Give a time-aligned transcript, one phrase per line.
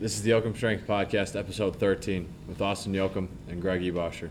[0.00, 4.30] This is the Yoakum Strength Podcast, episode 13, with Austin Yoakum and Greg Ebosher.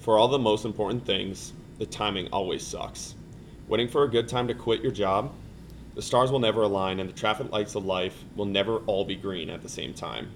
[0.00, 3.14] For all the most important things, the timing always sucks.
[3.66, 5.32] Waiting for a good time to quit your job?
[5.94, 9.16] The stars will never align, and the traffic lights of life will never all be
[9.16, 10.28] green at the same time.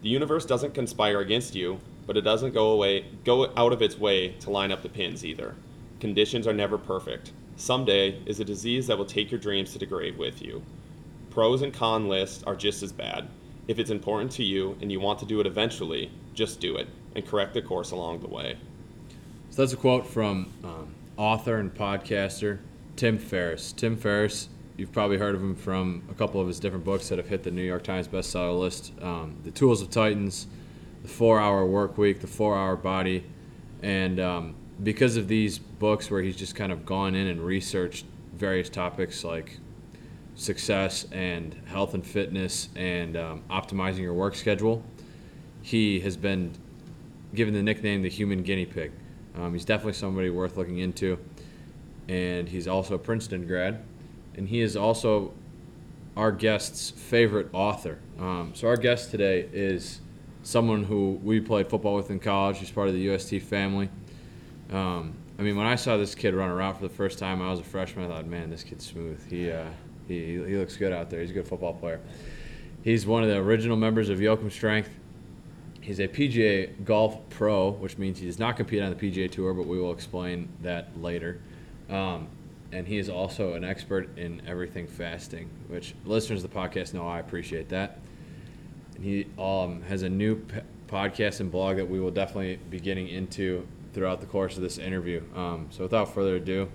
[0.00, 3.98] The universe doesn't conspire against you, but it doesn't go away go out of its
[3.98, 5.54] way to line up the pins either.
[6.00, 7.32] Conditions are never perfect.
[7.56, 10.62] Someday is a disease that will take your dreams to the grave with you.
[11.28, 13.28] Pros and con lists are just as bad.
[13.68, 16.88] If it's important to you and you want to do it eventually, just do it
[17.14, 18.56] and correct the course along the way.
[19.50, 22.58] So that's a quote from um, author and podcaster
[22.96, 23.72] Tim Ferriss.
[23.72, 27.18] Tim Ferriss, you've probably heard of him from a couple of his different books that
[27.18, 30.46] have hit the New York Times bestseller list um, The Tools of Titans,
[31.02, 33.24] The Four Hour Work Week, The Four Hour Body.
[33.82, 38.06] And um, because of these books where he's just kind of gone in and researched
[38.34, 39.58] various topics like
[40.34, 44.82] success and health and fitness and um, optimizing your work schedule,
[45.62, 46.52] he has been
[47.34, 48.92] given the nickname the human guinea pig.
[49.36, 51.18] Um, he's definitely somebody worth looking into,
[52.08, 53.82] and he's also a Princeton grad,
[54.34, 55.32] and he is also
[56.16, 57.98] our guest's favorite author.
[58.18, 60.00] Um, so our guest today is
[60.42, 62.58] someone who we played football with in college.
[62.58, 63.88] He's part of the UST family.
[64.70, 67.50] Um, I mean, when I saw this kid run around for the first time, I
[67.50, 68.10] was a freshman.
[68.10, 69.26] I thought, man, this kid's smooth.
[69.30, 69.64] He uh,
[70.20, 71.20] he, he looks good out there.
[71.20, 72.00] He's a good football player.
[72.82, 74.90] He's one of the original members of Yoakum Strength.
[75.80, 79.52] He's a PGA Golf Pro, which means he does not compete on the PGA Tour,
[79.54, 81.40] but we will explain that later.
[81.90, 82.28] Um,
[82.72, 87.06] and he is also an expert in everything fasting, which listeners of the podcast know
[87.06, 87.98] I appreciate that.
[88.96, 92.80] And he um, has a new p- podcast and blog that we will definitely be
[92.80, 95.22] getting into throughout the course of this interview.
[95.36, 96.70] Um, so without further ado,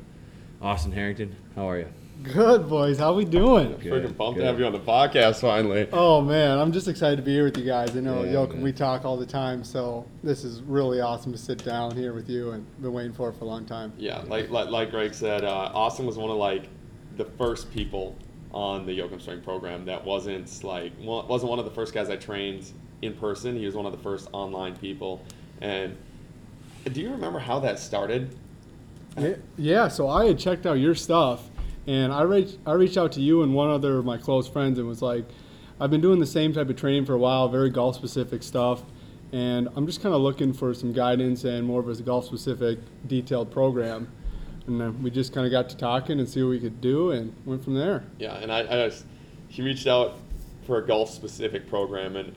[0.61, 1.87] Austin Harrington, how are you?
[2.23, 3.77] Good boys, how we doing?
[3.79, 4.41] Good, Freaking pumped good.
[4.41, 5.87] to have you on the podcast finally.
[5.93, 7.95] Oh man, I'm just excited to be here with you guys.
[7.95, 8.63] I know Yeah, Yoke, man.
[8.63, 12.27] we talk all the time, so this is really awesome to sit down here with
[12.27, 13.93] you and been waiting for it for a long time.
[13.97, 16.69] Yeah, like like, like Greg said, uh, Austin was one of like
[17.17, 18.15] the first people
[18.51, 22.09] on the Yoakum Strength program that wasn't like wa- wasn't one of the first guys
[22.09, 22.71] I trained
[23.03, 23.55] in person.
[23.55, 25.21] He was one of the first online people.
[25.61, 25.95] And
[26.91, 28.35] do you remember how that started?
[29.19, 31.43] Yeah, yeah, so I had checked out your stuff
[31.87, 34.77] and I reached I reached out to you and one other of my close friends
[34.77, 35.25] and was like,
[35.79, 38.83] I've been doing the same type of training for a while, very golf specific stuff,
[39.31, 42.79] and I'm just kind of looking for some guidance and more of a golf specific
[43.07, 44.07] detailed program.
[44.67, 47.11] And then we just kind of got to talking and see what we could do
[47.11, 48.03] and went from there.
[48.19, 49.05] Yeah, and I, I just,
[49.47, 50.17] he reached out
[50.65, 52.35] for a golf specific program, and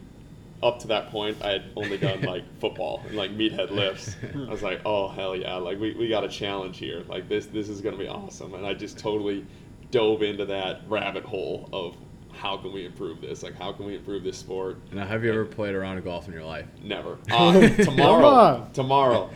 [0.63, 4.17] up to that point, I had only done like football and like meathead lifts.
[4.35, 7.05] I was like, oh hell yeah, like we, we got a challenge here.
[7.09, 9.47] Like this this is gonna be awesome, and I just totally
[9.91, 11.97] dove into that rabbit hole of
[12.33, 13.43] how can we improve this?
[13.43, 14.79] Like how can we improve this sport?
[14.93, 16.67] Now, have you ever played a round of golf in your life?
[16.83, 17.19] Never.
[17.31, 19.31] Uh, tomorrow, tomorrow,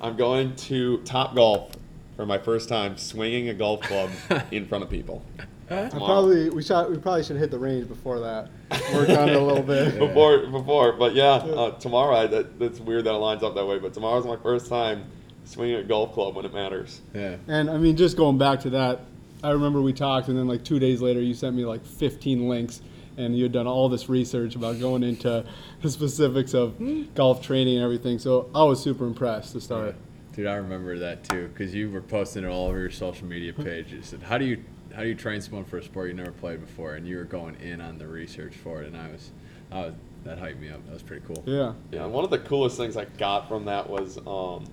[0.00, 1.72] I'm going to Top Golf
[2.16, 4.10] for my first time swinging a golf club
[4.50, 5.22] in front of people.
[5.70, 6.06] I Tomorrow.
[6.06, 8.50] probably we shot we probably should hit the range before that.
[8.92, 9.98] Work on it a little bit.
[9.98, 13.66] before before but yeah uh, tomorrow I, that, that's weird that it lines up that
[13.66, 15.04] way but tomorrow's my first time
[15.44, 17.36] swinging a golf club when it matters Yeah.
[17.48, 19.00] And I mean, just going back to that,
[19.42, 22.48] I remember we talked, and then like two days later, you sent me like 15
[22.48, 22.80] links,
[23.18, 25.44] and you had done all this research about going into
[25.82, 26.74] the specifics of
[27.14, 28.18] golf training and everything.
[28.18, 29.96] So I was super impressed to start.
[30.32, 33.52] Dude, I remember that too because you were posting it all over your social media
[33.52, 34.14] pages.
[34.14, 34.64] And how do you
[34.94, 36.94] how do you train someone for a sport you never played before?
[36.94, 39.30] And you were going in on the research for it, and I was,
[39.70, 39.94] I was
[40.24, 40.84] that hyped me up.
[40.86, 41.42] That was pretty cool.
[41.46, 41.74] Yeah.
[41.90, 44.64] yeah one of the coolest things i got from that was um,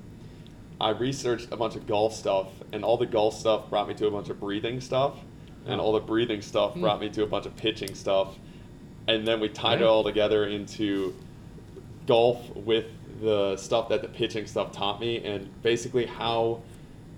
[0.80, 4.08] i researched a bunch of golf stuff and all the golf stuff brought me to
[4.08, 5.16] a bunch of breathing stuff
[5.66, 8.36] and all the breathing stuff brought me to a bunch of pitching stuff
[9.08, 11.14] and then we tied it all together into
[12.08, 12.86] golf with
[13.22, 16.62] the stuff that the pitching stuff taught me and basically how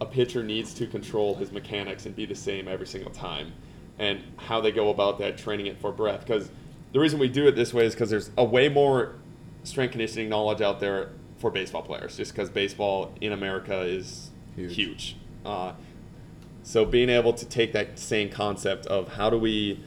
[0.02, 3.54] a pitcher needs to control his mechanics and be the same every single time
[4.00, 6.50] and how they go about that training it for breath because
[6.94, 9.16] the reason we do it this way is because there's a way more
[9.64, 14.76] strength conditioning knowledge out there for baseball players just because baseball in america is Huge.
[14.76, 15.16] huge,
[15.46, 15.74] Uh,
[16.64, 19.80] so being able to take that same concept of how do we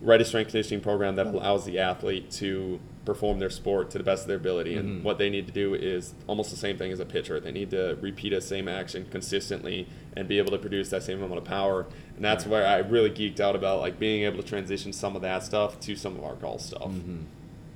[0.00, 4.04] write a strength conditioning program that allows the athlete to perform their sport to the
[4.04, 5.02] best of their ability and Mhm.
[5.04, 7.70] what they need to do is almost the same thing as a pitcher they need
[7.70, 9.86] to repeat a same action consistently
[10.16, 11.86] and be able to produce that same amount of power
[12.16, 12.52] and that's Right.
[12.52, 15.78] where i really geeked out about like being able to transition some of that stuff
[15.80, 17.18] to some of our golf stuff hmm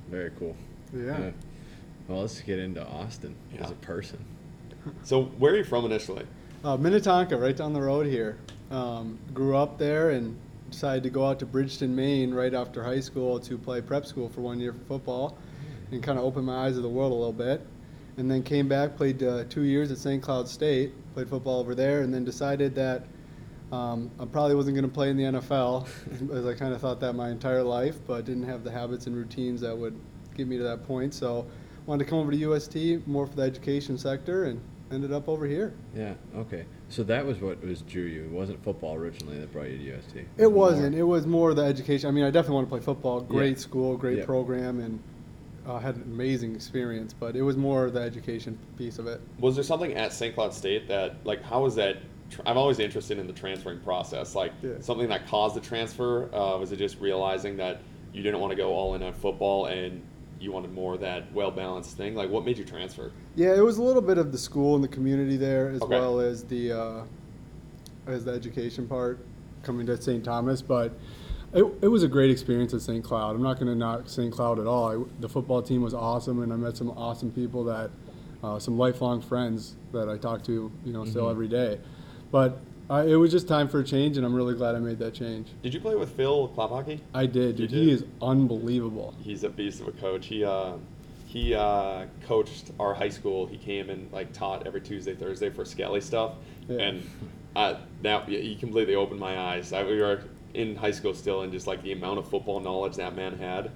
[0.09, 0.55] Very cool.
[0.91, 1.29] Yeah.
[2.07, 4.17] Well, let's get into Austin as a person.
[5.03, 6.25] so where are you from initially
[6.63, 8.35] Uh, Minnetonka, right down the road here.
[8.71, 10.35] Um, grew up there and
[10.69, 14.29] decided to go out to Bridgton, Maine, right after high school to play prep school
[14.29, 15.37] for one year for football,
[15.91, 17.65] and kind of opened my eyes to the world a little bit.
[18.17, 20.21] And then came back, played uh, two years at St.
[20.21, 23.05] Cloud State, played football over there, and then decided that
[23.71, 25.87] um, I probably wasn't going to play in the NFL,
[26.33, 29.15] as I kind of thought that my entire life, but didn't have the habits and
[29.15, 29.97] routines that would
[30.35, 31.13] get me to that point.
[31.13, 31.45] So
[31.85, 34.59] wanted to come over to UST more for the education sector, and
[34.91, 35.73] ended up over here.
[35.95, 36.13] Yeah.
[36.35, 36.65] Okay.
[36.89, 38.23] So that was what was drew you.
[38.23, 40.25] It wasn't football originally that brought you to UST.
[40.37, 40.95] It wasn't.
[40.95, 42.09] It was more the education.
[42.09, 43.21] I mean, I definitely want to play football.
[43.21, 43.57] Great Yeah.
[43.57, 44.25] school, great Yeah.
[44.25, 44.99] program, and
[45.67, 47.13] uh, had an amazing experience.
[47.13, 49.21] But it was more the education piece of it.
[49.39, 50.33] Was there something at St.
[50.33, 51.97] Cloud State that, like, how was that?
[52.31, 54.33] Tr- I'm always interested in the transferring process.
[54.33, 54.71] Like, Yeah.
[54.79, 56.33] something that caused the transfer?
[56.33, 57.81] Uh, was it just realizing that
[58.13, 60.01] you didn't want to go all in on football and
[60.39, 62.15] you wanted more of that well balanced thing?
[62.15, 63.11] Like, what made you transfer?
[63.35, 65.97] Yeah, it was a little bit of the school and the community there, as Okay.
[65.99, 67.03] well as the uh,
[68.07, 69.19] as the education part
[69.63, 70.23] coming to St.
[70.23, 70.61] Thomas.
[70.61, 70.93] But
[71.53, 73.03] it, it was a great experience at St.
[73.03, 73.35] Cloud.
[73.35, 74.31] I'm not going to knock St.
[74.31, 75.01] Cloud at all.
[75.01, 77.91] I, the football team was awesome, and I met some awesome people that
[78.43, 81.79] uh, some lifelong friends that I talk to, you know, still every day.
[82.31, 82.59] But
[82.89, 85.13] uh, it was just time for a change, and I'm really glad I made that
[85.13, 85.49] change.
[85.61, 86.99] Did you play with Phil Klaphake?
[87.13, 87.71] I did, dude.
[87.71, 89.13] He is unbelievable.
[89.21, 90.25] He's a beast of a coach.
[90.25, 90.73] He uh,
[91.25, 93.45] he uh, coached our high school.
[93.45, 96.33] He came and like taught every Tuesday, Thursday for Skelly stuff,
[96.67, 96.77] Yeah.
[96.79, 97.09] and
[97.55, 99.71] uh, that he completely opened my eyes.
[99.73, 100.23] I, we were
[100.55, 103.69] in high school still, and just like the amount of football knowledge that man had,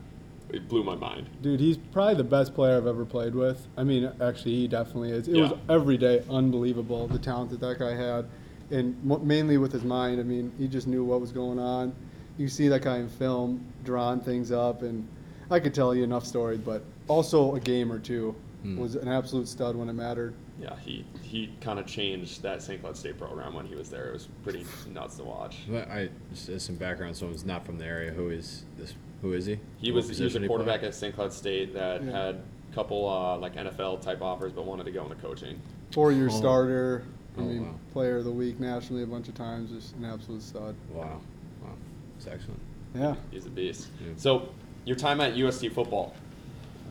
[0.50, 1.30] it blew my mind.
[1.44, 3.68] Dude, he's probably the best player I've ever played with.
[3.78, 5.28] I mean, actually, he definitely is.
[5.28, 8.26] It was every day unbelievable the talent that that guy had,
[8.72, 10.20] and mo- mainly with his mind.
[10.20, 11.94] I mean, he just knew what was going on.
[12.38, 15.08] You see that guy in film drawing things up, and
[15.52, 18.78] I could tell you enough stories, but also a game or two Hmm.
[18.80, 20.34] was an absolute stud when it mattered.
[20.62, 22.80] Yeah, he he kind of changed that St.
[22.82, 24.10] Cloud State program when he was there.
[24.10, 25.58] It was pretty nuts to watch.
[25.70, 27.16] But I just as some background.
[27.18, 28.12] Someone's not from the area.
[28.12, 28.94] Who is this?
[29.22, 29.60] Who is he?
[29.80, 30.48] He What was he was a he play?
[30.48, 31.14] quarterback at St.
[31.14, 32.12] Cloud State that Yeah.
[32.12, 35.60] had a couple uh, like NFL type offers, but wanted to go into coaching.
[35.92, 36.38] Four-year Oh.
[36.38, 37.04] starter.
[37.38, 37.74] I Oh, mean, wow.
[37.92, 39.72] player of the week nationally a bunch of times.
[39.72, 40.76] Just an absolute stud.
[40.94, 41.20] Wow.
[41.64, 41.70] Wow.
[42.18, 42.60] It's excellent.
[42.96, 43.16] Yeah.
[43.32, 43.88] He's a beast.
[44.02, 44.14] Yeah.
[44.18, 44.50] So
[44.86, 46.14] your time at UST football,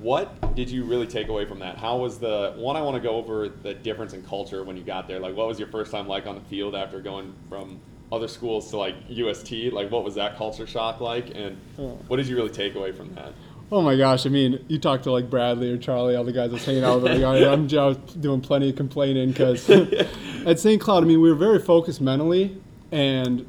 [0.00, 1.76] what did you really take away from that?
[1.78, 2.76] How was the one?
[2.76, 5.20] I want to go over the difference in culture when you got there.
[5.20, 7.78] Like, what was your first time like on the field after going from
[8.10, 9.70] other schools to like UST?
[9.72, 11.36] Like, what was that culture shock like?
[11.36, 11.98] And Oh.
[12.08, 13.32] what did you really take away from that?
[13.72, 14.26] Oh my gosh!
[14.26, 17.00] I mean, you talk to like Bradley or Charlie, all the guys that's hanging out
[17.00, 17.12] with.
[17.24, 19.68] I- I'm just doing plenty of complaining because
[20.46, 20.78] at St.
[20.78, 22.54] Cloud, I mean, we were very focused mentally,
[22.90, 23.46] and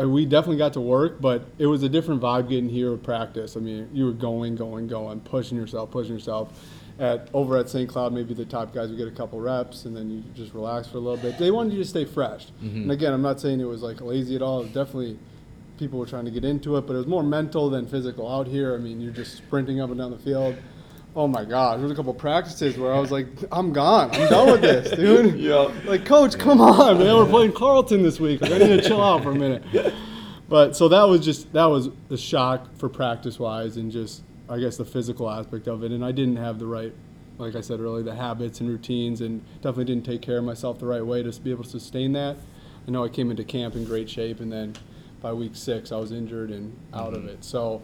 [0.00, 1.20] uh, we definitely got to work.
[1.20, 3.54] But it was a different vibe getting here with practice.
[3.54, 6.58] I mean, you were going, going, going, pushing yourself, pushing yourself.
[6.98, 7.86] At over at St.
[7.86, 10.88] Cloud, maybe the top guys would get a couple reps, and then you just relax
[10.88, 11.36] for a little bit.
[11.36, 12.46] They wanted you to stay fresh.
[12.62, 14.60] And again, I'm not saying it was like lazy at all.
[14.60, 15.18] It was definitely
[15.78, 18.30] people were trying to get into it, but it was more mental than physical.
[18.30, 20.56] Out here, I mean, you're just sprinting up and down the field.
[21.14, 24.10] Oh my gosh, there was a couple practices where I was like, I'm gone.
[24.12, 25.38] I'm done with this, dude.
[25.38, 25.72] Yeah.
[25.86, 27.16] Like, coach, come on, man.
[27.16, 28.42] We're playing Carleton this week.
[28.42, 29.62] Like, I need to chill out for a minute.
[30.48, 34.58] But so that was just that was the shock for practice wise and just I
[34.58, 35.90] guess the physical aspect of it.
[35.90, 36.92] And I didn't have the right,
[37.38, 40.78] like I said earlier, the habits and routines, and definitely didn't take care of myself
[40.78, 42.36] the right way to be able to sustain that.
[42.86, 44.76] I know I came into camp in great shape, and then
[45.20, 47.44] by week six I was injured and out of it.
[47.44, 47.82] So.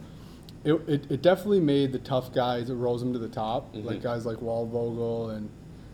[0.65, 2.69] It, it, it definitely made the tough guys.
[2.69, 4.01] It rose them to the top, like Mhm.
[4.01, 5.49] guys like Waldvogel and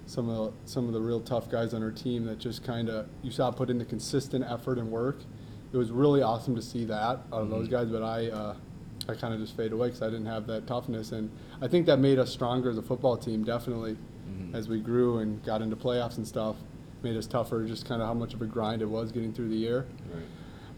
[0.06, 2.88] some of the, some of the real tough guys on our team that just kind
[2.88, 5.22] of you saw put in the consistent effort and work.
[5.74, 8.56] It was really awesome to see that out of those guys, but I uh,
[9.08, 11.32] I kind of just fade away because I didn't have that toughness, and
[11.64, 13.44] I think that made us stronger as a football team.
[13.44, 13.98] Definitely,
[14.54, 16.58] as we grew and got into playoffs and stuff,
[17.02, 17.66] made us tougher.
[17.66, 19.88] Just kind of how much of a grind it was getting through the year.
[20.14, 20.24] Right.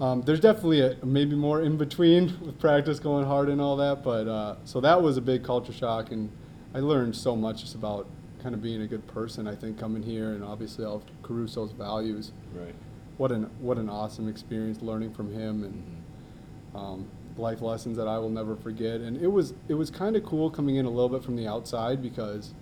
[0.01, 4.03] Um, there's definitely a, maybe more in between with practice going hard and all that,
[4.03, 6.31] but uh, so that was a big culture shock, and
[6.74, 8.08] I learned so much just about
[8.41, 9.48] kind of being a good person.
[9.48, 12.31] I think coming here and obviously all of Caruso's values.
[12.53, 12.74] Right.
[13.17, 16.03] What an what an awesome experience learning from him and
[16.74, 19.01] um, life lessons that I will never forget.
[19.01, 21.48] And it was it was kind of cool coming in a little bit from the
[21.48, 22.53] outside because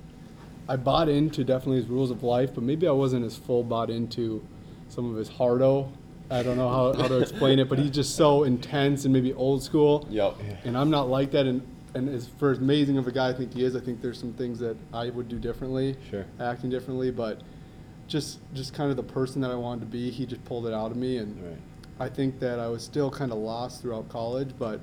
[0.67, 3.89] I bought into definitely his rules of life, but maybe I wasn't as full bought
[3.89, 4.45] into
[4.89, 5.91] some of his hardo.
[6.31, 9.33] I don't know how, how to explain it, but he's just so intense and maybe
[9.33, 10.07] old school.
[10.09, 10.35] Yep.
[10.63, 11.45] And I'm not like that.
[11.47, 11.61] And,
[11.95, 14.19] and as for as amazing of a guy I think he is, I think there's
[14.19, 16.25] some things that I would do differently, Sure.
[16.39, 17.09] acting differently.
[17.11, 17.41] But
[18.07, 20.73] just just kind of the person that I wanted to be, he just pulled it
[20.73, 21.17] out of me.
[21.17, 21.57] And Right.
[21.99, 24.79] I think that I was still kind of lost throughout college, but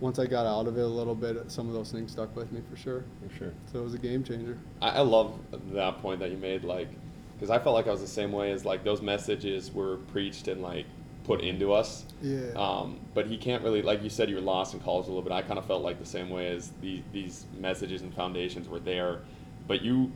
[0.00, 2.52] once I got out of it a little bit, some of those things stuck with
[2.52, 3.04] me for sure.
[3.26, 3.52] For sure.
[3.72, 4.56] So it was a game changer.
[4.80, 5.32] I, I love
[5.72, 6.88] that point that you made, like,
[7.38, 10.48] because I felt like I was the same way as like those messages were preached
[10.48, 10.86] and like
[11.24, 12.04] put into us.
[12.20, 12.50] Yeah.
[12.56, 15.22] Um, but he can't really, like you said, you were lost in college a little
[15.22, 15.32] bit.
[15.32, 18.80] I kind of felt like the same way as these these messages and foundations were
[18.80, 19.20] there,
[19.68, 20.10] but you,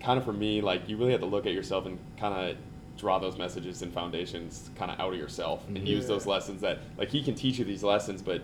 [0.00, 2.56] kind of for me, like you really had to look at yourself and kind of
[2.96, 6.80] draw those messages and foundations kind of out of yourself and use those lessons that
[6.98, 8.42] like he can teach you these lessons, but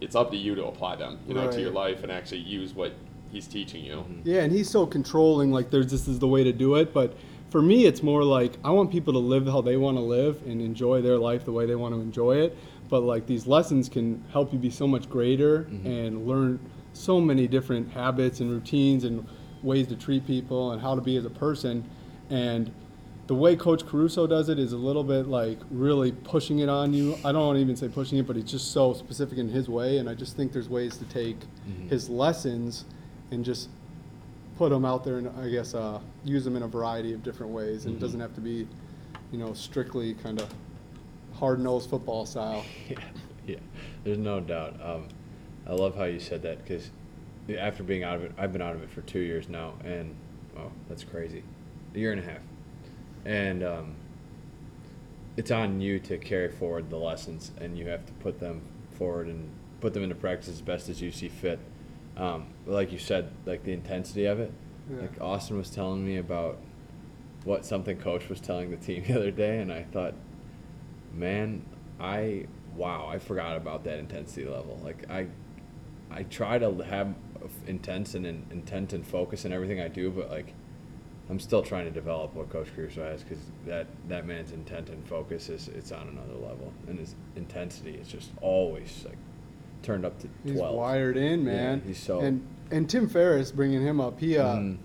[0.00, 2.74] it's up to you to apply them, you know, to your life and actually use
[2.74, 2.92] what
[3.30, 4.04] he's teaching you.
[4.24, 5.52] Yeah, and he's so controlling.
[5.52, 6.92] Like, there's this is the way to do it.
[6.92, 7.16] But
[7.50, 10.42] for me, it's more like I want people to live how they want to live
[10.46, 12.56] and enjoy their life the way they want to enjoy it.
[12.88, 15.86] But like these lessons can help you be so much greater mm-hmm.
[15.86, 16.60] and learn
[16.92, 19.26] so many different habits and routines and
[19.62, 21.88] ways to treat people and how to be as a person.
[22.30, 22.72] And
[23.26, 26.94] the way Coach Caruso does it is a little bit like really pushing it on
[26.94, 27.16] you.
[27.24, 29.68] I don't want to even say pushing it, but he's just so specific in his
[29.68, 29.98] way.
[29.98, 31.88] And I just think there's ways to take mm-hmm.
[31.88, 32.84] his lessons
[33.30, 33.68] and just
[34.56, 37.52] put them out there and I guess uh, use them in a variety of different
[37.52, 37.84] ways.
[37.84, 38.66] And it doesn't have to be,
[39.30, 40.48] you know, strictly kind of
[41.34, 42.64] hard nosed football style.
[42.88, 42.98] Yeah,
[43.46, 43.56] yeah.
[44.04, 44.74] There's no doubt.
[44.82, 45.08] Um,
[45.68, 46.90] I love how you said that because
[47.58, 50.14] after being out of it, I've been out of it for two years now, and
[50.56, 51.42] oh, that's crazy,
[51.94, 52.40] a year and a half,
[53.24, 53.94] and um,
[55.36, 59.28] it's on you to carry forward the lessons, and you have to put them forward
[59.28, 59.48] and
[59.80, 61.58] put them into practice as best as you see fit.
[62.16, 64.52] Um, like you said, like the intensity of it.
[64.90, 65.02] Yeah.
[65.02, 66.58] Like Austin was telling me about
[67.44, 70.14] what something coach was telling the team the other day, and I thought,
[71.12, 71.64] man,
[72.00, 74.80] I wow, I forgot about that intensity level.
[74.82, 75.26] Like I,
[76.10, 77.14] I try to have
[77.66, 80.52] intense and in, intent and focus in everything I do, but like
[81.28, 85.06] I'm still trying to develop what Coach Caruso has because that that man's intent and
[85.08, 89.18] focus is it's on another level, and his intensity is just always like
[89.82, 90.74] turned up to He's twelve.
[90.76, 91.82] wired in, Yeah, man.
[91.86, 92.40] he's so- and
[92.70, 94.18] and Tim Ferriss bringing him up.
[94.18, 94.76] He uh, Mhm.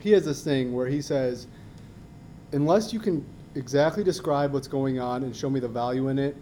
[0.00, 1.46] he has this thing where he says,
[2.52, 3.24] unless you can
[3.54, 6.36] exactly describe what's going on and show me the value in it,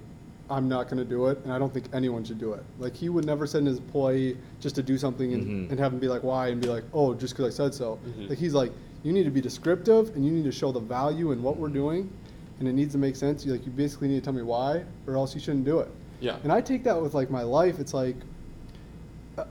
[0.49, 1.39] I'm not going to do it.
[1.45, 2.63] And I don't think anyone should do it.
[2.79, 5.71] Like he would never send his employee just to do something and, Mhm.
[5.71, 6.49] and have him be like, why?
[6.49, 7.99] And be like, oh, just because I said so.
[8.07, 8.29] Mhm.
[8.29, 8.73] Like he's like,
[9.03, 11.69] you need to be descriptive and you need to show the value in what we're
[11.69, 12.09] doing,
[12.59, 13.45] and it needs to make sense.
[13.45, 15.89] You like you basically need to tell me why, or else you shouldn't do it.
[16.21, 16.39] Yeah.
[16.43, 17.79] And I take that with like my life.
[17.79, 18.17] It's like,
[19.39, 19.45] uh,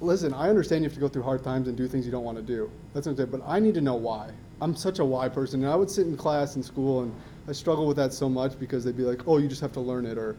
[0.00, 2.24] listen, I understand you have to go through hard times and do things you don't
[2.24, 2.70] want to do.
[2.92, 3.30] That's what I'm saying.
[3.30, 4.30] But I need to know why.
[4.60, 7.12] I'm such a why person, and I would sit in class in school, and
[7.48, 9.80] I struggle with that so much because they'd be like, "Oh, you just have to
[9.80, 10.36] learn it," or,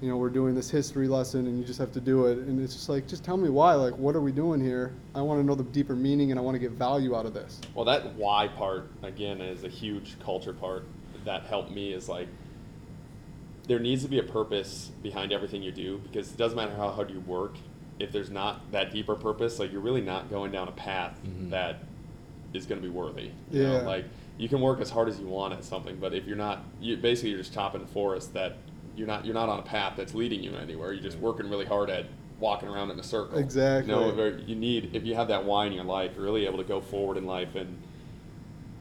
[0.00, 2.38] you know, we're doing this history lesson and you just have to do it.
[2.38, 3.74] And it's just like, just tell me why.
[3.74, 4.92] Like, what are we doing here?
[5.14, 7.34] I want to know the deeper meaning, and I want to get value out of
[7.34, 7.60] this.
[7.74, 10.84] Well, that why part again is a huge culture part
[11.24, 11.92] that helped me.
[11.92, 12.28] Is like
[13.68, 16.88] there needs to be a purpose behind everything you do because it doesn't matter how
[16.90, 17.54] hard you work
[18.00, 19.58] if there's not that deeper purpose.
[19.58, 21.50] Like you're really not going down a path Mhm.
[21.50, 21.80] that
[22.54, 23.30] is going to be worthy.
[23.50, 23.72] You know?
[23.74, 23.82] Yeah.
[23.82, 24.06] Like
[24.38, 26.96] you can work as hard as you want at something, but if you're not, you
[26.96, 28.56] basically you're just chopping a forest that
[28.96, 30.92] you're not you're not on a path that's leading you anywhere.
[30.92, 32.06] You're just working really hard at
[32.40, 33.36] walking around in a circle.
[33.38, 33.92] Exactly.
[33.92, 36.58] You know, you need if you have that why in your life, you're really able
[36.58, 37.76] to go forward in life and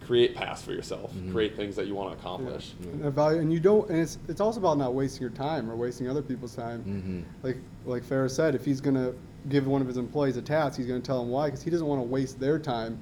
[0.08, 1.34] create paths for yourself, Mhm.
[1.34, 2.74] create things that you want to accomplish.
[2.82, 3.90] And, value, and you don't.
[3.90, 6.82] And it's it's also about not wasting your time or wasting other people's time.
[6.88, 7.46] Mm-hmm.
[7.46, 9.12] like like Ferriss said, if he's gonna
[9.50, 11.88] give one of his employees a task, he's gonna tell him why because he doesn't
[11.88, 12.98] want to waste their time.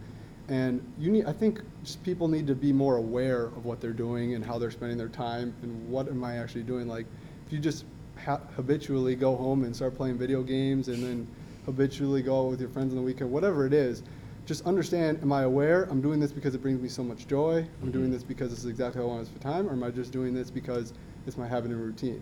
[0.47, 3.93] And you need, I think, just people need to be more aware of what they're
[3.93, 6.87] doing and how they're spending their time and what am I actually doing.
[6.87, 7.05] Like,
[7.47, 7.85] if you just
[8.17, 11.27] ha- habitually go home and start playing video games and then
[11.65, 14.03] habitually go out with your friends on the weekend, whatever it is,
[14.45, 15.83] just understand: Am I aware?
[15.89, 17.65] I'm doing this because it brings me so much joy.
[17.81, 18.11] I'm doing Mhm.
[18.11, 20.11] this because this is exactly how I want to spend time, or am I just
[20.11, 20.93] doing this because
[21.25, 22.21] it's my habit and routine?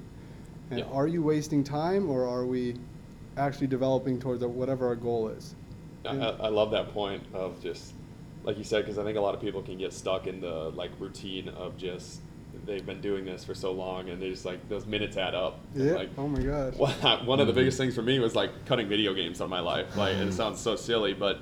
[0.72, 0.86] And Yeah.
[0.92, 2.76] are you wasting time, or are we
[3.36, 5.56] actually developing towards whatever our goal is?
[6.06, 7.94] I, I love that point of just
[8.44, 10.70] like you said because I think a lot of people can get stuck in the
[10.76, 12.20] like routine of just
[12.66, 15.60] they've been doing this for so long and they just like those minutes add up.
[15.76, 15.94] Yeah.
[15.94, 16.76] Like, oh my gosh.
[16.76, 16.92] One
[17.26, 19.62] one of the biggest things for me was like cutting video games out of my
[19.62, 19.96] life.
[19.98, 21.40] Like, and it sounds so silly, but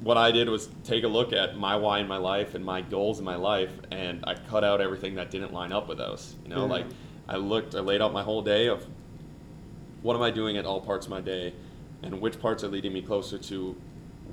[0.00, 2.80] what I did was take a look at my why in my life and my
[2.80, 6.36] goals in my life, and I cut out everything that didn't line up with those.
[6.44, 6.70] You know, Yeah.
[6.72, 6.86] like
[7.28, 8.86] I looked, I laid out my whole day of
[10.02, 11.52] what am I doing at all parts of my day,
[12.02, 13.76] and which parts are leading me closer to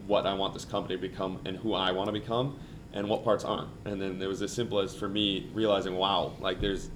[0.07, 2.57] what I want this company to become and who I want to become,
[2.93, 3.69] and what parts aren't.
[3.85, 6.89] And then it was as simple as for me realizing, wow, like there's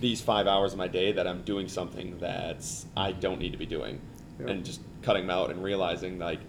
[0.00, 3.58] these five hours of my day that I'm doing something that I don't need to
[3.58, 4.00] be doing,
[4.40, 4.48] Yep.
[4.48, 6.40] and just cutting them out and realizing like,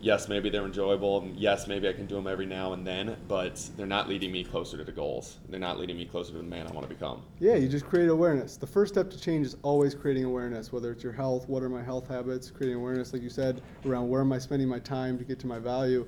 [0.00, 3.16] yes, maybe they're enjoyable, and yes, maybe I can do them every now and then,
[3.28, 5.38] but they're not leading me closer to the goals.
[5.48, 7.22] They're not leading me closer to the man I want to become.
[7.38, 8.56] Yeah, you just create awareness.
[8.56, 11.68] The first step to change is always creating awareness, whether it's your health, what are
[11.68, 15.18] my health habits, creating awareness, like you said, around where am I spending my time
[15.18, 16.06] to get to my value.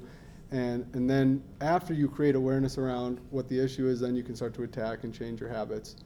[0.50, 4.36] And, and then after you create awareness around what the issue is, then you can
[4.36, 5.96] start to attack and change your habits.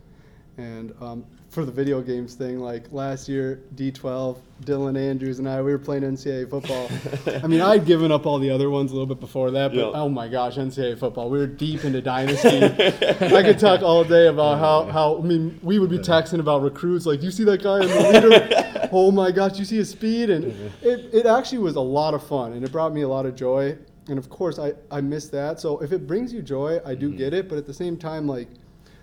[0.58, 5.60] And um, for the video games thing, like last year, D12, Dylan Andrews and I,
[5.60, 6.88] we were playing NCAA football.
[7.44, 9.76] I mean, I'd given up all the other ones a little bit before that, but
[9.76, 9.90] Yeah.
[9.94, 12.62] oh my gosh, NCAA football, we were deep into Dynasty.
[12.62, 16.62] I could talk all day about how, how, I mean, we would be texting about
[16.62, 18.88] recruits, like, you see that guy in the leader?
[18.92, 20.30] oh my gosh, you see his speed?
[20.30, 20.44] And
[20.82, 23.34] it, it actually was a lot of fun, and it brought me a lot of
[23.34, 23.76] joy.
[24.08, 25.60] And of course, I, I miss that.
[25.60, 28.26] So if it brings you joy, I do get it, but at the same time,
[28.26, 28.48] like,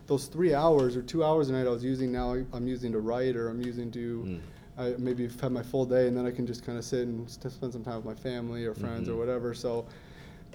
[0.08, 3.00] those three hours or two hours a night I was using now I'm using to
[3.00, 4.38] write or I'm using to hmm.
[4.78, 7.30] I maybe have my full day and then I can just kind of sit and
[7.30, 9.20] st- spend some time with my family or friends or mm-hmm.
[9.20, 9.54] whatever.
[9.54, 9.86] So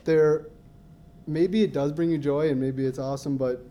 [0.05, 0.47] there,
[1.26, 3.64] maybe it does bring you joy and maybe it's awesome, but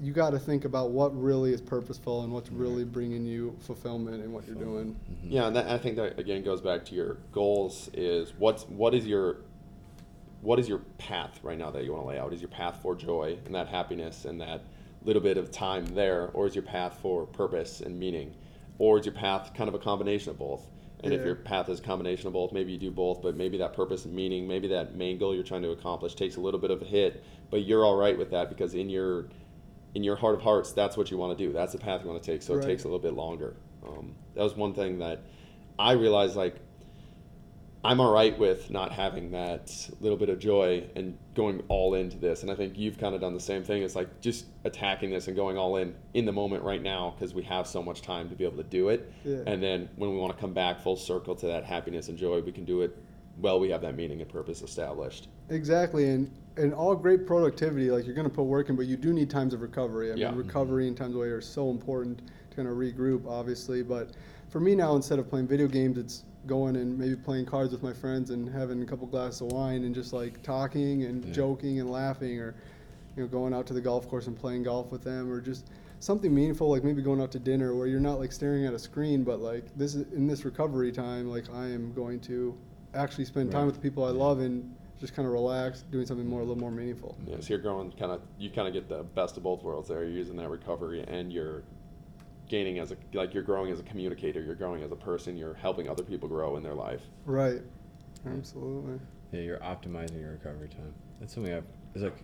[0.00, 4.22] you got to think about what really is purposeful and what's really bringing you fulfillment
[4.22, 4.96] in what you're doing.
[5.10, 5.30] Mm-hmm.
[5.30, 7.88] Yeah, and that, I think that again goes back to your goals.
[7.94, 9.38] Is what's what is your
[10.42, 12.32] what is your path right now that you want to lay out?
[12.32, 14.62] Is your path for joy and that happiness and that
[15.04, 18.34] little bit of time there, or is your path for purpose and meaning,
[18.78, 20.66] or is your path kind of a combination of both?
[21.02, 23.56] And if your path is a combination of both, maybe you do both, but maybe
[23.58, 26.60] that purpose and meaning, maybe that main goal you're trying to accomplish takes a little
[26.60, 29.28] bit of a hit, but you're all right with that because in your
[29.94, 31.52] in your heart of hearts, that's what you want to do.
[31.52, 32.42] That's the path you want to take.
[32.42, 32.62] So Right.
[32.62, 33.56] it takes a little bit longer.
[33.84, 35.22] Um, that was one thing that
[35.78, 36.56] I realized like
[37.82, 42.18] I'm all right with not having that little bit of joy and going all into
[42.18, 42.42] this.
[42.42, 43.82] And I think you've kind of done the same thing.
[43.82, 47.32] It's like just attacking this and going all in in the moment right now because
[47.32, 49.10] we have so much time to be able to do it.
[49.24, 49.38] Yeah.
[49.46, 52.42] And then when we want to come back full circle to that happiness and joy,
[52.42, 52.96] we can do it.
[53.38, 55.28] Well, we have that meaning and purpose established.
[55.48, 58.96] Exactly, and and all great productivity, like you're going to put work in, but you
[58.98, 60.12] do need times of recovery.
[60.12, 60.30] I Yeah.
[60.30, 62.20] mean, recovery and times away are so important
[62.50, 63.82] to kind of regroup, obviously.
[63.82, 64.10] But
[64.50, 67.82] for me now, instead of playing video games, it's going and maybe playing cards with
[67.82, 71.32] my friends and having a couple glasses of wine and just like talking and Yeah.
[71.32, 72.54] joking and laughing, or
[73.16, 75.66] you know, going out to the golf course and playing golf with them, or just
[75.98, 78.78] something meaningful, like maybe going out to dinner where you're not like staring at a
[78.78, 82.56] screen, but like this is in this recovery time, like I am going to
[82.94, 86.26] actually spend time with the people I love and just kind of relax, doing something
[86.26, 87.16] more a little more meaningful.
[87.26, 89.88] Yeah, so you're growing kind of you kind of get the best of both worlds
[89.88, 90.02] there.
[90.04, 91.62] You're using that recovery and you're
[92.50, 94.42] gaining as a like you're growing as a communicator.
[94.42, 95.36] You're growing as a person.
[95.36, 97.00] You're helping other people grow in their life.
[97.24, 97.62] Right.
[98.24, 98.36] Hmm.
[98.36, 98.98] Absolutely.
[99.32, 100.92] Yeah, you're optimizing your recovery time.
[101.20, 101.64] That's something I've.
[101.94, 102.18] It's like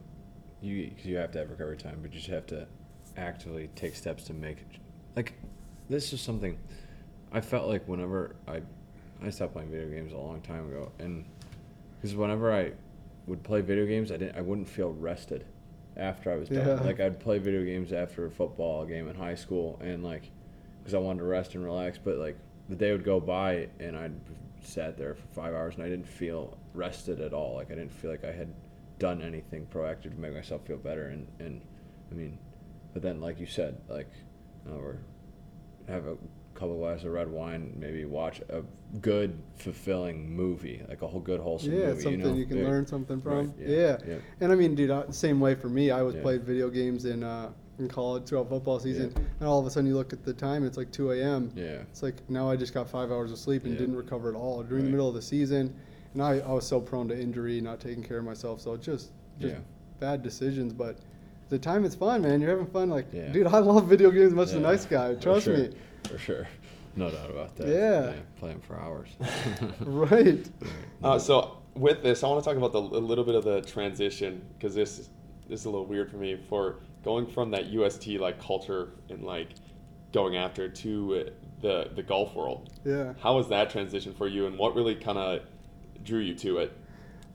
[0.60, 2.66] you cause you have to have recovery time, but you just have to
[3.16, 4.80] actively take steps to make it.
[5.14, 5.34] Like
[5.88, 6.58] this is something
[7.32, 8.60] I felt like whenever I
[9.24, 11.24] I stopped playing video games a long time ago, and
[11.96, 12.72] because whenever I
[13.26, 15.46] would play video games, I didn't I wouldn't feel rested
[15.96, 16.64] after I was Yeah.
[16.64, 16.84] done.
[16.86, 20.30] Like I'd play video games after a football game in high school, and like
[20.78, 22.36] because I wanted to rest and relax, but like
[22.68, 24.14] the day would go by and I'd
[24.60, 27.54] sat there for five hours and I didn't feel rested at all.
[27.54, 28.52] Like I didn't feel like I had
[28.98, 31.08] done anything proactive to make myself feel better.
[31.08, 31.60] And, and
[32.10, 32.38] I mean,
[32.92, 34.08] but then like you said, like
[34.68, 34.96] uh, we're
[35.88, 36.16] have a
[36.56, 38.62] couple glasses of red wine, maybe watch a
[39.00, 42.02] good, fulfilling movie, like a whole good, wholesome Yeah, movie.
[42.02, 42.34] something you, know?
[42.34, 42.64] you can Yeah.
[42.64, 43.32] learn something from.
[43.32, 43.68] Right, yeah.
[43.68, 44.14] yeah, yeah.
[44.40, 45.90] And I mean, dude, uh, same way for me.
[45.90, 46.22] I was Yeah.
[46.22, 49.22] playing video games in uh, in college throughout football season, Yeah.
[49.40, 51.52] and all of a sudden you look at the time, it's like 2 a.m.
[51.54, 51.82] Yeah.
[51.90, 53.80] It's like now I just got five hours of sleep and Yeah.
[53.80, 55.74] didn't recover at all during the middle of the season.
[56.14, 58.62] And I, I was so prone to injury, not taking care of myself.
[58.62, 59.60] So just just Yeah.
[60.00, 60.72] bad decisions.
[60.72, 60.96] But
[61.50, 62.40] the time it's fun, man.
[62.40, 62.88] You're having fun.
[62.88, 63.30] Like, Yeah.
[63.30, 65.14] dude, I love video games as much as a nice guy.
[65.14, 65.68] Trust sure, me.
[66.06, 66.48] For sure.
[66.96, 67.68] No doubt about that.
[67.68, 68.12] Yeah.
[68.38, 69.08] Play 'em for hours.
[69.80, 70.48] Right.
[71.02, 73.60] Uh, so with this, I want to talk about the, a little bit of the
[73.62, 75.10] transition because this
[75.48, 79.22] this is a little weird for me for going from that UST like culture and
[79.22, 79.50] like
[80.12, 82.70] going after to uh, the the golf world.
[82.84, 83.12] Yeah.
[83.20, 85.42] How was that transition for you, and what really kind of
[86.02, 86.72] drew you to it?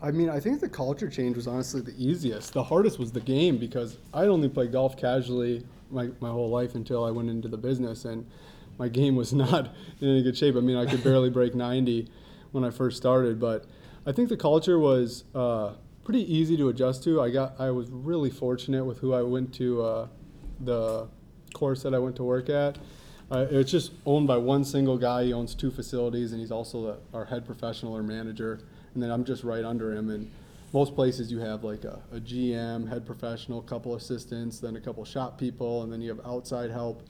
[0.01, 2.53] I mean, I think the culture change was honestly the easiest.
[2.53, 6.73] The hardest was the game because I'd only played golf casually my, my whole life
[6.73, 8.25] until I went into the business, and
[8.81, 9.69] my game was not
[10.01, 10.55] in any good shape.
[10.55, 12.07] I mean, I could barely break 90
[12.51, 13.65] when I first started, but
[14.07, 17.21] I think the culture was uh, pretty easy to adjust to.
[17.21, 20.07] I got I was really fortunate with who I went to uh,
[20.59, 21.07] the
[21.53, 22.79] course that I went to work at.
[23.29, 25.25] Uh, it's just owned by one single guy.
[25.25, 28.59] He owns two facilities, and he's also the, our head professional or manager.
[28.95, 30.09] And then I'm just right under him.
[30.09, 30.29] And
[30.73, 35.05] most places you have like a, a GM, head professional, couple assistants, then a couple
[35.05, 37.03] shop people, and then you have outside help.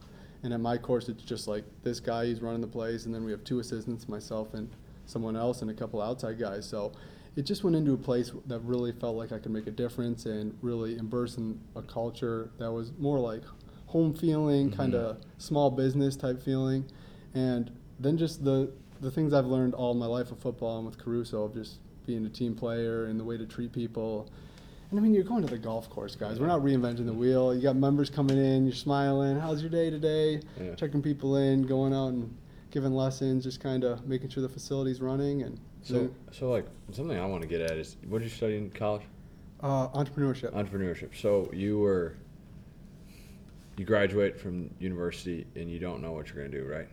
[0.44, 3.24] And in my course, it's just like this guy, he's running the place, and then
[3.24, 4.70] we have two assistants, myself and
[5.06, 6.68] someone else, and a couple outside guys.
[6.68, 6.94] So
[7.36, 10.26] it just went into a place that really felt like I could make a difference
[10.26, 13.44] and really immerse in a culture that was more like
[13.86, 14.78] home feeling, mm-hmm.
[14.78, 16.86] kind of small business type feeling,
[17.34, 20.98] and then just the the things I've learned all my life of football and with
[20.98, 24.30] Caruso of just being a team player and the way to treat people,
[24.92, 26.38] And I mean, you're going to the golf course, guys.
[26.40, 27.56] We're not reinventing the wheel.
[27.56, 29.40] You got members coming in, you're smiling.
[29.40, 30.42] How's your day today?
[30.62, 30.76] Yeah.
[30.76, 32.38] Checking people in, going out and
[32.72, 35.44] giving lessons, just kind of making sure the facility's running.
[35.44, 38.58] And So, so like something I want to get at is, what did you study
[38.58, 39.04] in college?
[39.64, 40.52] uh, entrepreneurship.
[40.54, 41.16] Entrepreneurship.
[41.16, 42.16] So you were,
[43.78, 46.88] you graduate from university and you don't know what you're gonna do, right?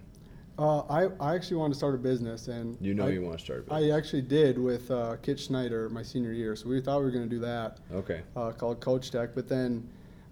[0.58, 3.38] Uh, I, I actually wanted to start a business, and You know I, you want
[3.38, 3.94] to start a I business.
[3.94, 6.56] I actually did with uh, Kit Schneider my senior year.
[6.56, 7.78] So we thought we were going to do that.
[7.94, 8.22] okay.
[8.34, 9.36] uh, called Coach Tech.
[9.36, 9.88] But then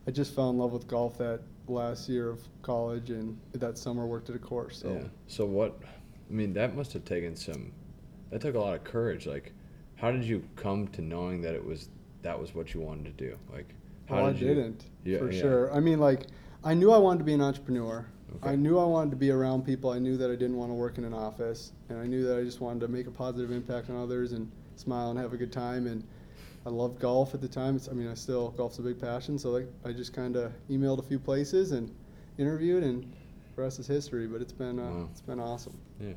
[0.06, 4.04] I just fell in love with golf that last year of college, and that summer
[4.04, 4.78] worked at a course.
[4.78, 5.08] So Yeah.
[5.28, 5.78] So what?
[5.84, 7.72] I mean, that must have taken some.
[8.30, 9.26] That took a lot of courage.
[9.26, 9.52] Like,
[9.94, 11.88] how did you come to knowing that it was
[12.22, 13.38] that was what you wanted to do?
[13.52, 13.72] Like,
[14.08, 14.48] how well, I did you?
[14.48, 15.40] didn't Yeah, for yeah.
[15.40, 15.72] sure.
[15.72, 16.26] I mean, like
[16.64, 18.06] I knew I wanted to be an entrepreneur.
[18.36, 18.50] Okay.
[18.50, 19.90] I knew I wanted to be around people.
[19.90, 22.38] I knew that I didn't want to work in an office, and I knew that
[22.38, 25.36] I just wanted to make a positive impact on others and smile and have a
[25.36, 25.86] good time.
[25.86, 26.04] And
[26.66, 27.76] I loved golf at the time.
[27.76, 29.38] It's, I mean, I still golf's a big passion.
[29.38, 31.90] So like, I just kind of emailed a few places and
[32.38, 33.02] interviewed, and
[33.54, 34.26] the rest is history.
[34.26, 35.08] But it's been uh, Wow.
[35.10, 35.78] it's been awesome.
[36.00, 36.12] Yeah.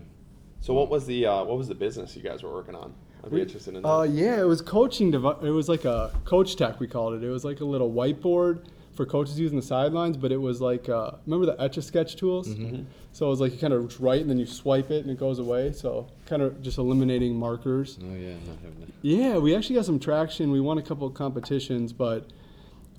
[0.61, 2.93] So what was the uh, what was the business you guys were working on?
[3.23, 3.87] I'd be We- interested in that.
[3.89, 5.11] Uh, yeah, it was coaching.
[5.11, 6.79] Devi- it was like a coach tech.
[6.79, 7.23] We called it.
[7.23, 8.65] It was like a little whiteboard
[8.99, 12.17] for coaches using the sidelines, but it was like uh, remember the etch a sketch
[12.17, 12.49] tools.
[12.49, 12.83] Mm-hmm.
[13.13, 15.17] So it was like you kind of write and then you swipe it and it
[15.17, 15.71] goes away.
[15.71, 17.97] So kind of just eliminating markers.
[18.03, 18.89] Oh yeah, not having that.
[19.01, 20.51] Yeah, we actually got some traction.
[20.51, 22.27] We won a couple of competitions, but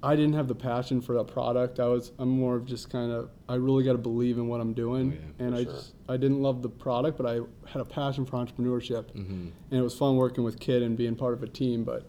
[0.02, 1.78] I didn't have the passion for that product.
[1.80, 4.62] I was I'm more of just kind of I really got to believe in what
[4.62, 5.72] I'm doing, Oh, yeah, and I sure.
[5.74, 7.34] just I didn't love the product, but I
[7.70, 9.48] had a passion for entrepreneurship, Mm-hmm.
[9.70, 12.08] and it was fun working with Kit and being part of a team, but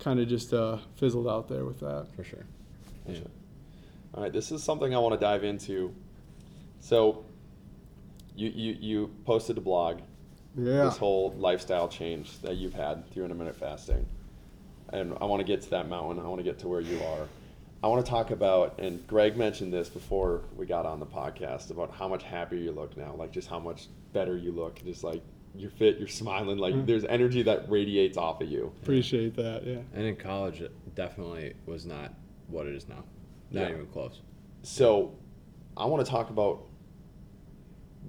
[0.00, 2.08] kind of just uh, fizzled out there with that.
[2.16, 2.44] For sure.
[3.06, 3.18] Yeah.
[4.14, 5.94] All right, this is something I want to dive into.
[6.80, 7.24] So,
[8.36, 10.00] you you, you posted a blog.
[10.56, 10.84] Yeah.
[10.84, 14.06] This whole lifestyle change that you've had through intermittent fasting,
[14.92, 16.24] and I want to get to that mountain.
[16.24, 17.26] I want to get to where you are.
[17.82, 21.70] I want to talk about, and Greg mentioned this before we got on the podcast
[21.70, 25.04] about how much happier you look now, like just how much better you look, just
[25.04, 25.22] like
[25.56, 26.86] you're fit, you're smiling, like Mhm.
[26.86, 28.72] there's energy that radiates off of you.
[28.82, 29.66] Appreciate that.
[29.66, 29.80] Yeah.
[29.92, 32.14] And in college, it definitely was not
[32.48, 33.04] what it is now.
[33.50, 33.74] Not Yeah.
[33.74, 34.20] even close.
[34.62, 35.16] So,
[35.76, 36.66] I want to talk about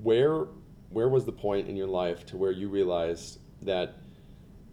[0.02, 0.48] where
[0.90, 3.96] where was the point in your life to where you realized that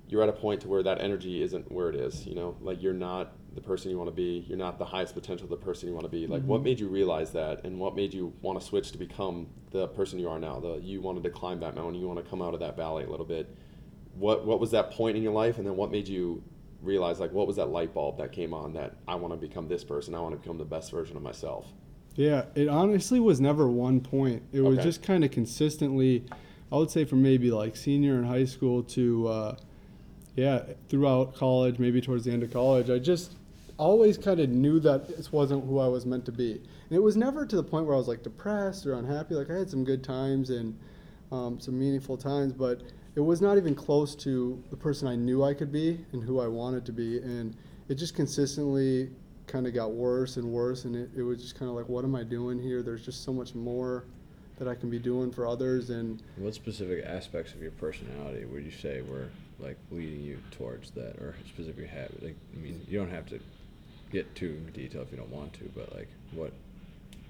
[0.06, 2.26] you're at a point to where that energy isn't where it is.
[2.26, 4.44] You know, like you're not the person you want to be.
[4.46, 6.26] You're not the highest potential of the person you want to be.
[6.26, 6.64] Like, what mm-hmm.
[6.64, 10.18] made you realize that, and what made you want to switch to become the person
[10.18, 10.60] you are now?
[10.60, 11.94] The you wanted to climb that mountain.
[12.00, 13.56] You want to come out of that valley a little bit.
[14.14, 16.42] What what was that point in your life, and then what made you
[16.82, 19.68] realize like what was that light bulb that came on that I want to become
[19.68, 20.14] this person.
[20.14, 21.66] I want to become the best version of myself.
[22.16, 24.42] Yeah, it honestly was never one point.
[24.52, 24.82] It was Okay.
[24.86, 26.24] just kind of consistently,
[26.70, 29.56] I would say from maybe like senior in high school to, uh,
[30.36, 32.90] yeah, throughout college, maybe towards the end of college.
[32.90, 33.36] I just
[33.78, 36.52] always kind of knew that this wasn't who I was meant to be.
[36.52, 39.34] And it was never to the point where I was like depressed or unhappy.
[39.34, 40.78] Like I had some good times and
[41.30, 42.82] um, some meaningful times, but
[43.14, 46.40] it was not even close to the person I knew I could be and who
[46.40, 47.18] I wanted to be.
[47.18, 47.54] And
[47.88, 49.10] it just consistently
[49.46, 50.84] kind of got worse and worse.
[50.84, 52.82] And it, it was just kind of like, what am I doing here?
[52.82, 54.04] There's just so much more
[54.58, 55.90] that I can be doing for others.
[55.90, 60.90] And What specific aspects of your personality would you say were like leading you towards
[60.92, 62.22] that, or specific habit?
[62.22, 63.40] Like, I mean, you don't have to
[64.10, 66.52] get too detailed if you don't want to, but like, what,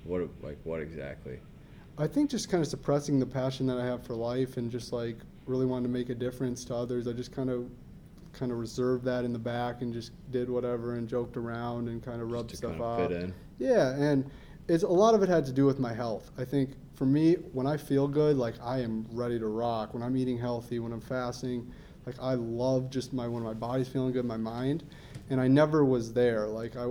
[0.04, 1.38] what, like, what exactly?
[1.98, 4.92] I think just kind of suppressing the passion that I have for life and just
[4.92, 5.16] like
[5.46, 7.06] really wanted to make a difference to others.
[7.08, 7.68] I just kind of
[8.32, 12.02] kind of reserved that in the back and just did whatever and joked around and
[12.02, 13.10] kind of rubbed Just to stuff kind of out.
[13.10, 13.34] fit in.
[13.58, 14.24] Yeah, and
[14.68, 16.30] it's a lot of it had to do with my health.
[16.38, 19.92] I think for me, when I feel good, like I am ready to rock.
[19.92, 21.70] When I'm eating healthy, when I'm fasting,
[22.06, 24.84] like I love just my when my body's feeling good, my mind,
[25.28, 26.46] and I never was there.
[26.46, 26.88] Like I,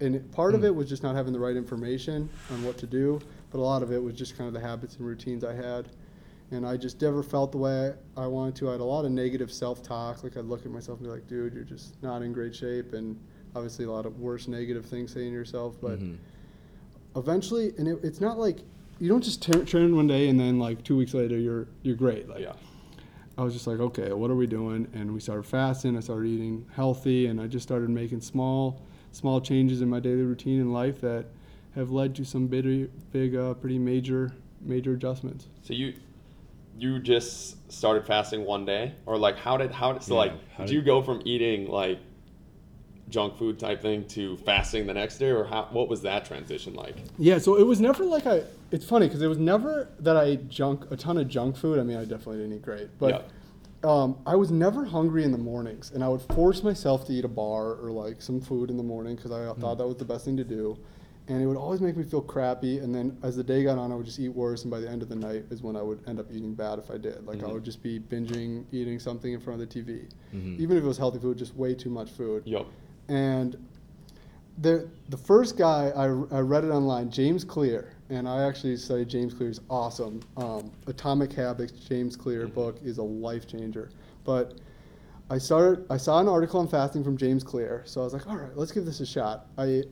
[0.00, 0.66] and part of Hmm.
[0.66, 3.20] it was just not having the right information on what to do,
[3.52, 5.88] but a lot of it was just kind of the habits and routines I had.
[6.52, 8.68] And I just never felt the way I wanted to.
[8.68, 10.24] I had a lot of negative self-talk.
[10.24, 12.92] Like I'd look at myself and be like, "Dude, you're just not in great shape,"
[12.92, 13.16] and
[13.54, 15.76] obviously a lot of worse negative things saying to yourself.
[15.80, 16.16] But Mhm.
[17.16, 18.60] eventually, and it, it's not like
[18.98, 21.96] you don't just turn, turn one day and then like two weeks later you're you're
[21.96, 22.28] great.
[22.28, 22.52] Like Yeah.
[23.38, 24.86] I was just like, okay, what are we doing?
[24.92, 25.96] And we started fasting.
[25.96, 28.82] I started eating healthy, and I just started making small
[29.12, 31.26] small changes in my daily routine and life that
[31.74, 35.46] have led to some big, big, uh, pretty major major adjustments.
[35.62, 35.94] So you
[36.80, 40.32] you just started fasting one day, or like how did how did so Yeah, like
[40.52, 41.98] how did did- you go from eating like
[43.10, 46.74] junk food type thing to fasting the next day, or how what was that transition
[46.74, 46.96] like?
[47.18, 48.42] Yeah, so it was never like I.
[48.70, 51.78] It's funny because it was never that I ate junk a ton of junk food.
[51.78, 53.28] I mean, I definitely didn't eat great, but
[53.84, 53.90] Yeah.
[53.90, 57.24] um, I was never hungry in the mornings, and I would force myself to eat
[57.24, 60.04] a bar or like some food in the morning because I thought that was the
[60.06, 60.78] best thing to do.
[61.30, 62.78] And it would always make me feel crappy.
[62.80, 64.62] And then as the day got on, I would just eat worse.
[64.62, 66.80] And by the end of the night is when I would end up eating bad
[66.80, 67.24] if I did.
[67.24, 67.52] Like I Mhm.
[67.54, 70.58] would just be binging, eating something in front of the TV, Mhm.
[70.58, 72.42] even if it was healthy food, just way too much food.
[72.46, 72.66] Yup.
[73.08, 73.56] And
[74.60, 79.08] the the first guy I, I read it online, James Clear, and I actually studied
[79.08, 80.20] James Clear's awesome.
[80.36, 83.88] Um, Atomic Habits, James Clear book is a life changer.
[84.24, 84.54] But
[85.30, 88.26] I started I saw an article on fasting from James Clear, so I was like,
[88.26, 89.46] all right, let's give this a shot.
[89.56, 89.84] I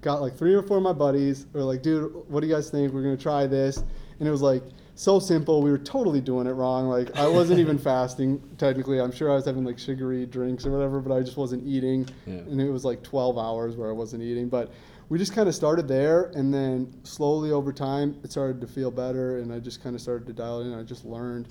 [0.00, 2.70] got like three or four of my buddies, were like, dude, what do you guys
[2.70, 2.92] think?
[2.92, 3.84] We're gonna try this,
[4.18, 4.62] and it was like
[4.94, 5.62] so simple.
[5.62, 6.88] We were totally doing it wrong.
[6.88, 8.98] Like I wasn't even fasting technically.
[8.98, 12.08] I'm sure I was having like sugary drinks or whatever, but I just wasn't eating
[12.26, 12.34] Yeah.
[12.38, 14.48] and it was like 12 hours where I wasn't eating.
[14.48, 14.72] But
[15.10, 18.90] we just kind of started there, and then slowly over time, it started to feel
[18.90, 20.72] better, and I just kind of started to dial in.
[20.72, 21.48] I just learned,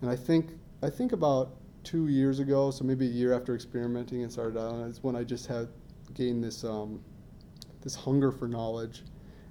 [0.00, 0.50] and I think
[0.82, 1.50] I think about
[1.88, 5.16] two years ago, so maybe a year after experimenting and started dialing, it, is when
[5.16, 5.68] I just had
[6.12, 7.00] gained this um,
[7.80, 9.04] this hunger for knowledge,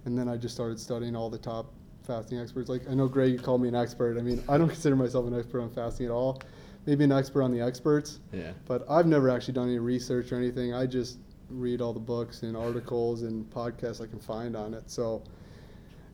[0.06, 1.74] and then I just started studying all the top
[2.04, 2.70] fasting experts.
[2.70, 4.20] Like I know Greg, you called me an expert.
[4.20, 6.40] I mean, I don't consider myself an expert on fasting at all.
[6.86, 8.20] Maybe an expert on the experts.
[8.32, 8.52] Yeah.
[8.66, 10.76] But I've never actually done any research or anything.
[10.76, 11.18] I just
[11.50, 14.92] read all the books and articles and podcasts I can find on it.
[14.92, 15.24] So,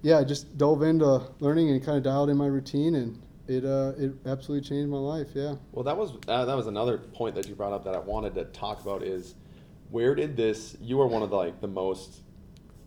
[0.03, 3.65] yeah, I just dove into learning and kind of dialed in my routine, and it
[3.65, 5.29] uh, it absolutely changed my life.
[5.33, 5.55] Yeah.
[5.71, 8.35] Well, that was uh, that was another point that you brought up that I wanted
[8.35, 9.35] to talk about is
[9.89, 10.75] where did this?
[10.81, 12.21] You are one of the, like the most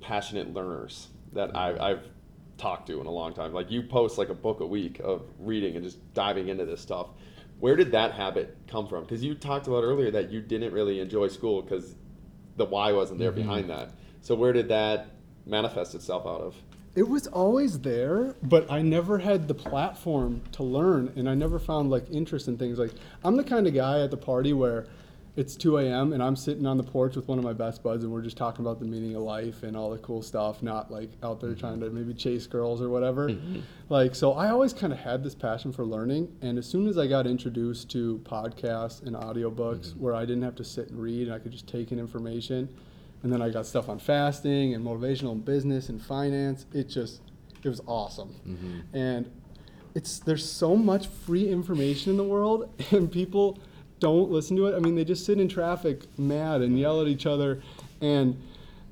[0.01, 2.03] passionate learners that I've, I've
[2.59, 3.53] talked to in a long time.
[3.53, 6.81] Like you post like a book a week of reading and just diving into this
[6.81, 7.09] stuff.
[7.61, 9.05] Where did that habit come from?
[9.05, 11.95] Because you talked about earlier that you didn't really enjoy school because
[12.57, 13.93] the why wasn't there behind that.
[14.21, 15.09] So where did that
[15.47, 16.57] manifest itself out of?
[16.97, 21.59] It was always there, but I never had the platform to learn, and I never
[21.59, 22.79] found like interest in things.
[22.79, 24.87] Like I'm the kind of guy at the party where
[25.37, 26.15] it's 2 a.m.
[26.15, 28.39] and I'm sitting on the porch with one of my best buds, and we're just
[28.39, 31.55] talking about the meaning of life and all the cool stuff, not like out there
[31.55, 33.29] trying to maybe chase girls or whatever.
[33.29, 33.61] Mm-hmm.
[33.91, 36.97] Like so, I always kind of had this passion for learning, and as soon as
[36.97, 40.01] I got introduced to podcasts and audiobooks mm-hmm.
[40.01, 42.71] where I didn't have to sit and read, and I could just take in information
[43.23, 46.67] and then I got stuff on fasting and motivational business and finance.
[46.73, 47.21] It just
[47.63, 48.97] it was awesome, mm-hmm.
[48.97, 49.31] and
[49.95, 53.59] it's there's so much free information in the world, and people
[53.99, 54.77] don't listen to it.
[54.77, 57.63] I mean, they just sit in traffic mad and yell at each other,
[58.01, 58.41] and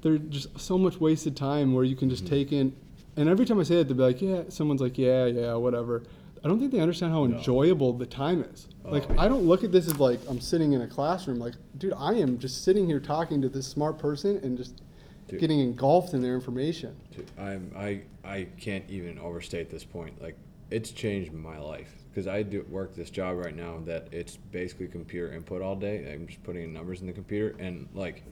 [0.02, 2.34] there's just so much wasted time where you can just mm-hmm.
[2.34, 2.74] take in.
[3.16, 6.02] And every time I say it, they'll be like, "Yeah," someone's like, "Yeah, yeah, whatever."
[6.44, 7.36] I don't think they understand how No.
[7.38, 8.68] enjoyable the time is.
[8.84, 8.90] Oh.
[8.90, 9.22] Like, Oh, yeah.
[9.22, 11.38] I don't look at this as like I'm sitting in a classroom.
[11.38, 14.82] Like, dude, I am just sitting here talking to this smart person and just
[15.26, 15.40] Dude.
[15.40, 16.94] getting engulfed in their information.
[17.16, 20.20] Dude, I'm I I can't even overstate this point.
[20.20, 20.36] Like
[20.70, 24.88] it's changed my life because I do work this job right now that it's basically
[24.88, 26.12] computer input all day.
[26.12, 28.22] I'm just putting in numbers in the computer and like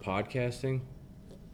[0.00, 0.80] podcasting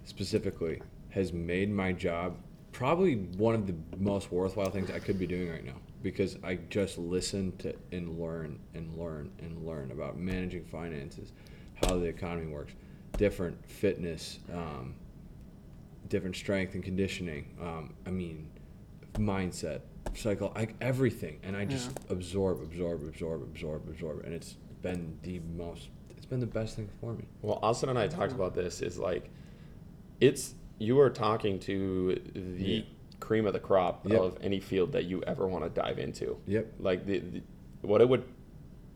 [0.05, 2.37] specifically has made my job
[2.73, 6.57] probably one of the most worthwhile things I could be doing right now because I
[6.69, 11.33] just listen to and learn and learn and learn about managing finances,
[11.83, 12.75] how the economy works,
[13.17, 14.95] different fitness, um,
[16.09, 17.57] different strength and conditioning.
[17.59, 18.51] Um, I mean,
[19.15, 19.81] mindset,
[20.15, 25.41] cycle, like everything, and I just absorb, absorb, absorb, absorb, absorb, and it's been the
[25.57, 25.89] most.
[26.11, 27.25] It's been the best thing for me.
[27.41, 28.83] Well, Austin and I talked about this.
[28.83, 29.31] Is like,
[30.21, 32.83] it's you are talking to the Yeah.
[33.25, 34.21] Cream of the crop Yep.
[34.21, 36.37] of any field that you ever want to dive into.
[36.47, 36.75] Yep.
[36.79, 37.43] Like the, the
[37.83, 38.25] what it would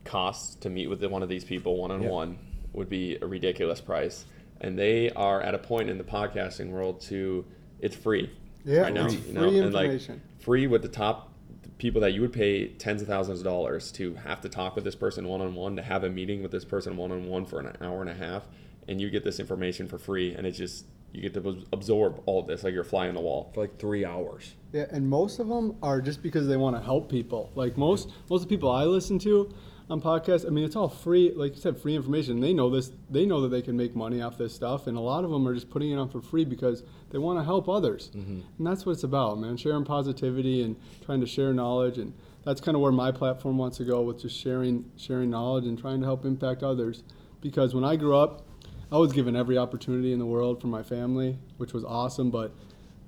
[0.05, 2.39] cost to meet with one of these people one on one
[2.73, 4.25] would be a ridiculous price,
[4.61, 7.45] and they are at a point in the podcasting world to
[7.81, 8.31] it's free.
[8.65, 10.23] Yeah, right now, it's you know, free and like information.
[10.41, 11.33] free with the top
[11.79, 14.85] people that you would pay tens of thousands of dollars to have to talk with
[14.85, 17.45] this person one on one, to have a meeting with this person one on one
[17.47, 18.45] for an hour and a half,
[18.89, 22.43] and you get this information for free, and it's just you get to absorb all
[22.43, 23.51] this like you're flying the wall.
[23.55, 24.55] For like three hours.
[24.73, 27.51] Yeah, and most of them are just because they want to help people.
[27.55, 29.53] Like most most of the people I listen to
[29.91, 31.33] on podcasts, I mean, it's all free.
[31.35, 32.41] Like you said, free information.
[32.41, 32.93] They know this.
[33.09, 35.49] They know that they can make money off this stuff, and a lot of them
[35.49, 38.11] are just putting it on for free because they want to help others.
[38.15, 38.41] Mm-hmm.
[38.59, 39.57] And that's what it's about, man.
[39.57, 42.13] Sharing positivity and trying to share knowledge, and
[42.45, 45.79] that's kind of where my platform wants to go with just sharing sharing knowledge and
[45.79, 47.03] trying to help impact others.
[47.41, 48.45] Because when I grew up,
[48.91, 52.53] I was given every opportunity in the world from my family, which was awesome, but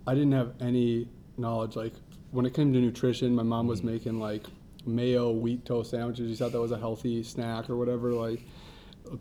[0.07, 1.77] I didn't have any knowledge.
[1.77, 1.95] Like
[2.31, 3.93] when it came to nutrition, my mom was mm-hmm.
[3.93, 4.45] making like
[4.87, 6.31] mayo wheat toast sandwiches.
[6.31, 8.13] She thought that was a healthy snack or whatever.
[8.13, 8.43] Like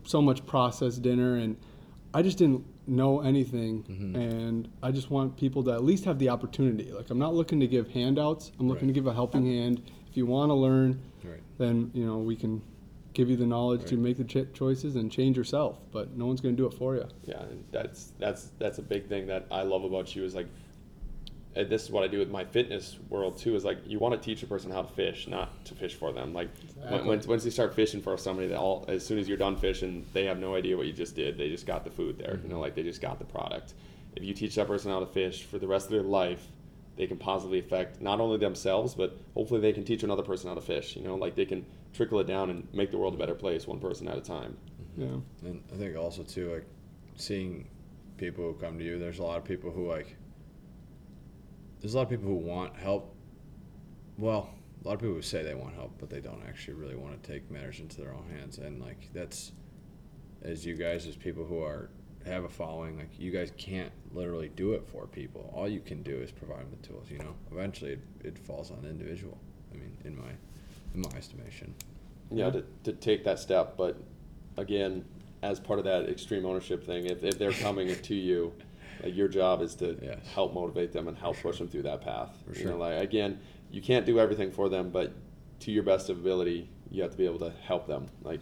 [0.03, 1.57] so much processed dinner, and
[2.13, 3.83] I just didn't know anything.
[3.83, 4.15] Mm-hmm.
[4.15, 6.91] And I just want people to at least have the opportunity.
[6.91, 8.51] Like I'm not looking to give handouts.
[8.59, 11.41] I'm looking to give a helping hand if you want to learn, Right.
[11.57, 12.61] then you know we can
[13.13, 15.79] give you the knowledge to make the ch- choices and change yourself.
[15.91, 17.05] But no one's going to do it for you.
[17.25, 20.47] Yeah, and that's that's that's a big thing that I love about you is like,
[21.55, 23.55] this is what I do with my fitness world too.
[23.55, 26.11] Is like you want to teach a person how to fish, not to fish for
[26.11, 26.33] them.
[26.33, 27.07] Like when, Exactly.
[27.07, 30.05] once once they start fishing for somebody, that all as soon as you're done fishing,
[30.13, 31.37] they have no idea what you just did.
[31.37, 32.39] They just got the food there.
[32.43, 32.61] You know, mm-hmm.
[32.61, 33.73] like they just got the product.
[34.15, 36.47] If you teach that person how to fish for the rest of their life,
[36.95, 40.55] they can positively affect not only themselves, but hopefully they can teach another person how
[40.55, 40.95] to fish.
[40.95, 43.67] You know, like they can trickle it down and make the world a better place,
[43.67, 44.58] one person at a time.
[44.97, 45.17] Yeah.
[45.43, 46.65] And I think also too, like
[47.15, 47.67] seeing
[48.19, 48.99] people who come to you.
[48.99, 50.15] There's a lot of people who like.
[51.80, 53.15] There's a lot of people who want help.
[54.17, 54.49] Well,
[54.84, 57.21] a lot of people who say they want help, but they don't actually really want
[57.21, 58.58] to take matters into their own hands.
[58.58, 59.54] And like that's,
[60.41, 61.89] as you guys, as people who are
[62.25, 65.52] have a following, like you guys can't literally do it for people.
[65.56, 67.10] All you can do is provide them the tools.
[67.10, 69.38] You know, eventually it, it falls on the individual.
[69.73, 70.32] I mean, in my
[70.93, 71.73] in my estimation.
[72.32, 73.75] yeah, to, to take that step.
[73.78, 73.97] But
[74.58, 75.06] again,
[75.41, 78.54] as part of that extreme ownership thing, if, if they're coming to you,
[79.04, 80.19] like your job is to Yes.
[80.34, 82.30] help motivate them and help For push them through that path.
[82.45, 82.80] For You know, sure.
[82.80, 83.39] like again,
[83.71, 85.13] you can't do everything for them, but
[85.62, 88.08] to your best ability, you have to be able to help them.
[88.23, 88.41] Like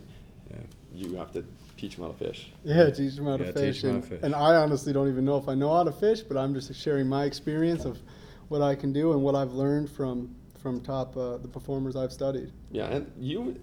[0.49, 0.57] Yeah.
[0.93, 1.43] you have to
[1.77, 2.51] teach them how to fish.
[2.63, 3.81] Yeah, teach them how Yeah, to teach fish.
[3.83, 4.19] them how to fish.
[4.23, 6.73] and I honestly don't even know if I know how to fish, but I'm just
[6.73, 7.99] sharing my experience of
[8.47, 10.33] what I can do and what I've learned from
[10.67, 12.51] from top uh, the performers I've studied.
[12.71, 13.57] Yeah, and you,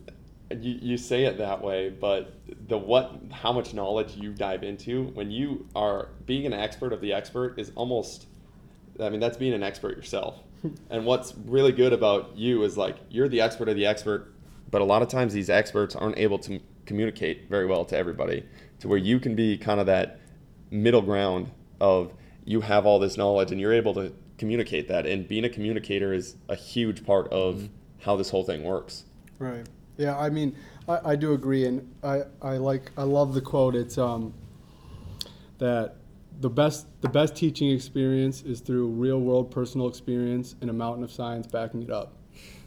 [0.50, 2.34] you you say it that way, but
[2.68, 7.02] the what how much knowledge you dive into when you are being an expert of
[7.02, 8.26] the expert is almost
[8.98, 10.36] I mean that's being an expert yourself.
[10.90, 14.32] and what's really good about you is like you're the expert of the expert,
[14.70, 18.44] but a lot of times these experts aren't able to communicate very well to everybody
[18.80, 20.20] to where you can be kind of that
[20.70, 22.14] middle ground of
[22.46, 26.12] you have all this knowledge and you're able to communicate that and being a communicator
[26.12, 27.66] is a huge part of mm-hmm.
[28.01, 29.05] how this whole thing works
[29.38, 29.66] Right.
[29.97, 30.57] Yeah, I mean,
[30.88, 33.75] I, I do agree, and I, I like I love the quote.
[33.75, 34.35] It's um
[35.59, 35.97] that
[36.40, 41.05] the best the best teaching experience is through real world personal experience and a mountain
[41.05, 42.16] of science backing it up.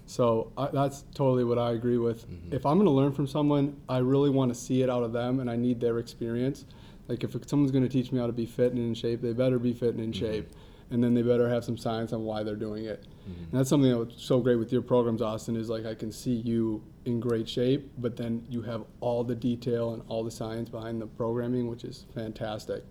[0.06, 2.30] So I, that's totally what I agree with.
[2.30, 2.56] Mm-hmm.
[2.56, 5.12] If I'm going to learn from someone, I really want to see it out of
[5.12, 6.64] them, and I need their experience.
[7.10, 9.34] Like if someone's going to teach me how to be fit and in shape, they
[9.34, 10.26] better be fit and in mm-hmm.
[10.26, 10.50] shape,
[10.92, 13.06] and then they better have some science on why they're doing it.
[13.52, 15.58] And that's something that's so great with your programs, Austin.
[15.58, 19.36] Is like I can see you in great shape, but then you have all the
[19.36, 22.84] detail and all the science behind the programming, which is fantastic.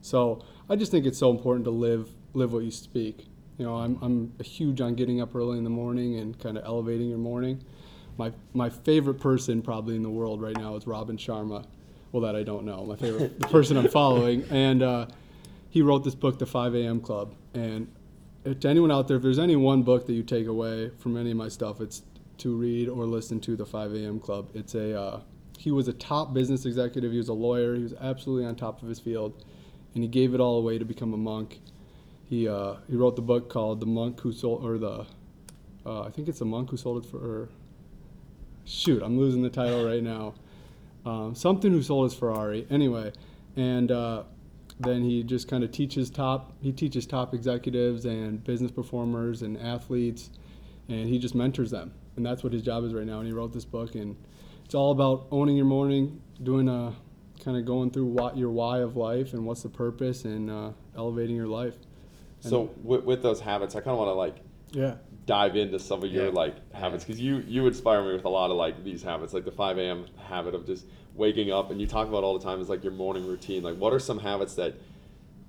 [0.00, 3.26] So I just think it's so important to live live what you speak.
[3.58, 6.64] You know, I'm I'm huge on getting up early in the morning and kind of
[6.64, 7.62] elevating your morning.
[8.16, 11.66] My my favorite person probably in the world right now is Robin Sharma.
[12.12, 12.84] Well, that I don't know.
[12.84, 15.06] My favorite the person I'm following, and uh,
[15.72, 17.00] he wrote this book, The 5 A.M.
[17.00, 17.34] Club.
[17.54, 17.90] And
[18.44, 21.30] to anyone out there, if there's any one book that you take away from any
[21.30, 22.02] of my stuff, it's
[22.38, 24.20] to read or listen to The 5 A.M.
[24.20, 24.50] Club.
[24.52, 25.20] It's a uh,
[25.56, 27.10] he was a top business executive.
[27.10, 27.74] He was a lawyer.
[27.74, 29.44] He was absolutely on top of his field,
[29.94, 31.60] and he gave it all away to become a monk.
[32.28, 35.06] He uh, he wrote the book called The Monk Who Sold, or the
[35.86, 37.16] uh, I think it's the monk who sold it for.
[37.16, 37.48] Or,
[38.66, 40.34] shoot, I'm losing the title right now.
[41.06, 42.66] Um, something who sold his Ferrari.
[42.68, 43.12] Anyway,
[43.56, 44.24] and uh,
[44.82, 46.52] then he just kind of teaches top.
[46.60, 50.30] He teaches top executives and business performers and athletes,
[50.88, 51.92] and he just mentors them.
[52.16, 53.18] And that's what his job is right now.
[53.18, 54.16] And he wrote this book, and
[54.64, 56.94] it's all about owning your morning, doing a
[57.44, 60.70] kind of going through what your why of life and what's the purpose, and uh,
[60.96, 61.74] elevating your life.
[62.40, 64.36] so with, with those habits i kind of want to like
[64.72, 64.96] Yeah.
[65.26, 66.32] dive into some of your Yeah.
[66.32, 69.44] like habits because you you inspire me with a lot of like these habits like
[69.44, 72.60] the 5 a.m habit of just waking up and you talk about all the time
[72.60, 74.74] is like your morning routine like what are some habits that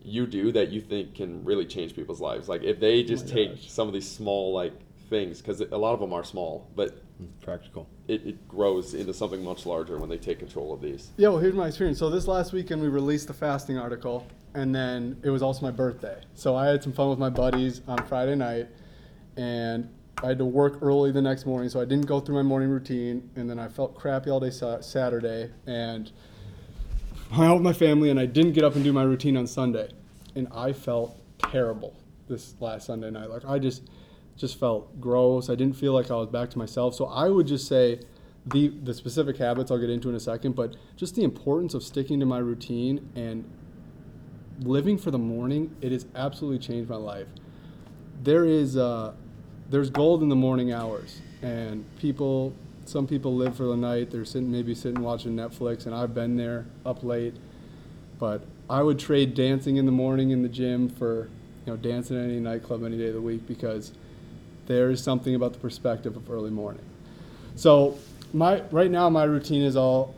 [0.04, 3.26] you do that you think can really change people's lives like if they oh just
[3.28, 3.70] my take gosh.
[3.70, 4.74] some of these small like
[5.10, 7.88] things because a lot of them are small but mm, Practical.
[8.08, 11.40] it, it grows into something much larger when they take control of these Yeah, well,
[11.40, 12.00] here's my experience.
[12.00, 15.72] So this last weekend we released the fasting article, and then it was also my
[15.72, 16.20] birthday.
[16.34, 18.68] So I had some fun with my buddies on Friday night,
[19.38, 19.90] and
[20.22, 22.70] I had to work early the next morning, so I didn't go through my morning
[22.70, 26.12] routine, and then I felt crappy all day sa- Saturday, and
[27.32, 29.90] I with my family, and I didn't get up and do my routine on Sunday,
[30.36, 31.96] and I felt terrible
[32.28, 33.30] this last Sunday night.
[33.30, 33.90] Like I just
[34.38, 35.50] just felt gross.
[35.50, 36.96] I didn't feel like I was back to myself.
[36.96, 38.00] So I would just say
[38.46, 41.84] the the specific habits I'll get into in a second, but just the importance of
[41.84, 43.50] sticking to my routine and
[44.60, 45.76] living for the morning.
[45.82, 47.28] It has absolutely changed my life.
[48.22, 49.14] There is uh,
[49.70, 52.54] there's gold in the morning hours, and people.
[52.86, 54.12] Some people live for the night.
[54.12, 57.34] They're sitting, maybe sitting watching Netflix, and I've been there up late.
[58.20, 61.30] But I would trade dancing in the morning in the gym for,
[61.66, 63.94] you know, dancing at any nightclub any day of the week because
[64.66, 66.84] there is something about the perspective of early morning.
[67.56, 67.98] So
[68.34, 70.16] my right now my routine is all,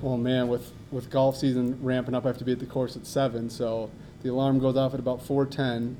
[0.00, 2.96] well man, with with golf season ramping up, I have to be at the course
[2.96, 3.50] at seven.
[3.50, 3.90] So
[4.22, 5.96] the alarm goes off at about four ten,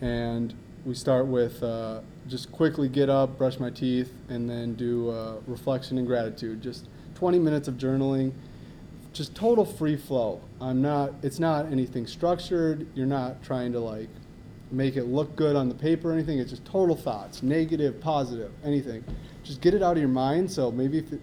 [0.00, 5.10] and we start with uh, just quickly get up, brush my teeth, and then do
[5.10, 6.62] uh, reflection and gratitude.
[6.62, 8.32] Just 20 minutes of journaling,
[9.12, 10.40] just total free flow.
[10.60, 11.12] I'm not.
[11.22, 12.86] It's not anything structured.
[12.94, 14.08] You're not trying to like
[14.70, 16.38] make it look good on the paper or anything.
[16.38, 19.02] It's just total thoughts, negative, positive, anything.
[19.42, 20.50] Just get it out of your mind.
[20.50, 21.20] So maybe if it,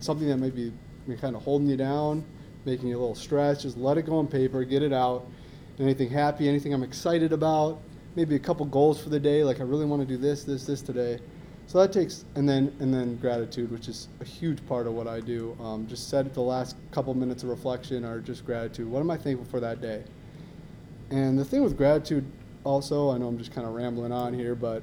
[0.00, 0.72] something that may be
[1.20, 2.24] kind of holding you down,
[2.64, 5.26] making you a little stressed, just let it go on paper, get it out.
[5.78, 7.80] Anything happy, anything I'm excited about,
[8.16, 10.66] maybe a couple goals for the day, like I really want to do this, this,
[10.66, 11.18] this today.
[11.66, 15.06] So that takes, and then and then gratitude, which is a huge part of what
[15.06, 15.56] I do.
[15.60, 18.88] Um, just set the last couple minutes of reflection or just gratitude.
[18.88, 20.02] What am I thankful for that day?
[21.10, 22.24] And the thing with gratitude,
[22.64, 24.82] also, I know I'm just kind of rambling on here, but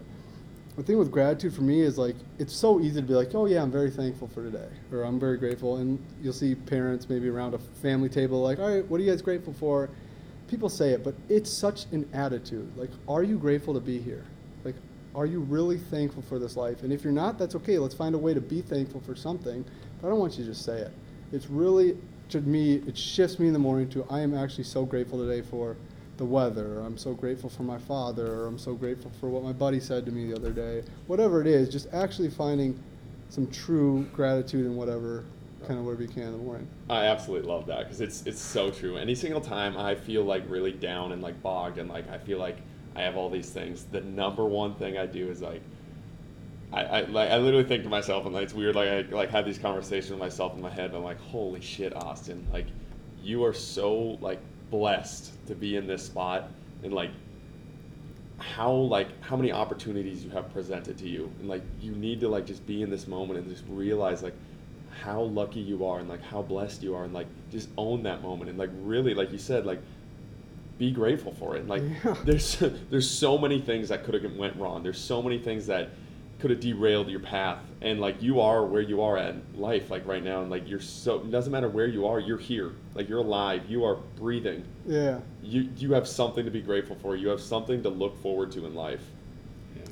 [0.78, 3.48] the thing with gratitude for me is like it's so easy to be like, oh
[3.48, 5.78] yeah, I'm very thankful for today, or I'm very grateful.
[5.78, 9.12] And you'll see parents maybe around a family table like, all right, what are you
[9.12, 9.90] guys grateful for?
[10.48, 12.72] People say it, but it's such an attitude.
[12.78, 14.24] Like, are you grateful to be here?
[14.64, 14.76] Like,
[15.14, 16.84] are you really thankful for this life?
[16.84, 17.78] And if you're not, that's okay.
[17.78, 19.66] Let's find a way to be thankful for something.
[20.02, 20.92] But I don't want you to just say it.
[21.32, 21.98] It's really
[22.30, 25.42] to me, it shifts me in the morning to I am actually so grateful today
[25.42, 25.78] for
[26.18, 26.80] the weather.
[26.80, 28.28] I'm so grateful for my father.
[28.28, 30.84] Or I'm so grateful for what my buddy said to me the other day.
[31.08, 32.78] Whatever it is, just actually finding
[33.30, 35.26] some true gratitude in whatever
[35.68, 36.68] kind of whatever you can in the morning.
[36.90, 38.98] I absolutely love that because it's it's so true.
[38.98, 42.40] Any single time I feel like really down and like bogged and like I feel
[42.40, 42.58] like
[42.96, 45.62] I have all these things, the number one thing I do is like.
[46.74, 49.30] I, I like I literally think to myself and like it's weird like I like
[49.30, 52.66] had these conversations with myself in my head I'm like holy shit Austin like
[53.24, 56.52] you are so like blessed to be in this spot
[56.84, 57.12] and like
[58.38, 62.28] how like how many opportunities you have presented to you and like you need to
[62.28, 64.36] like just be in this moment and just realize like
[65.04, 68.22] how lucky you are and like how blessed you are and like just own that
[68.22, 69.80] moment and like really like you said like
[70.78, 71.62] be grateful for it.
[71.62, 72.16] And like Yeah.
[72.26, 72.58] there's
[72.90, 74.84] there's so many things that could have went wrong.
[74.84, 75.90] There's so many things that
[76.40, 77.60] could have derailed your path.
[77.82, 80.42] And like you are where you are at in life like right now.
[80.42, 82.74] And like you're so it doesn't matter where you are you're here.
[82.94, 83.64] Like you're alive.
[83.68, 84.64] You are breathing.
[84.86, 87.16] Yeah, you you have something to be grateful for.
[87.16, 89.04] You have something to look forward to in life.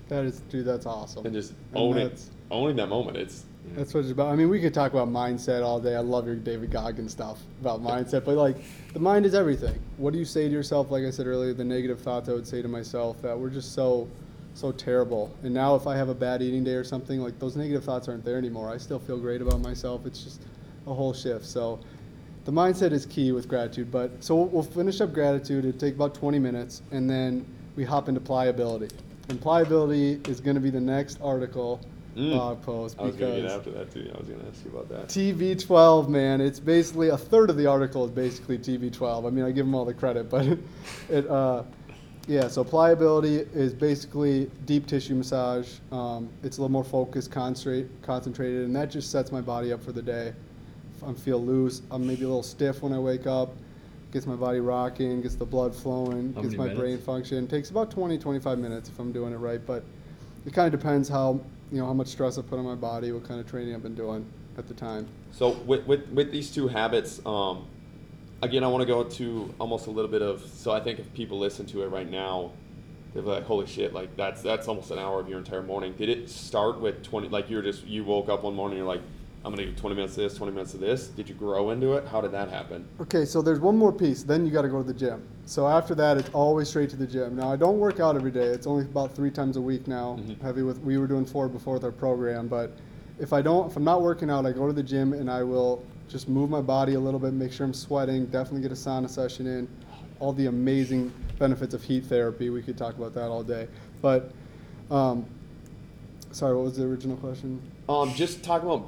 [0.08, 1.26] That is, dude, that's awesome.
[1.26, 3.18] and just And own it owning that moment.
[3.18, 3.43] It's
[3.74, 4.32] That's what it's about.
[4.32, 5.95] I mean, we could talk about mindset all day.
[5.95, 8.55] I love your David Goggins stuff about mindset, but like,
[8.93, 9.78] the mind is everything.
[9.97, 10.91] What do you say to yourself?
[10.91, 13.74] Like I said earlier, the negative thoughts I would say to myself that we're just
[13.74, 14.07] so,
[14.53, 15.36] so terrible.
[15.43, 18.07] And now, if I have a bad eating day or something, like those negative thoughts
[18.07, 18.70] aren't there anymore.
[18.70, 20.05] I still feel great about myself.
[20.05, 20.41] It's just
[20.88, 21.45] a whole shift.
[21.45, 21.80] So,
[22.45, 23.91] the mindset is key with gratitude.
[23.91, 25.66] But so we'll, we'll finish up gratitude.
[25.66, 27.45] It'll take about 20 minutes, and then
[27.76, 28.95] we hop into pliability.
[29.28, 31.82] And pliability is going to be the next article
[32.16, 32.32] Mm.
[32.32, 34.72] blog post I was gonna get because after that too I was gonna ask you
[34.72, 39.28] about that TB12, man, it's basically a third of the article is basically TB12.
[39.28, 40.45] I mean, I give them all the credit, but
[41.09, 41.63] it, uh,
[42.28, 42.47] yeah.
[42.47, 45.70] So pliability is basically deep tissue massage.
[45.91, 49.84] Um, it's a little more focused, concentrate, concentrated, and that just sets my body up
[49.84, 50.34] for the day.
[51.05, 51.82] I feel loose.
[51.91, 53.53] I'm maybe a little stiff when I wake up.
[54.11, 56.80] Gets my body rocking, gets the blood flowing, How gets my minutes?
[56.80, 57.47] brain function.
[57.47, 59.84] Takes about 20, 25 minutes if I'm doing it right, but
[60.45, 61.41] it kind of depends how
[61.72, 63.84] you know how much stress I put on my body, what kind of training I've
[63.84, 64.26] been doing
[64.57, 65.07] at the time.
[65.32, 67.66] So with, with, with these two habits, um,
[68.41, 70.45] again, I want to go to almost a little bit of.
[70.45, 72.51] So I think if people listen to it right now,
[73.13, 73.93] they're like, "Holy shit!
[73.93, 77.30] Like that's that's almost an hour of your entire morning." Did it start with twenty?
[77.30, 79.01] Like you're just you woke up one morning, you're like,
[79.46, 81.93] "I'm gonna do twenty minutes of this, twenty minutes of this." Did you grow into
[81.93, 82.06] it?
[82.08, 82.86] How did that happen?
[83.00, 84.24] Okay, so there's one more piece.
[84.24, 85.22] Then you got to go to the gym.
[85.46, 87.36] So after that, it's always straight to the gym.
[87.36, 88.46] Now I don't work out every day.
[88.48, 90.18] It's only about three times a week now.
[90.20, 90.41] Mhm.
[90.41, 92.72] Heavy with we were doing four before with our program, but
[93.20, 95.43] if I don't, if I'm not working out, I go to the gym and I
[95.43, 98.26] will just move my body a little bit, make sure I'm sweating.
[98.26, 99.68] Definitely get a sauna session in.
[100.20, 102.50] All the amazing benefits of heat therapy.
[102.50, 103.68] We could talk about that all day.
[104.02, 104.32] But
[104.91, 105.26] um,
[106.32, 107.62] sorry, what was the original question?
[107.89, 108.88] Um, just talking about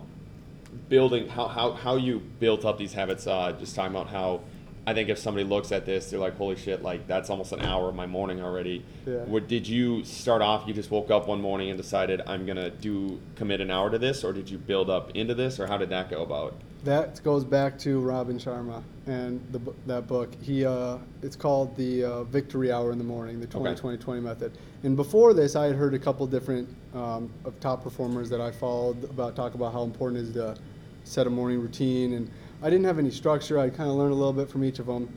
[0.90, 3.28] building how, how, how you built up these habits.
[3.28, 4.42] Uh, just talking about how
[4.88, 6.82] I think if somebody looks at this, they're like, "Holy shit!
[6.82, 9.18] Like that's almost an hour of my morning already." Yeah.
[9.26, 10.66] What did you start off?
[10.66, 13.98] You just woke up one morning and decided I'm gonna do commit an hour to
[13.98, 16.56] this, or did you build up into this, or how did that go about?
[16.84, 20.34] That goes back to Robin Sharma and the, that book.
[20.42, 23.80] He, uh, it's called the uh, Victory Hour in the Morning, the 20 Okay.
[23.80, 24.58] 20 20 method.
[24.84, 28.52] And before this, I had heard a couple different um, of top performers that I
[28.52, 30.56] followed about talk about how important it is to
[31.04, 32.14] set a morning routine.
[32.14, 32.30] And
[32.62, 33.60] I didn't have any structure.
[33.60, 35.10] I kind of learned a little bit from each of them.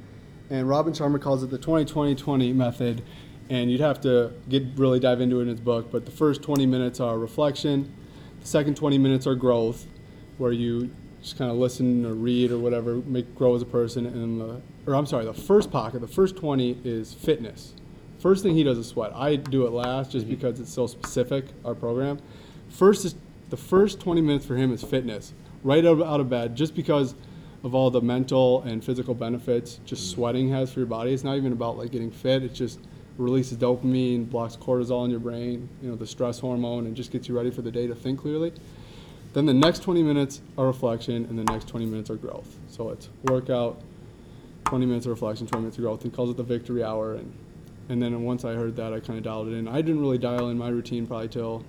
[0.48, 3.02] And Robin Sharma calls it the 20 20 20 method.
[3.50, 5.90] and you'd have to get really dive into it in his book.
[5.92, 7.92] But the first 20 minutes are reflection.
[8.40, 9.86] The second 20 minutes are growth,
[10.38, 10.90] where you
[11.22, 14.06] just kind of listen or read or whatever, make grow as a person.
[14.06, 17.74] And the, or I'm sorry, the first pocket, the first 20 is fitness.
[18.18, 19.12] First thing he does is sweat.
[19.14, 20.34] I do it last just mm-hmm.
[20.34, 22.18] because it's so specific, our program.
[22.68, 23.14] First is
[23.48, 25.32] the first 20 minutes for him is fitness.
[25.62, 27.14] Right out, out of bed, just because
[27.64, 30.14] of all the mental and physical benefits just mm-hmm.
[30.14, 31.12] sweating has for your body.
[31.12, 32.42] It's not even about like getting fit.
[32.42, 32.80] It just
[33.18, 37.28] releases dopamine, blocks cortisol in your brain, you know, the stress hormone, and just gets
[37.28, 38.52] you ready for the day to think clearly.
[39.32, 42.56] Then the next 20 minutes are reflection, and the next 20 minutes are growth.
[42.68, 43.80] So it's workout,
[44.64, 46.02] 20 minutes of reflection, 20 minutes of growth.
[46.02, 47.32] He calls it the victory hour, and
[47.88, 49.66] and then once I heard that, I kind of dialed it in.
[49.66, 51.64] I didn't really dial in my routine probably till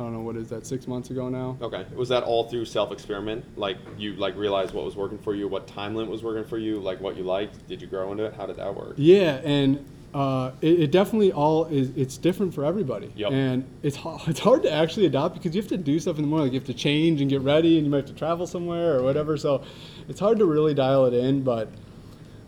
[0.00, 1.58] I don't know what is that six months ago now.
[1.62, 1.86] Okay.
[1.94, 3.44] Was that all through self experiment?
[3.56, 6.58] Like you like realized what was working for you, what time limit was working for
[6.58, 7.68] you, like what you liked?
[7.68, 8.34] Did you grow into it?
[8.34, 8.94] How did that work?
[8.96, 11.90] Yeah, and uh, it, it definitely all is.
[11.96, 13.30] It's different for everybody, Yep.
[13.32, 13.96] and it's
[14.26, 16.46] it's hard to actually adopt because you have to do stuff in the morning.
[16.48, 18.98] Like you have to change and get ready, and you might have to travel somewhere
[18.98, 19.36] or whatever.
[19.36, 19.62] So
[20.08, 21.42] it's hard to really dial it in.
[21.44, 21.68] But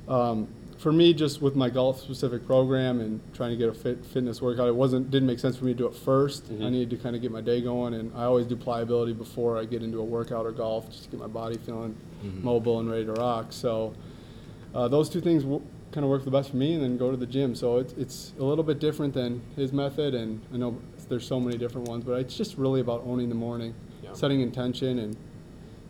[0.09, 0.49] um,
[0.79, 4.43] for me, just with my golf specific program and trying to get a fit fitness
[4.43, 6.97] workout, it wasn't didn't make sense for me to do it 1st I needed to
[6.97, 10.01] kind of get my day going, and I always do pliability before I get into
[10.01, 11.95] a workout or golf, just to get my body feeling
[12.43, 13.53] mobile and ready to rock.
[13.53, 13.95] So
[14.75, 15.63] uh, those two things w-
[15.93, 17.55] kind of work the best for me, and then go to the gym.
[17.55, 20.77] So it's it's a little bit different than his method, and I know
[21.09, 24.13] there's so many different ones, but it's just really about owning the morning, Yeah.
[24.15, 25.17] setting intention, and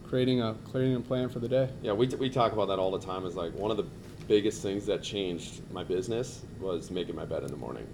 [0.05, 1.69] creating a creating a plan for the day.
[1.83, 3.25] Yeah, we, we talk about that all the time.
[3.25, 3.87] Is like one of the
[4.29, 7.87] biggest things that changed my business was making my bed in the morning.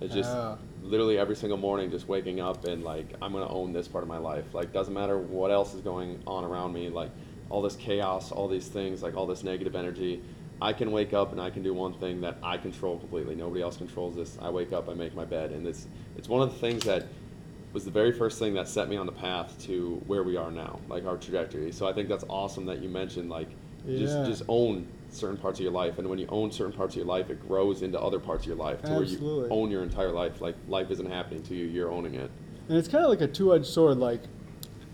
[0.00, 0.56] It's just Ah.
[0.82, 4.08] literally every single morning, just waking up and like I'm gonna own this part of
[4.08, 4.54] my life.
[4.54, 6.88] Like doesn't matter what else is going on around me.
[6.88, 7.10] Like
[7.50, 10.20] all this chaos, all these things, like all this negative energy.
[10.60, 13.34] I can wake up and I can do one thing that I control completely.
[13.36, 14.36] Nobody else controls this.
[14.42, 15.86] I wake up, I make my bed, and it's
[16.16, 17.06] it's one of the things that
[17.72, 20.50] was the very first thing that set me on the path to where we are
[20.50, 21.70] now, like our trajectory.
[21.70, 23.48] So I think that's awesome that you mentioned like
[23.86, 24.24] just Yeah.
[24.24, 27.06] just own certain parts of your life, and when you own certain parts of your
[27.06, 29.18] life, it grows into other parts of your life to where you
[29.50, 30.40] own your entire life.
[30.40, 32.30] Like life isn't happening to you, you're owning it.
[32.68, 33.96] And it's kind of like a two-edged sword.
[33.98, 34.22] Like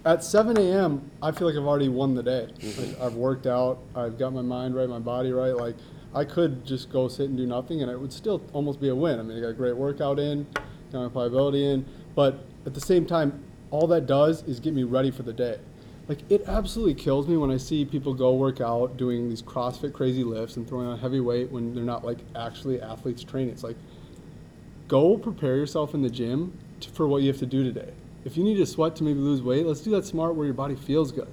[0.05, 2.49] at 7 a.m., I feel like I've already won the day.
[2.59, 2.81] Mm-hmm.
[2.81, 5.57] Like I've worked out, I've got my mind right, my body right.
[5.57, 5.77] Like
[6.15, 8.95] I could just go sit and do nothing, and it would still almost be a
[8.95, 9.19] win.
[9.19, 10.47] I mean, I got a great workout in,
[10.93, 14.85] got my pliability in, but at the same time, all that does is get me
[14.85, 15.59] ready for the day.
[16.07, 19.95] Like it absolutely kills me when I see people go work out doing these CrossFit
[19.95, 23.51] crazy lifts and throwing on heavy weight when they're not like actually athletes training.
[23.55, 23.77] It's like
[24.87, 27.93] go prepare yourself in the gym to, for what you have to do today.
[28.25, 30.55] If you need to sweat to maybe lose weight, let's do that smart where your
[30.55, 31.29] body feels good.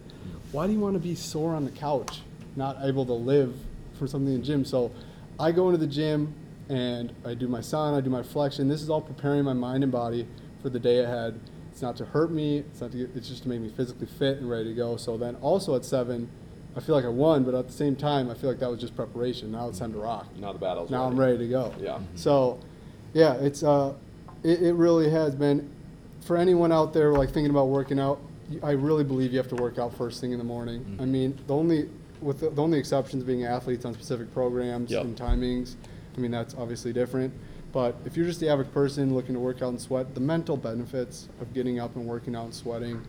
[0.51, 2.21] Why do you want to be sore on the couch,
[2.57, 3.55] not able to live
[3.97, 4.65] for something in the gym?
[4.65, 4.91] So
[5.39, 6.33] I go into the gym
[6.67, 8.67] and I do my sauna, I do my flexion.
[8.67, 10.27] This is all preparing my mind and body
[10.61, 11.39] for the day ahead.
[11.71, 12.57] It's not to hurt me.
[12.57, 14.97] It's not to get, it's just to make me physically fit and ready to go.
[14.97, 16.29] So then also at seven,
[16.75, 18.79] I feel like I won, but at the same time, I feel like that was
[18.79, 19.51] just preparation.
[19.51, 21.73] Now it's time to rock Now the battle's now I'm ready to go.
[21.79, 21.99] Yeah.
[22.15, 22.59] So,
[23.13, 23.93] yeah, it's uh,
[24.43, 25.69] it, it really has been.
[26.21, 28.19] For anyone out there like thinking about working out,
[28.63, 30.97] I really believe you have to work out first thing in the morning.
[30.99, 31.89] I mean, the only
[32.21, 35.03] with the, the only exceptions being athletes on specific programs Yep.
[35.03, 35.75] and timings.
[36.15, 37.33] I mean, that's obviously different.
[37.71, 40.57] But if you're just the average person looking to work out and sweat, the mental
[40.57, 43.01] benefits of getting up and working out and sweating,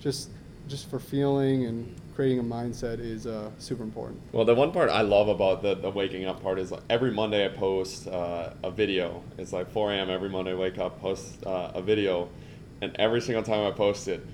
[0.00, 0.30] just
[0.66, 4.18] just for feeling and creating a mindset is uh, super important.
[4.32, 7.10] Well, the one part I love about the, the waking up part is like every
[7.10, 9.22] Monday I post uh, a video.
[9.36, 10.08] It's like 4 a.m.
[10.08, 12.30] every Monday, I wake up, post uh, a video,
[12.84, 14.24] and every single time I post it,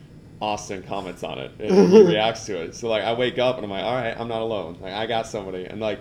[0.41, 2.75] Austin comments on it and he reacts to it.
[2.75, 4.79] So like I wake up and I'm like, all right, I'm not alone.
[4.81, 6.01] Like I got somebody, and like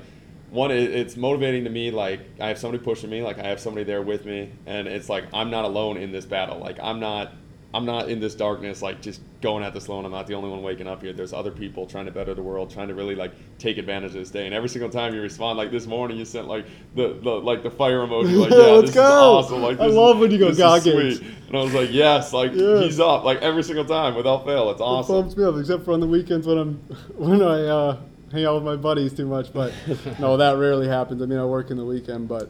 [0.49, 1.91] one, it, it's motivating to me.
[1.91, 3.21] Like I have somebody pushing me.
[3.21, 6.25] Like I have somebody there with me, and it's like I'm not alone in this
[6.25, 6.59] battle.
[6.59, 7.33] Like I'm not.
[7.71, 10.03] I'm not in this darkness, like just going at this alone.
[10.03, 11.13] I'm not the only one waking up here.
[11.13, 14.15] There's other people trying to better the world, trying to really like take advantage of
[14.15, 14.47] this day.
[14.47, 16.65] And every single time you respond, like this morning, you sent like
[16.95, 19.37] the, the like the fire emoji, like yeah, Let's this is go.
[19.37, 19.61] awesome.
[19.61, 21.17] Like I love is, when you go this is Goggins.
[21.17, 21.31] sweet.
[21.47, 24.71] And I was like, yes, like he's up, like every single time without fail.
[24.71, 25.15] It's awesome.
[25.15, 26.73] It bumps me up, except for on the weekends when I'm
[27.17, 27.97] when I uh,
[28.31, 29.53] hang out with my buddies too much.
[29.53, 29.73] But
[30.19, 31.21] no, that rarely happens.
[31.21, 32.49] I mean, I work in the weekend, but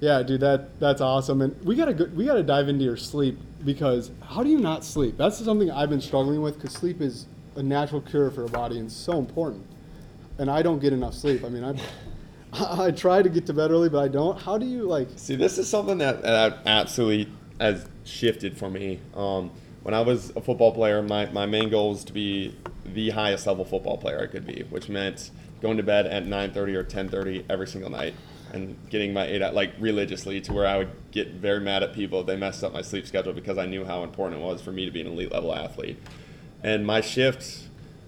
[0.00, 1.42] yeah, dude, that that's awesome.
[1.42, 4.84] And we gotta go, we gotta dive into your sleep because how do you not
[4.84, 5.16] sleep?
[5.16, 7.26] That's something I've been struggling with because sleep is
[7.56, 9.66] a natural cure for a body and so important.
[10.38, 11.44] And I don't get enough sleep.
[11.44, 11.74] I mean, I
[12.52, 14.40] I try to get to bed early, but I don't.
[14.40, 15.08] How do you like?
[15.16, 19.00] See, this is something that, that absolutely has shifted for me.
[19.14, 19.50] Um,
[19.82, 23.46] when I was a football player, my, my main goal was to be the highest
[23.46, 25.30] level football player I could be, which meant
[25.60, 28.14] going to bed at 9.30 or 10.30 every single night.
[28.52, 31.92] And getting my eight out like religiously to where I would get very mad at
[31.92, 34.62] people if they messed up my sleep schedule because I knew how important it was
[34.62, 35.98] for me to be an elite level athlete.
[36.62, 37.66] And my shift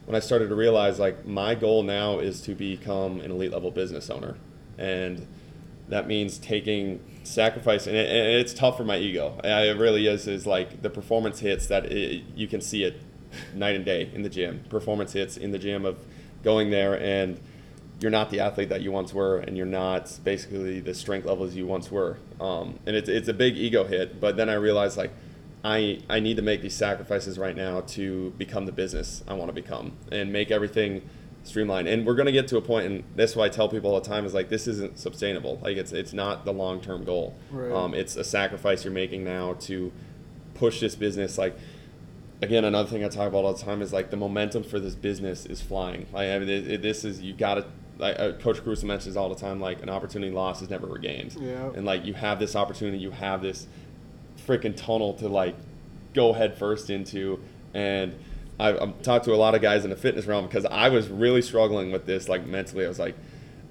[0.09, 3.71] when I started to realize like my goal now is to become an elite level
[3.71, 4.37] business owner,
[4.79, 5.27] and
[5.89, 9.39] that means taking sacrifice and, it, and it's tough for my ego.
[9.45, 10.27] It really is.
[10.27, 13.03] Is like the performance hits that it, you can see it
[13.55, 14.65] night and day in the gym.
[14.71, 15.99] Performance hits in the gym of
[16.43, 17.39] going there and
[18.01, 21.55] you're not the athlete that you once were, and you're not basically the strength levels
[21.55, 22.19] you once were.
[22.41, 24.21] Um, and it's, it's a big ego hit.
[24.21, 25.11] But then I realized like
[25.65, 29.49] I I need to make these sacrifices right now to become the business I want
[29.49, 31.03] to become and make everything
[31.43, 31.89] streamlined.
[31.89, 34.09] And we're gonna get to a point, and that's why I tell people all the
[34.09, 35.59] time is like this isn't sustainable.
[35.63, 37.35] Like it's it's not the long term goal.
[37.51, 37.73] Right.
[37.73, 39.93] Um, it's a sacrifice you're making now to
[40.55, 41.57] push this business like
[42.43, 44.95] again, another thing I talk about all the time is like the momentum for this
[44.95, 46.07] business is flying.
[46.13, 47.67] Like, I mean, it, it, this is you got to.
[47.99, 51.37] Like, uh, Coach Cruz mentions all the time, like an opportunity lost is never regained.
[51.41, 51.71] Yeah.
[51.75, 53.67] And like you have this opportunity, you have this
[54.47, 55.57] freaking tunnel to like
[56.15, 57.41] go head first into.
[57.75, 58.15] And
[58.61, 61.09] I've, I've talked to a lot of guys in the fitness realm because I was
[61.09, 62.85] really struggling with this, like mentally.
[62.85, 63.17] I was like,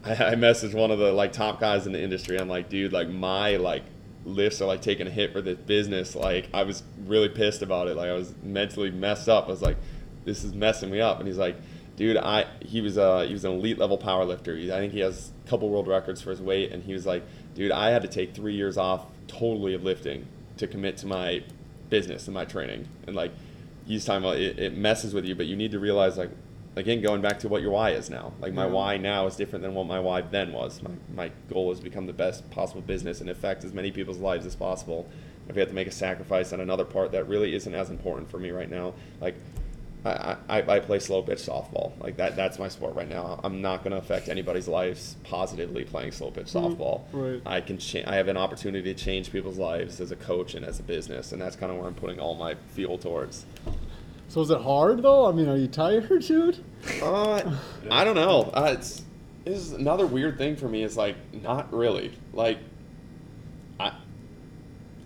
[0.03, 2.39] I, I messaged one of the like top guys in the industry.
[2.39, 3.83] I'm like, dude, like my like
[4.25, 6.15] lifts are like taking a hit for this business.
[6.15, 7.95] Like I was really pissed about it.
[7.95, 9.45] Like I was mentally messed up.
[9.45, 9.77] I was like,
[10.25, 11.19] this is messing me up.
[11.19, 11.55] And he's like,
[11.97, 14.55] dude, I he was a he was an elite level power lifter.
[14.55, 16.71] I think he has a couple world records for his weight.
[16.71, 17.23] And he was like,
[17.53, 20.25] dude, I had to take three years off totally of lifting
[20.57, 21.43] to commit to my
[21.89, 22.87] business and my training.
[23.05, 23.33] And like
[23.85, 26.31] he's talking about it, it messes with you, but you need to realize like
[26.77, 28.71] again going back to what your why is now like my Yeah.
[28.71, 31.83] why now is different than what my why then was my, my goal is to
[31.83, 35.09] become the best possible business and affect as many people's lives as possible
[35.49, 38.29] if we have to make a sacrifice on another part that really isn't as important
[38.29, 39.33] for me right now like
[40.05, 43.61] I, I, I play slow pitch softball like that that's my sport right now i'm
[43.61, 47.41] not going to affect anybody's lives positively playing slow pitch softball right.
[47.45, 50.63] i can cha- i have an opportunity to change people's lives as a coach and
[50.65, 53.45] as a business and that's kind of where i'm putting all my fuel towards
[54.29, 55.25] So is it hard though?
[55.25, 56.63] I mean, are you tired, dude?
[57.01, 57.41] Uh,
[57.89, 58.51] I don't know.
[58.53, 59.03] Uh, it's
[59.45, 60.83] is another weird thing for me.
[60.83, 62.11] Is like not really.
[62.33, 62.57] Like,
[63.79, 63.93] I,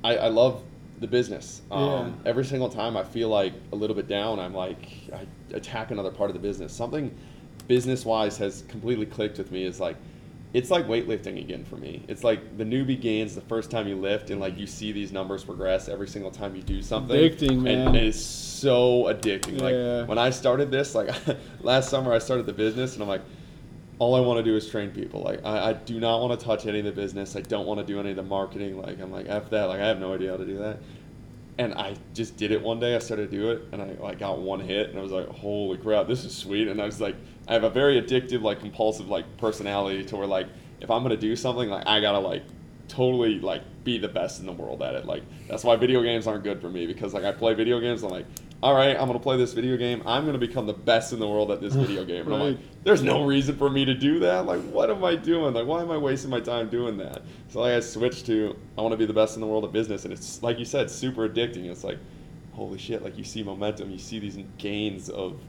[0.03, 0.63] I, I love
[1.01, 1.61] the business.
[1.71, 1.81] Um,
[2.23, 2.29] Yeah.
[2.29, 6.11] Every single time I feel like a little bit down, I'm like I attack another
[6.11, 6.71] part of the business.
[6.71, 7.13] Something
[7.67, 9.65] business wise has completely clicked with me.
[9.65, 9.97] Is like.
[10.53, 12.03] It's like weightlifting again for me.
[12.09, 15.13] It's like the newbie gains the first time you lift, and like you see these
[15.13, 17.15] numbers progress every single time you do something.
[17.15, 17.87] Addicting, man.
[17.87, 19.61] And it's so addicting.
[19.61, 20.03] Like Yeah.
[20.03, 21.09] when I started this, like
[21.61, 23.21] last summer, I started the business, and I'm like,
[24.01, 25.21] all I want to do is train people.
[25.21, 27.35] Like I, I do not want to touch any of the business.
[27.35, 28.81] I don't want to do any of the marketing.
[28.81, 29.65] Like I'm like f that.
[29.65, 30.79] Like I have no idea how to do that.
[31.59, 32.95] And I just did it one day.
[32.95, 35.27] I started to do it, and I like got one hit, and I was like,
[35.27, 37.15] "Holy crap, this is sweet!" And I was like,
[37.47, 40.47] I have a very addictive, like compulsive, like personality to where like
[40.79, 42.41] if I'm gonna do something, like I gotta like
[42.87, 45.05] totally like be the best in the world at it.
[45.05, 48.01] Like that's why video games aren't good for me because like I play video games.
[48.01, 48.27] And I'm like,
[48.63, 50.03] all right, I'm gonna play this video game.
[50.05, 52.25] I'm gonna become the best in the world at this video game.
[52.25, 54.45] And I'm like, there's no reason for me to do that.
[54.45, 55.53] Like, what am I doing?
[55.53, 57.23] Like, why am I wasting my time doing that?
[57.49, 59.71] So like, I switched to I want to be the best in the world of
[59.71, 61.65] business, and it's like you said, super addicting.
[61.71, 61.97] It's like,
[62.53, 63.01] holy shit!
[63.03, 65.39] Like you see momentum, you see these gains of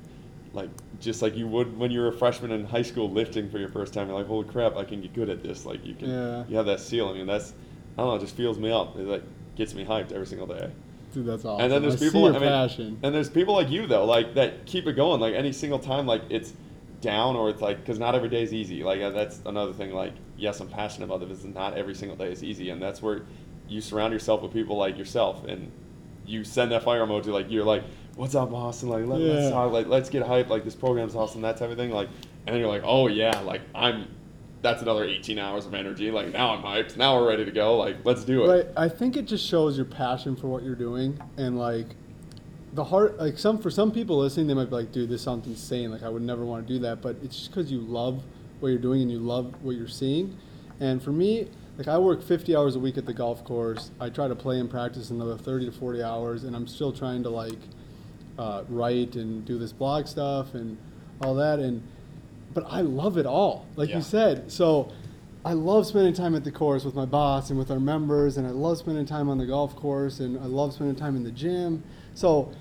[0.54, 3.58] like just like you would when you were a freshman in high school lifting for
[3.58, 4.08] your first time.
[4.08, 5.66] You're like, holy crap, I can get good at this.
[5.66, 6.44] Like you can, Yeah.
[6.48, 7.52] you have that ceiling, and that's
[7.98, 8.96] I don't know, it just feels me up.
[8.96, 9.22] It like
[9.54, 10.70] gets me hyped every single day.
[11.12, 11.64] Dude, that's awesome.
[11.64, 12.98] And then there's I people, your I mean, passion.
[13.02, 15.20] and there's people like you though, like that keep it going.
[15.20, 16.52] Like any single time, like it's
[17.00, 18.82] down or it's like because not every day is easy.
[18.82, 19.92] Like uh, that's another thing.
[19.92, 21.44] Like yes, I'm passionate about this.
[21.44, 23.22] Not every single day is easy, and that's where
[23.68, 25.70] you surround yourself with people like yourself, and
[26.26, 27.26] you send that fire emoji.
[27.26, 27.82] Like you're like,
[28.16, 28.88] "What's up, Austin?
[28.88, 29.32] Like let, Yeah.
[29.34, 29.70] let's talk.
[29.72, 30.48] Like let's get hyped.
[30.48, 31.42] Like this program's awesome.
[31.42, 31.90] That type of thing.
[31.90, 32.08] Like,
[32.46, 34.06] and then you're like, "Oh yeah, like I'm."
[34.62, 36.10] That's another 18 hours of energy.
[36.10, 36.96] Like now I'm hyped.
[36.96, 37.76] Now we're ready to go.
[37.76, 38.48] Like let's do it.
[38.48, 38.66] Right.
[38.76, 41.88] I think it just shows your passion for what you're doing and like
[42.72, 45.46] the heart like some for some people listening they might be like dude this sounds
[45.46, 48.22] insane like I would never want to do that but it's just because you love
[48.60, 50.38] what you're doing and you love what you're seeing
[50.80, 54.08] and for me like I work 50 hours a week at the golf course I
[54.08, 57.28] try to play and practice another 30 to 40 hours and I'm still trying to
[57.28, 57.58] like
[58.38, 60.78] uh, write and do this blog stuff and
[61.20, 61.82] all that and
[62.54, 63.96] but I love it all like Yeah.
[63.96, 64.88] you said so
[65.44, 68.46] I love spending time at the course with my boss and with our members, and
[68.46, 71.32] I love spending time on the golf course, and I love spending time in the
[71.32, 71.82] gym.
[72.14, 72.52] So,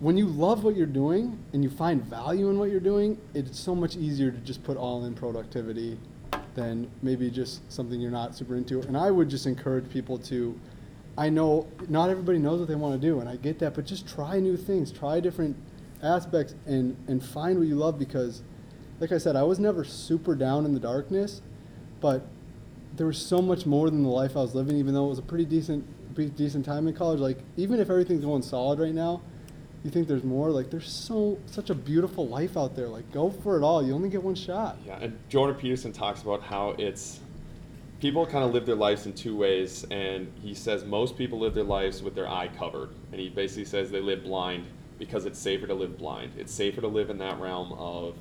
[0.00, 3.56] when you love what you're doing and you find value in what you're doing, it's
[3.60, 5.96] so much easier to just put all in productivity
[6.56, 8.80] than maybe just something you're not super into.
[8.82, 10.58] And I would just encourage people to.
[11.16, 13.84] I know not everybody knows what they want to do, and I get that, but
[13.86, 15.54] just try new things, try different
[16.02, 18.42] aspects, and and find what you love because,
[19.00, 21.40] like I said, I was never super down in the darkness,
[22.00, 22.26] but
[22.96, 25.18] there was so much more than the life I was living, even though it was
[25.18, 25.84] a pretty decent,
[26.14, 27.20] pretty decent time in college.
[27.20, 29.20] Like even if everything's going solid right now,
[29.84, 30.50] you think there's more.
[30.50, 32.88] Like there's so such a beautiful life out there.
[32.88, 33.84] Like go for it all.
[33.84, 34.78] You only get one shot.
[34.84, 37.20] Yeah, and Jordan Peterson talks about how it's
[38.00, 41.54] people kind of live their lives in two ways, and he says most people live
[41.54, 44.66] their lives with their eye covered, and he basically says they live blind
[44.98, 46.32] because it's safer to live blind.
[46.36, 48.16] It's safer to live in that realm of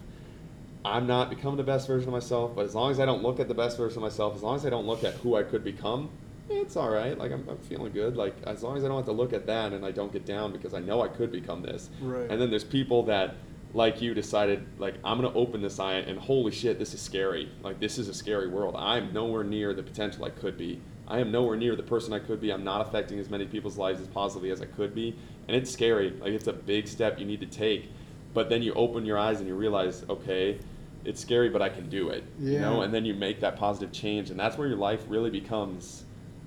[0.86, 3.40] I'm not becoming the best version of myself, but as long as I don't look
[3.40, 5.44] at the best version of myself, as long as I don't look at who I
[5.44, 6.10] could become,
[6.50, 7.18] it's all right.
[7.18, 8.16] Like I'm, I'm feeling good.
[8.16, 10.26] Like as long as I don't have to look at that and I don't get
[10.26, 11.90] down because I know I could become this.
[12.02, 12.30] Right.
[12.30, 13.36] And then there's people that
[13.74, 17.52] like you decided like I'm gonna open this eye and holy shit, this is scary.
[17.62, 18.76] Like this is a scary world.
[18.78, 20.82] I'm nowhere near the potential I could be.
[21.08, 22.52] I am nowhere near the person I could be.
[22.52, 25.16] I'm not affecting as many people's lives as positively as I could be.
[25.48, 26.12] And it's scary.
[26.12, 27.92] Like it's a big step you need to take.
[28.38, 30.60] But then you open your eyes and you realize, okay,
[31.04, 32.24] it's scary, but I can do it.
[32.40, 32.52] Yeah.
[32.52, 35.32] You know, and then you make that positive change, and that's where your life really
[35.32, 36.04] becomes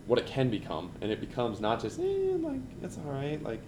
[0.07, 3.61] what it can become, and it becomes not just eh, like it's all right, like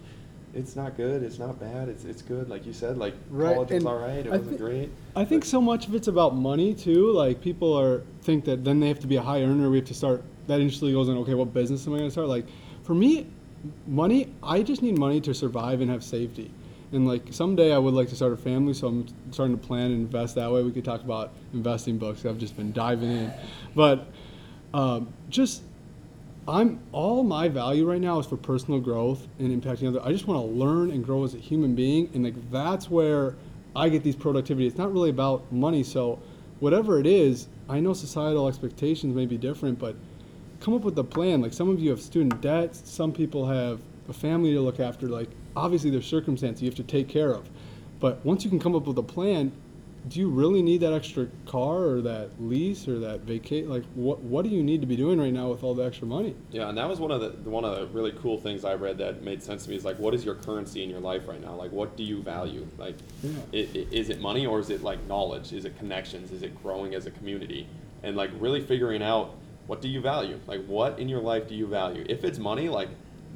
[0.54, 3.70] it's not good, it's not bad, it's it's good, like you said, like Right, college
[3.70, 4.90] was all right, it I wasn't thi- great.
[5.16, 7.10] I think but- so much of it's about money too.
[7.10, 9.68] Like people are think that then they have to be a high earner.
[9.68, 10.22] We have to start.
[10.46, 11.16] That instantly goes in.
[11.16, 12.28] Okay, what business am I going to start?
[12.28, 12.46] Like
[12.84, 13.26] for me,
[13.88, 14.32] money.
[14.44, 16.52] I just need money to survive and have safety.
[16.92, 19.86] And like someday I would like to start a family, so I'm starting to plan
[19.86, 20.62] and invest that way.
[20.62, 22.24] We could talk about investing books.
[22.26, 23.32] I've just been diving in,
[23.74, 24.08] but
[24.74, 25.62] um, just
[26.46, 30.02] I'm all my value right now is for personal growth and impacting others.
[30.04, 33.36] I just want to learn and grow as a human being, and like that's where
[33.74, 34.66] I get these productivity.
[34.66, 35.82] It's not really about money.
[35.82, 36.18] So
[36.60, 39.96] whatever it is, I know societal expectations may be different, but
[40.60, 41.40] come up with a plan.
[41.40, 45.08] Like some of you have student debt, some people have a family to look after.
[45.08, 47.48] Like obviously there's circumstances you have to take care of,
[48.00, 49.52] but once you can come up with a plan,
[50.08, 53.68] do you really need that extra car or that lease or that vacate?
[53.68, 56.08] Like what what do you need to be doing right now with all the extra
[56.08, 56.34] money?
[56.50, 58.98] Yeah, and that was one of the one of the really cool things I read
[58.98, 61.40] that made sense to me is like, what is your currency in your life right
[61.40, 61.54] now?
[61.54, 62.66] Like, what do you value?
[62.78, 63.30] Like, Yeah.
[63.54, 65.52] i- i- is it money or is it like knowledge?
[65.52, 66.32] Is it connections?
[66.32, 67.68] Is it growing as a community?
[68.02, 69.34] And like really figuring out
[69.68, 70.40] what do you value?
[70.48, 72.04] Like, what in your life do you value?
[72.08, 72.88] If it's money, like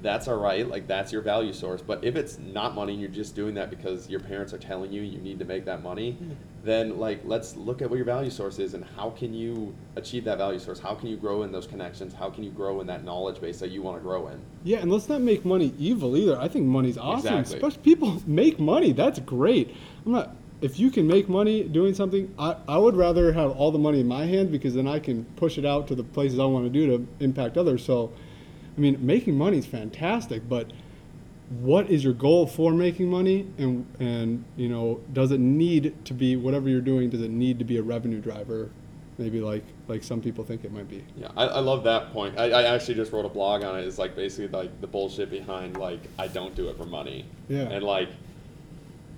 [0.06, 0.68] that's all right.
[0.68, 1.82] Like that's your value source.
[1.82, 4.92] But if it's not money and you're just doing that because your parents are telling
[4.92, 6.30] you you need to make that money, hmm.
[6.62, 10.22] then like let's look at what your value source is and how can you achieve
[10.24, 10.78] that value source?
[10.78, 12.14] How can you grow in those connections?
[12.14, 14.40] How can you grow in that knowledge base that you want to grow in?
[14.62, 16.38] Yeah, and let's not make money evil either.
[16.40, 17.38] I think money's awesome.
[17.38, 17.56] Exactly.
[17.56, 18.92] Especially people make money.
[18.92, 19.74] That's great.
[20.04, 20.36] I'm not.
[20.62, 24.00] If you can make money doing something, I, I would rather have all the money
[24.00, 26.64] in my hand because then I can push it out to the places I want
[26.64, 27.84] to do to impact others.
[27.84, 28.12] So,
[28.76, 30.72] I mean, making money is fantastic, but
[31.48, 33.46] what is your goal for making money?
[33.58, 37.10] And and you know, does it need to be whatever you're doing?
[37.10, 38.70] Does it need to be a revenue driver?
[39.18, 41.04] Maybe like like some people think it might be.
[41.16, 42.38] Yeah, I, I love that point.
[42.38, 43.86] I, I actually just wrote a blog on it.
[43.86, 47.24] It's like basically like the bullshit behind like I don't do it for money.
[47.48, 47.60] Yeah.
[47.60, 48.10] And like,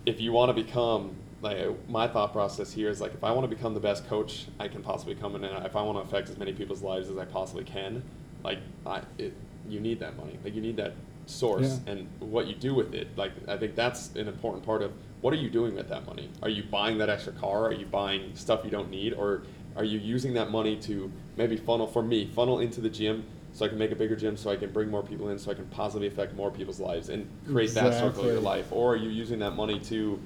[0.07, 3.49] if you want to become like my thought process here is like if I want
[3.49, 6.03] to become the best coach I can possibly come in and if I want to
[6.03, 8.03] affect as many people's lives as I possibly can,
[8.45, 9.35] like I it,
[9.69, 10.39] you need that money.
[10.45, 10.95] Like you need that
[11.27, 11.93] source Yeah.
[11.93, 13.09] and what you do with it.
[13.17, 16.31] Like I think that's an important part of what are you doing with that money?
[16.43, 17.67] Are you buying that extra car?
[17.67, 19.13] Are you buying stuff you don't need?
[19.15, 19.43] Or
[19.77, 23.65] are you using that money to maybe funnel for me, funnel into the gym so
[23.65, 25.55] I can make a bigger gym so I can bring more people in so I
[25.55, 28.73] can positively affect more people's lives and create that circle of your life?
[28.73, 30.19] Or are you using that money to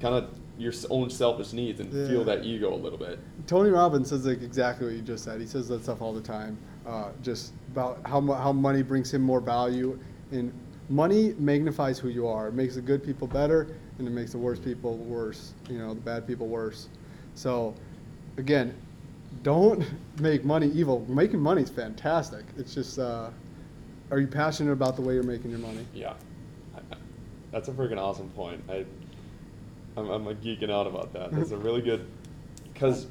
[0.00, 2.06] kind of your own selfish needs and Yeah.
[2.08, 3.18] feel that ego a little bit?
[3.46, 5.40] Tony Robbins says like exactly what you just said.
[5.40, 6.56] He says that stuff all the time,
[6.86, 9.98] uh, just about how how money brings him more value,
[10.30, 10.52] and
[10.88, 12.48] money magnifies who you are.
[12.48, 13.68] It makes the good people better,
[13.98, 15.54] and it makes the worst people worse.
[15.68, 16.88] You know, the bad people worse.
[17.34, 17.74] So,
[18.36, 18.74] again,
[19.42, 19.84] don't
[20.20, 21.04] make money evil.
[21.08, 22.44] Making money is fantastic.
[22.56, 23.30] It's just, uh,
[24.10, 25.86] are you passionate about the way you're making your money?
[25.94, 26.14] Yeah,
[27.50, 28.62] that's a freaking awesome point.
[28.68, 28.84] I,
[29.96, 31.32] I'm, I'm like geeking out about that.
[31.32, 32.06] That's a really good,
[32.72, 33.06] because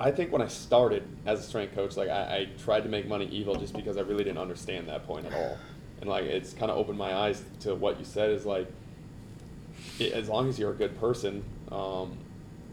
[0.00, 3.06] I think when I started as a strength coach, like I, I tried to make
[3.06, 5.58] money evil just because I really didn't understand that point at all,
[6.00, 8.66] and like it's kind of opened my eyes to what you said is like,
[10.00, 12.16] i as long as you're a good person, um,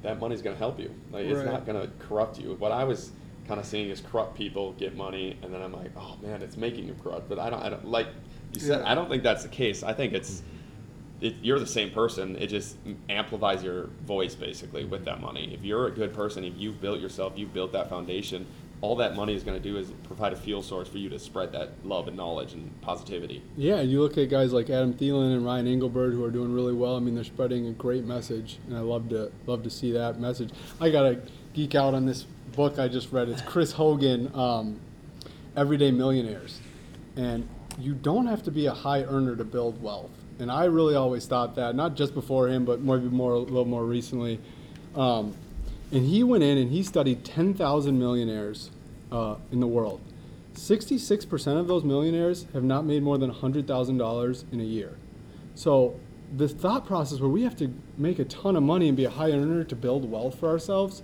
[0.01, 0.93] that money's gonna help you.
[1.11, 2.55] Like it's not gonna corrupt you.
[2.55, 3.11] What I was
[3.47, 6.57] kind of seeing is corrupt people get money, and then I'm like, oh man, it's
[6.57, 7.29] making you corrupt.
[7.29, 8.07] But I don't, I don't like
[8.53, 8.81] you said.
[8.81, 8.91] Yeah.
[8.91, 9.83] I don't think that's the case.
[9.83, 10.41] I think it's
[11.21, 12.35] it, you're the same person.
[12.35, 15.53] It just amplifies your voice basically with that money.
[15.53, 18.47] If you're a good person, if you've built yourself, you've built that foundation.
[18.81, 21.19] All that money is going to do is provide a fuel source for you to
[21.19, 23.43] spread that love and knowledge and positivity.
[23.55, 26.73] Yeah, you look at guys like Adam Thielen and Ryan Engelbert who are doing really
[26.73, 26.95] well.
[26.95, 30.19] I mean, they're spreading a great message, and I love to love to see that
[30.19, 30.49] message.
[30.79, 31.21] I gotta
[31.53, 33.29] geek out on this book I just read.
[33.29, 34.79] It's Chris Hogan, um,
[35.55, 36.59] Everyday Millionaires,
[37.15, 37.47] and
[37.77, 40.09] you don't have to be a high earner to build wealth.
[40.41, 43.63] And I really always thought that, not just before him, but maybe more a little
[43.63, 44.39] more recently.
[44.95, 45.35] Um,
[45.91, 48.71] and he went in and he studied 10,000 millionaires
[49.11, 50.01] uh, in the world.
[50.55, 54.97] 66% of those millionaires have not made more than $100,000 in a year.
[55.53, 55.99] So
[56.35, 59.11] the thought process where we have to make a ton of money and be a
[59.11, 61.03] high earner to build wealth for ourselves.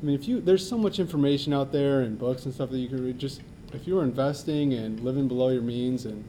[0.00, 2.78] I mean, if you there's so much information out there and books and stuff that
[2.78, 3.18] you can read.
[3.18, 3.40] Just
[3.72, 6.22] if you are investing and living below your means and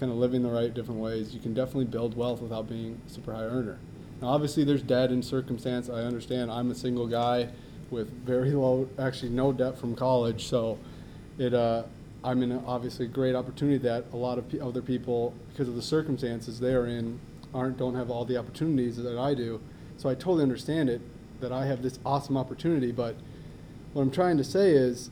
[0.00, 3.10] kind of living the right different ways, you can definitely build wealth without being a
[3.10, 3.78] super high earner.
[4.20, 5.88] Now, obviously, there's debt in circumstance.
[5.90, 6.50] I understand.
[6.50, 7.50] I'm a single guy
[7.90, 10.78] with very low, actually no debt from college, so
[11.38, 11.54] it.
[11.54, 11.84] Uh,
[12.22, 15.68] I'm in a, obviously a great opportunity that a lot of p- other people, because
[15.68, 17.18] of the circumstances they are in,
[17.54, 19.58] aren't don't have all the opportunities that I do.
[19.96, 21.00] So I totally understand it
[21.40, 22.92] that I have this awesome opportunity.
[22.92, 23.16] But
[23.94, 25.10] what I'm trying to say is,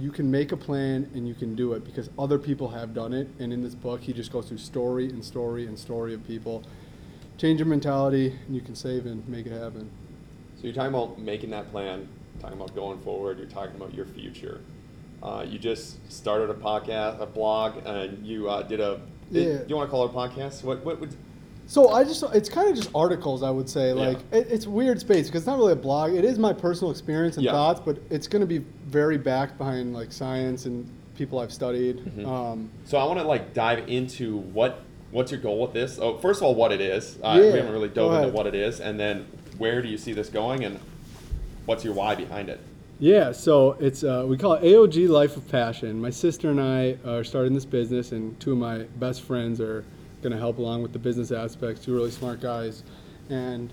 [0.00, 3.12] you can make a plan and you can do it because other people have done
[3.12, 3.28] it.
[3.38, 6.62] And in this book, he just goes through story and story and story of people.
[7.36, 9.90] Change your mentality, and you can save and make it happen.
[10.56, 12.08] So you're talking about making that plan,
[12.40, 13.38] talking about going forward.
[13.38, 14.60] You're talking about your future.
[15.22, 19.00] Uh, you just started a podcast, a blog, and you uh, did a.
[19.30, 19.58] Yeah.
[19.58, 20.64] Do you want to call it a podcast?
[20.64, 20.84] What?
[20.84, 21.14] What would?
[21.70, 23.94] So I just it's kind of just articles I would say Yeah.
[23.94, 26.90] like it, it's weird space because it's not really a blog it is my personal
[26.90, 27.52] experience and Yeah.
[27.52, 28.58] thoughts but it's going to be
[28.88, 30.84] very backed behind like science and
[31.16, 32.26] people I've studied Mm-hmm.
[32.26, 34.80] um, So I want to like dive into what
[35.12, 36.00] what's your goal with this?
[36.00, 37.18] Oh, first of all, what it is.
[37.22, 39.26] Uh, Yeah, we haven't really dove into what it is, and then
[39.58, 40.78] where do you see this going, and
[41.66, 42.58] what's your why behind it?
[42.98, 46.96] yeah so it's uh, we call it AOG Life of Passion my sister and I
[47.06, 49.84] are starting this business and two of my best friends are
[50.22, 52.82] going to help along with the business aspects two really smart guys
[53.30, 53.72] and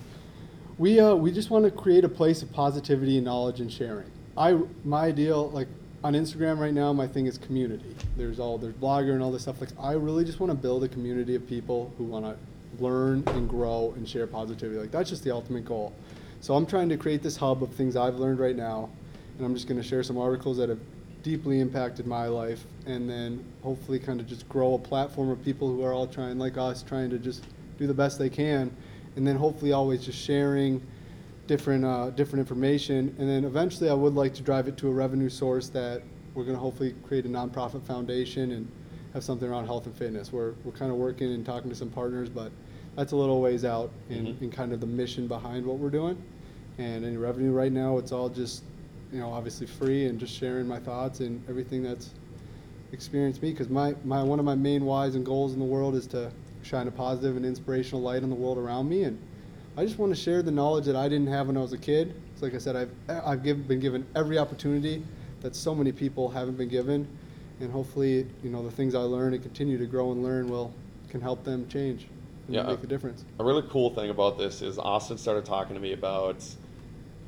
[0.78, 4.10] we uh, we just want to create a place of positivity and knowledge and sharing.
[4.38, 5.68] I my ideal like
[6.04, 7.96] on Instagram right now, my thing is community.
[8.16, 9.60] There's all there's blogger and all this stuff.
[9.60, 12.38] Like I really just want to build a community of people who want to
[12.84, 14.80] learn and grow and share positivity.
[14.80, 15.94] Like that's just the ultimate goal.
[16.42, 18.90] So I'm trying to create this hub of things I've learned right now,
[19.38, 20.80] and I'm just going to share some articles that have
[21.28, 25.68] deeply impacted my life, and then hopefully kind of just grow a platform of people
[25.70, 27.44] who are all trying like us, trying to just
[27.78, 28.72] do the best they can,
[29.18, 30.82] and then hopefully always just sharing
[31.46, 34.92] different uh, different information, and then eventually I would like to drive it to a
[34.92, 36.02] revenue source that
[36.34, 38.72] we're going to hopefully create a nonprofit foundation and
[39.14, 40.32] have something around health and fitness.
[40.32, 42.54] We're we're kind of working and talking to some partners, but
[42.96, 44.42] that's a little ways out in, Mhm.
[44.44, 46.18] in kind of the mission behind what we're doing.
[46.78, 48.64] And any revenue right now, it's all just
[49.12, 52.12] you know obviously free and just sharing my thoughts and everything that's
[52.92, 55.96] experienced me because my, my one of my main whys and goals in the world
[55.96, 56.32] is to
[56.64, 59.22] shine a positive and inspirational light on the world around me and
[59.78, 61.78] I just want to share the knowledge that I didn't have when I was a
[61.78, 62.20] kid.
[62.34, 62.90] It's like I said, I've
[63.24, 65.04] I've give, been given every opportunity
[65.42, 67.08] that so many people haven't been given,
[67.60, 70.74] and hopefully, you know, the things I learn and continue to grow and learn will
[71.10, 72.08] can help them change
[72.48, 72.64] and Yeah.
[72.64, 73.24] make a difference.
[73.40, 76.44] A really cool thing about this is Austin started talking to me about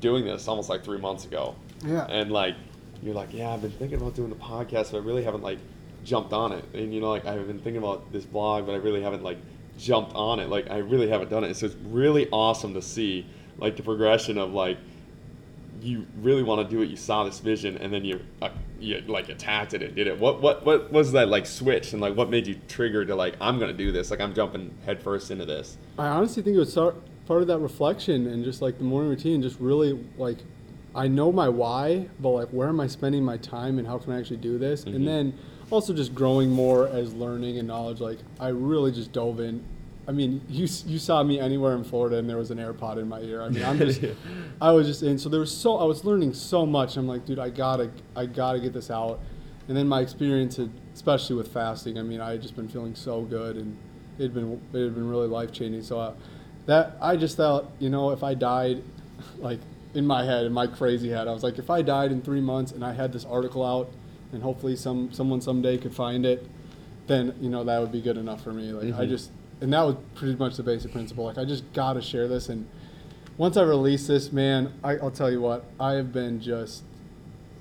[0.00, 1.54] doing this almost like three months ago.
[1.84, 2.04] Yeah.
[2.06, 2.56] And like,
[3.02, 5.58] you're like, yeah, I've been thinking about doing the podcast, but I really haven't like
[6.04, 6.64] jumped on it.
[6.74, 9.38] And you know, like I've been thinking about this blog, but I really haven't like
[9.78, 10.48] jumped on it.
[10.48, 11.56] Like I really haven't done it.
[11.56, 13.26] So it's really awesome to see
[13.58, 14.78] like the progression of like
[15.82, 16.90] you really want to do it.
[16.90, 20.18] You saw this vision, and then you uh, you like attacked it and did it.
[20.18, 23.36] What what what was that like switch, and like what made you trigger to like
[23.40, 24.10] I'm gonna do this?
[24.10, 25.78] Like I'm jumping headfirst into this.
[25.98, 29.40] I honestly think it was part of that reflection and just like the morning routine,
[29.42, 30.38] just really like
[30.94, 34.12] I know my why, but like where am I spending my time and how can
[34.12, 34.84] I actually do this?
[34.84, 34.96] Mhm.
[34.96, 35.34] And then
[35.70, 38.00] also just growing more as learning and knowledge.
[38.00, 39.62] Like I really just dove in.
[40.08, 43.08] I mean, you you saw me anywhere in Florida and there was an AirPod in
[43.08, 43.42] my ear.
[43.42, 44.10] I mean, I'm just Yeah.
[44.60, 45.18] I was just in.
[45.18, 46.96] So there was so I was learning so much.
[46.96, 49.20] I'm like, dude, I gotta I gotta get this out.
[49.68, 51.96] And then my experience, had, especially with fasting.
[51.96, 53.76] I mean, I had just been feeling so good, and
[54.18, 55.82] it had been it had been really life changing.
[55.82, 56.14] So uh,
[56.66, 58.82] that I just thought, you know, if I died,
[59.38, 59.60] like
[59.94, 62.40] in my head, in my crazy head, I was like, if I died in three
[62.40, 63.90] months and I had this article out,
[64.32, 66.46] and hopefully some someone someday could find it,
[67.08, 68.72] then you know that would be good enough for me.
[68.72, 69.08] Like I Mhm.
[69.08, 69.30] just,
[69.60, 71.24] and that was pretty much the basic principle.
[71.24, 72.66] Like I just gotta share this, and
[73.36, 76.84] once I release this, man, I, I'll tell you what, I have been just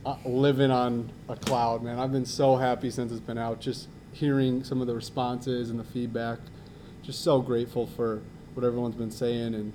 [0.05, 1.97] uh, living on a cloud, man.
[1.99, 3.59] I've been so happy since it's been out.
[3.59, 6.37] Just hearing some of the responses and the feedback,
[7.01, 8.21] just so grateful for
[8.53, 9.73] what everyone's been saying, and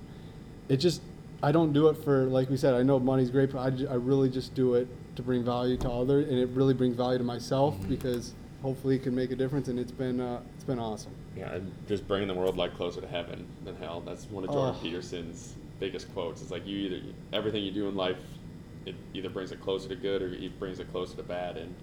[0.69, 1.01] it just.
[1.45, 4.31] I don't do it for, like we said, I know money's great, but I, really
[4.31, 7.77] just do it to bring value to others, and it really brings value to myself
[7.87, 8.33] because
[8.63, 11.11] hopefully it can make a difference, and it's been uh, it's been awesome.
[11.37, 14.01] Yeah, and just bringing the world like closer to heaven than hell.
[14.01, 14.81] That's one of Jordan Oh.
[14.81, 16.41] Peterson's biggest quotes.
[16.41, 18.17] It's like you either everything you do in life
[18.87, 21.57] it either brings it closer to good or it brings it closer to bad.
[21.57, 21.75] And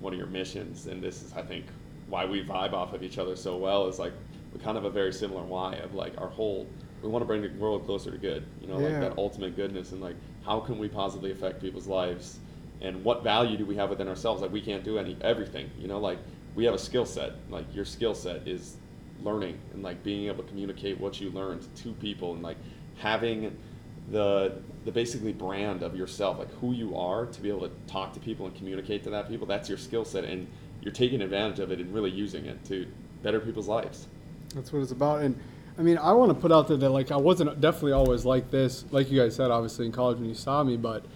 [0.00, 1.64] one of your missions, and this is I think
[2.10, 4.12] why we vibe off of each other so well, is like
[4.52, 6.66] we kind of a very similar why of like our whole
[7.02, 8.44] we want to bring the world closer to good.
[8.60, 12.38] You know, like that ultimate goodness and like how can we positively affect people's lives
[12.80, 15.86] and what value do we have within ourselves like we can't do any everything you
[15.86, 16.18] know like
[16.54, 18.76] we have a skill set like your skill set is
[19.22, 22.56] learning and like being able to communicate what you learned to people and like
[22.96, 23.56] having
[24.10, 24.54] the
[24.86, 28.20] the basically brand of yourself like who you are to be able to talk to
[28.20, 30.46] people and communicate to that people that's your skill set and
[30.80, 32.86] you're taking advantage of it and really using it to
[33.22, 34.06] better people's lives
[34.54, 35.20] That's what it's about.
[35.22, 35.38] And
[35.80, 38.50] I mean, I want to put out there that like I wasn't definitely always like
[38.50, 40.76] this, like you guys said, obviously in college when you saw me.
[40.76, 41.06] But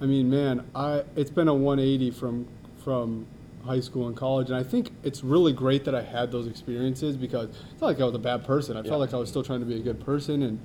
[0.00, 2.48] I mean, man, I it's been a 180 from
[2.82, 3.28] from
[3.64, 7.16] high school and college, and I think it's really great that I had those experiences
[7.16, 8.76] because it's not like I was a bad person.
[8.76, 8.88] I Yeah.
[8.88, 10.58] felt like I was still trying to be a good person, and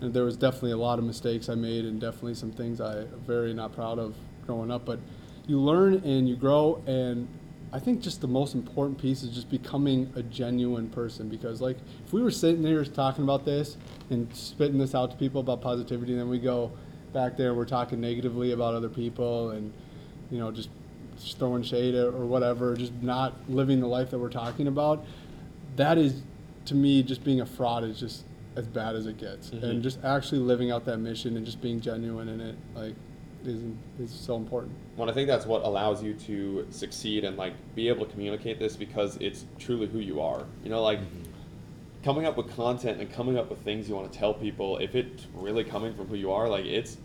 [0.00, 3.06] and there was definitely a lot of mistakes I made, and definitely some things I
[3.26, 4.14] very not proud of
[4.46, 4.84] growing up.
[4.84, 5.00] But
[5.48, 7.26] you learn and you grow, and
[7.74, 11.78] I think just the most important piece is just becoming a genuine person because like
[12.06, 13.76] if we were sitting there talking about this
[14.10, 16.70] and spitting this out to people about positivity and then we go
[17.14, 19.72] back there and we're talking negatively about other people and
[20.30, 20.68] you know just,
[21.16, 25.04] just throwing shade or whatever just not living the life that we're talking about
[25.76, 26.22] that is
[26.66, 29.62] to me just being a fraud is just as bad as it gets Mhm.
[29.62, 32.94] and just actually living out that mission and just being genuine in it like
[33.46, 33.62] is
[34.00, 37.88] is so important Well, I think that's what allows you to succeed and like be
[37.88, 40.44] able to communicate this because it's truly who you are.
[40.64, 41.00] You know, like
[42.02, 44.78] coming up with content and coming up with things you want to tell people.
[44.78, 46.98] If it's really coming from who you are, like it's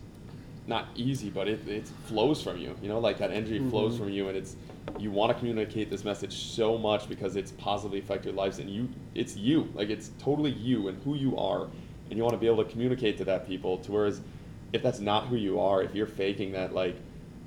[0.65, 2.75] not easy, but it it flows from you.
[2.81, 3.99] You know, like that energy flows Mhm.
[3.99, 4.55] from you, and it's
[4.99, 8.69] you want to communicate this message so much because it's positively affect your lives, and
[8.69, 9.69] you it's you.
[9.73, 11.67] Like it's totally you and who you are,
[12.09, 13.77] and you want to be able to communicate to that people.
[13.79, 14.21] To whereas
[14.73, 16.95] if that's not who you are, if you're faking that, like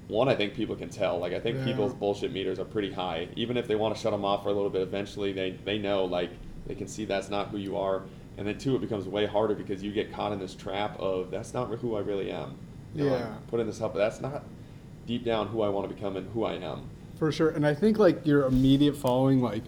[0.09, 1.19] one, I think people can tell.
[1.19, 1.65] Like I think Yeah.
[1.65, 3.29] people's bullshit meters are pretty high.
[3.37, 5.79] Even if they want to shut them off for a little bit, eventually they they
[5.79, 6.31] know like
[6.67, 8.03] they can see that's not who you are.
[8.39, 11.31] And then two, it becomes way harder because you get caught in this trap of
[11.31, 12.55] that's not who I really am.
[12.95, 13.35] You know, Yeah.
[13.49, 14.45] putting this up, but that's not
[15.07, 16.83] deep down who I want to become and who I am.
[17.19, 19.63] For sure, and I think like your immediate following, like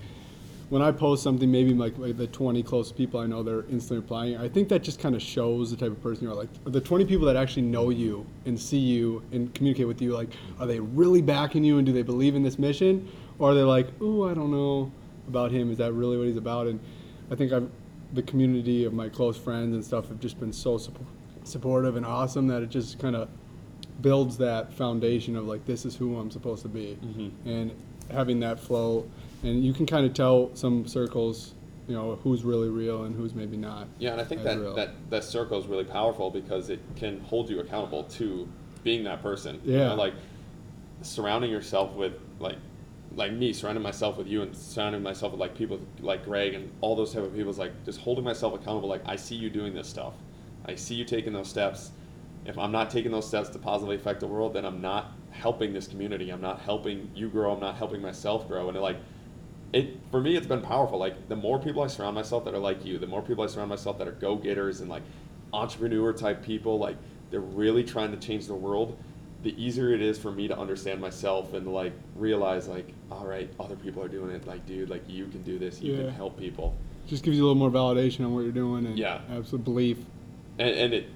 [0.72, 3.98] when I post something, maybe like, like the 20 closest people I know, they're instantly
[3.98, 4.38] replying.
[4.38, 6.34] I think that just kind of shows the type of person you are.
[6.34, 10.14] Like the 20 people that actually know you and see you and communicate with you,
[10.14, 13.06] like are they really backing you and do they believe in this mission,
[13.38, 14.90] or are they like, oh, I don't know
[15.28, 15.70] about him.
[15.70, 16.66] Is that really what he's about?
[16.66, 16.80] And
[17.30, 17.68] I think I've
[18.14, 21.06] the community of my close friends and stuff have just been so support,
[21.44, 23.28] supportive and awesome that it just kind of
[24.00, 27.30] builds that foundation of like this is who I'm supposed to be, Mhm.
[27.44, 27.70] and
[28.10, 29.04] having that flow,
[29.42, 31.54] and you can kind of tell some circles,
[31.88, 33.88] you know, who's really real and who's maybe not.
[33.98, 34.74] Yeah, and I think that, real.
[34.74, 38.48] that that circle is really powerful because it can hold you accountable to
[38.84, 39.60] being that person.
[39.64, 39.88] You Yeah.
[39.88, 40.14] know, like
[41.02, 42.56] surrounding yourself with like
[43.14, 46.70] like me, surrounding myself with you and surrounding myself with like people like Greg and
[46.80, 48.88] all those type of people is like just holding myself accountable.
[48.88, 50.14] Like I see you doing this stuff.
[50.64, 51.90] I see you taking those steps.
[52.46, 55.72] If I'm not taking those steps to positively affect the world, then I'm not helping
[55.72, 56.30] this community.
[56.30, 57.52] I'm not helping you grow.
[57.52, 58.68] I'm not helping myself grow.
[58.68, 58.96] And it, like
[59.72, 62.58] it for me it's been powerful like the more people i surround myself that are
[62.58, 65.02] like you the more people i surround myself that are go-getters and like
[65.52, 66.96] entrepreneur type people like
[67.30, 68.96] they're really trying to change the world
[69.42, 73.50] the easier it is for me to understand myself and like realize like all right
[73.58, 76.02] other people are doing it like dude like you can do this you Yeah.
[76.04, 76.76] can help people
[77.08, 79.20] Just gives you a little more validation on what you're doing and Yeah.
[79.30, 79.98] absolute belief.
[80.58, 81.06] and, and it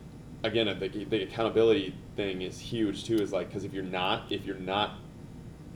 [0.43, 4.45] again the, the accountability thing is huge too is like because if you're not if
[4.47, 4.93] you're not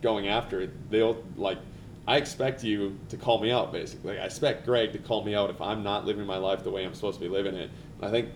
[0.02, 1.58] going after it they'll like
[2.06, 5.50] i expect you to call me out basically i expect greg to call me out
[5.50, 8.04] if i'm not living my life the way i'm supposed to be living it and
[8.06, 8.28] i think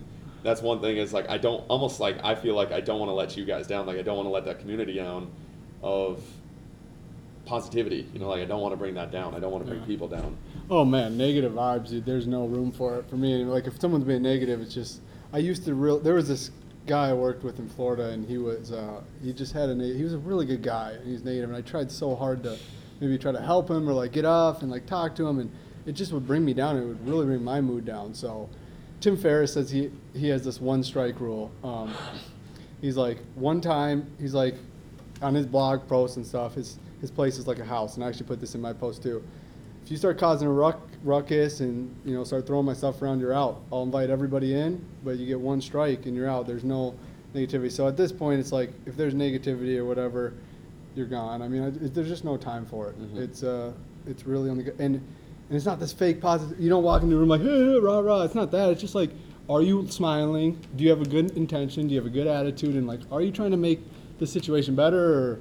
[0.42, 3.08] that's one thing is like i don't almost like i feel like i don't want
[3.08, 5.30] to let you guys down like i don't want to let that community down
[5.82, 6.22] of
[7.46, 9.68] positivity you know like i don't want to bring that down i don't want to
[9.68, 9.86] bring Yeah.
[9.86, 10.36] people down
[10.70, 12.06] Oh man, negative vibes, dude.
[12.06, 13.44] There's no room for it for me.
[13.44, 15.98] Like if someone's being negative, it's just I used to real.
[16.00, 16.50] There was this
[16.86, 20.02] guy I worked with in Florida, and he was uh, he just had a he
[20.02, 22.56] was a really good guy, and he's native, and I tried so hard to
[23.00, 25.50] maybe try to help him or like get off and like talk to him, and
[25.86, 26.76] it just would bring me down.
[26.76, 28.14] It would really bring my mood down.
[28.14, 28.48] So
[29.00, 31.50] Tim Ferriss says he he has this one strike rule.
[31.62, 31.94] Um,
[32.80, 34.54] he's like one time he's like
[35.22, 36.54] on his blog posts and stuff.
[36.54, 39.02] His his place is like a house, and I actually put this in my post
[39.02, 39.22] too.
[39.84, 43.20] If you start causing a ruck, ruckus and you know start throwing my stuff around,
[43.20, 43.60] you're out.
[43.70, 46.46] I'll invite everybody in, but you get one strike and you're out.
[46.46, 46.94] There's no
[47.34, 47.70] negativity.
[47.70, 50.32] So at this point, it's like if there's negativity or whatever,
[50.94, 51.42] you're gone.
[51.42, 53.00] I mean, it, there's just no time for it.
[53.00, 53.18] Mhm.
[53.18, 53.72] It's uh,
[54.06, 55.02] it's really on the and and
[55.50, 56.58] it's not this fake positive.
[56.60, 58.22] You don't walk into the room like hey, rah rah.
[58.22, 58.70] It's not that.
[58.70, 59.10] It's just like,
[59.48, 60.58] are you smiling?
[60.76, 61.88] Do you have a good intention?
[61.88, 62.74] Do you have a good attitude?
[62.76, 63.80] And like, are you trying to make
[64.18, 65.40] the situation better, or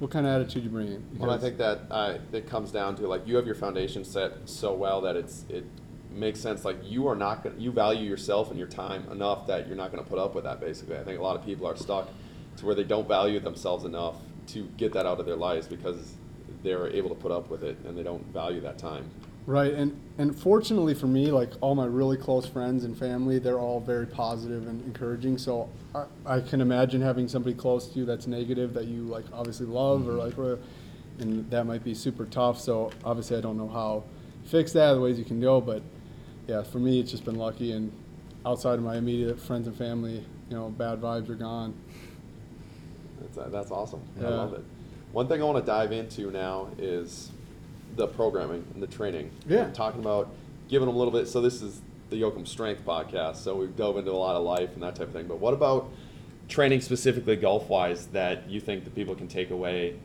[0.00, 1.04] what kind of attitude do you bring?
[1.18, 4.32] Well, I think that uh, it comes down to like you have your foundation set
[4.46, 5.64] so well that it's it
[6.10, 6.64] makes sense.
[6.64, 9.92] Like you are not going you value yourself and your time enough that you're not
[9.92, 10.60] going to put up with that.
[10.60, 12.08] Basically, I think a lot of people are stuck
[12.56, 14.16] to where they don't value themselves enough
[14.48, 16.14] to get that out of their lives because
[16.62, 19.08] they're able to put up with it and they don't value that time.
[19.46, 23.58] Right, and and fortunately for me, like all my really close friends and family, they're
[23.58, 25.38] all very positive and encouraging.
[25.38, 29.24] So I, I can imagine having somebody close to you that's negative that you like
[29.32, 30.36] obviously love or like,
[31.18, 32.60] and that might be super tough.
[32.60, 34.04] So obviously I don't know how
[34.42, 35.82] to fix that, the ways you can go, but
[36.46, 37.90] yeah, for me it's just been lucky and
[38.44, 41.74] outside of my immediate friends and family, you know, bad vibes are gone.
[43.20, 44.00] That's, uh, that's awesome.
[44.20, 44.62] I love it.
[45.12, 47.30] One thing I want to dive into now is
[47.96, 49.30] the programming and the training.
[49.48, 49.64] Yeah.
[49.64, 50.28] And talking about
[50.68, 51.28] giving them a little bit.
[51.28, 53.36] So this is the Yoakum Strength podcast.
[53.36, 55.26] So we've dove into a lot of life and that type of thing.
[55.26, 55.90] But what about
[56.48, 59.96] training specifically golf wise that you think that people can take away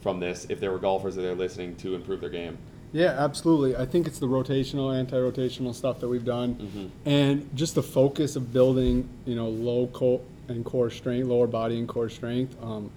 [0.00, 2.56] from this if there were golfers that they're listening to improve their game?
[2.92, 3.76] Yeah, absolutely.
[3.76, 6.90] I think it's the rotational, anti-rotational stuff that we've done, Mhm.
[7.04, 10.20] and just the focus of building, you know, low core
[10.50, 12.56] and core strength, lower body and core strength.
[12.62, 12.90] Um,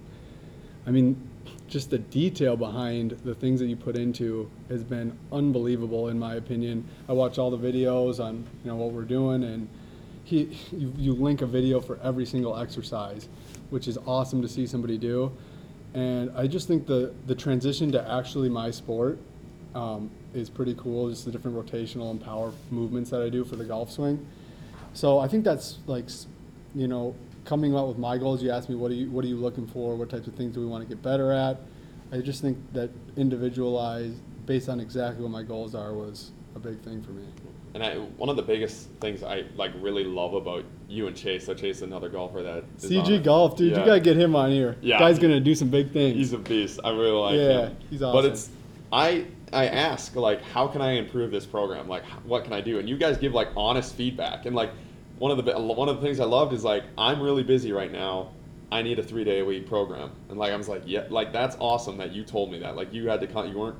[0.86, 1.16] I mean,
[1.68, 6.34] just the detail behind the things that you put into has been unbelievable, in my
[6.34, 6.84] opinion.
[7.08, 9.68] I watch all the videos on, you know, what we're doing, and
[10.24, 13.28] he, you, you link a video for every single exercise,
[13.70, 15.32] which is awesome to see somebody do.
[15.94, 19.18] And I just think the the transition to actually my sport
[19.74, 21.08] um, is pretty cool.
[21.08, 24.26] Just the different rotational and power movements that I do for the golf swing.
[24.92, 26.06] So I think that's like,
[26.74, 27.14] you know,
[27.44, 28.42] coming out with my goals.
[28.42, 29.94] You asked me what are you what are you looking for?
[29.96, 31.60] What types of things do we want to get better at?
[32.12, 34.16] I just think that individualized
[34.46, 37.24] based on exactly what my goals are was a big thing for me.
[37.74, 41.46] And I, one of the biggest things I like really love about you and Chase.
[41.46, 43.22] So Chase is another golfer that CG.
[43.24, 43.80] Golf, dude, Yeah.
[43.80, 44.76] you gotta get him on here.
[44.80, 44.98] Yeah.
[44.98, 46.16] Guy's gonna do some big things.
[46.16, 46.78] He's a beast.
[46.84, 47.58] I really like Yeah, him.
[47.80, 48.22] Yeah, he's awesome.
[48.22, 48.50] But it's
[48.92, 51.88] I I ask like how can I improve this program?
[51.88, 52.78] Like what can I do?
[52.78, 54.46] And you guys give like honest feedback.
[54.46, 54.70] And like
[55.18, 57.90] one of the one of the things I loved is like I'm really busy right
[57.92, 58.32] now.
[58.72, 60.10] I need a three day a week program.
[60.28, 62.76] And like I was like yeah like that's awesome that you told me that.
[62.76, 63.76] Like you had to con- you weren't.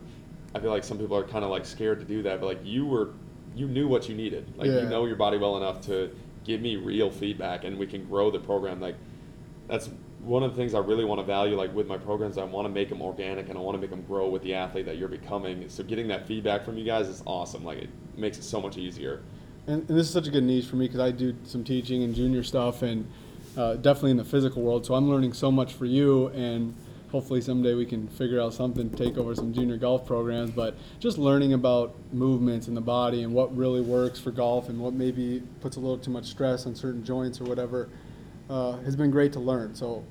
[0.54, 2.60] I feel like some people are kind of like scared to do that, but like
[2.64, 3.10] you were
[3.56, 4.52] you knew what you needed.
[4.56, 4.80] Like Yeah.
[4.82, 6.14] you know your body well enough to
[6.44, 8.80] give me real feedback, and we can grow the program.
[8.80, 8.96] Like
[9.66, 12.38] that's one of the things I really want to value, like with my programs.
[12.38, 14.54] I want to make them organic, and I want to make them grow with the
[14.54, 15.68] athlete that you're becoming.
[15.68, 17.64] So getting that feedback from you guys is awesome.
[17.64, 19.22] Like it makes it so much easier.
[19.66, 22.02] And, and this is such a good niche for me because I do some teaching
[22.02, 23.10] and junior stuff and
[23.56, 24.84] uh, definitely in the physical world.
[24.84, 26.74] So I'm learning so much for you, and
[27.12, 30.50] hopefully someday we can figure out something to take over some junior golf programs.
[30.50, 34.80] But just learning about movements in the body and what really works for golf and
[34.80, 37.88] what maybe puts a little too much stress on certain joints or whatever
[38.50, 39.74] uh, has been great to learn.
[39.74, 40.04] So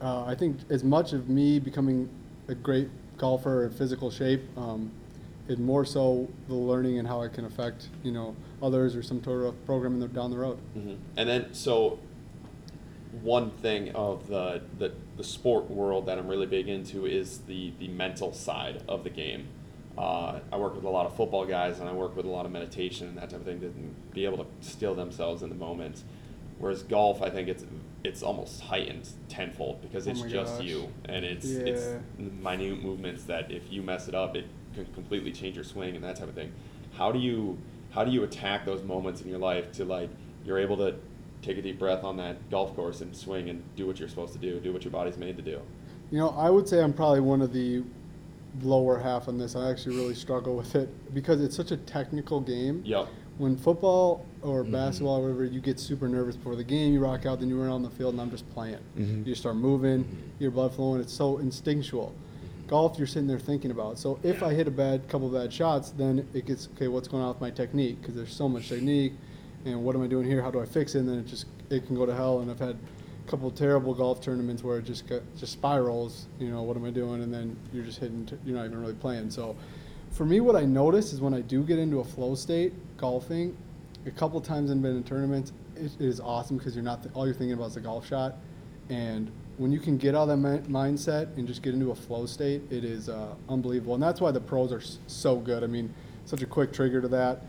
[0.00, 2.08] uh, I think as much of me becoming
[2.48, 2.88] a great
[3.18, 4.42] golfer in physical shape.
[4.56, 4.90] Um,
[5.48, 9.22] and more so the learning and how it can affect you know others or some
[9.22, 10.58] sort of program the, down the road.
[10.74, 11.98] hmm And then so
[13.22, 17.72] one thing of the, the the sport world that I'm really big into is the
[17.78, 19.48] the mental side of the game.
[19.96, 22.44] Uh, I work with a lot of football guys, and I work with a lot
[22.44, 23.72] of meditation and that type of thing to
[24.12, 26.02] be able to still themselves in the moment.
[26.58, 27.64] Whereas golf, I think it's
[28.04, 30.66] it's almost heightened tenfold because Oh it's my just gosh.
[30.66, 31.60] you, and it's Yeah.
[31.66, 31.86] it's
[32.18, 34.44] minute movements that if you mess it up, it
[34.74, 36.52] can completely change your swing and that type of thing.
[36.92, 37.56] How do you
[37.96, 40.10] how do you attack those moments in your life to like
[40.44, 40.94] you're able to
[41.40, 44.34] take a deep breath on that golf course and swing and do what you're supposed
[44.34, 45.58] to do, do what your body's made to do.
[46.10, 47.82] You know, I would say I'm probably one of the
[48.62, 49.56] lower half on this.
[49.56, 52.82] I actually really struggle with it because it's such a technical game.
[52.84, 53.08] Yep.
[53.38, 56.92] When football or basketball or whatever, you get super nervous before the game.
[56.92, 58.78] You rock out, then you run on the field, and I'm just playing.
[58.98, 59.26] Mhm.
[59.26, 60.06] You start moving,
[60.38, 61.00] your blood flowing.
[61.00, 62.14] It's so instinctual.
[62.68, 63.98] Golf, you're sitting there thinking about.
[63.98, 66.88] So if I hit a bad couple bad shots, then it gets okay.
[66.88, 68.00] What's going on with my technique?
[68.00, 69.12] Because there's so much technique,
[69.64, 70.42] and what am I doing here?
[70.42, 71.00] How do I fix it?
[71.00, 72.40] And then it just it can go to hell.
[72.40, 76.26] And I've had a couple terrible golf tournaments where it just got, just spirals.
[76.40, 77.22] You know, what am I doing?
[77.22, 78.26] And then you're just hitting.
[78.26, 79.30] T- you're not even really playing.
[79.30, 79.54] So
[80.10, 83.56] for me, what I notice is when I do get into a flow state golfing,
[84.06, 87.14] a couple times I've been in tournaments, it, it is awesome because you're not th-
[87.14, 88.36] all you're thinking about is the golf shot,
[88.88, 91.94] and when you can get out of that mi- mindset and just get into a
[91.94, 95.64] flow state, it is uh, unbelievable, and that's why the pros are s- so good.
[95.64, 95.92] I mean,
[96.26, 97.42] such a quick trigger to that.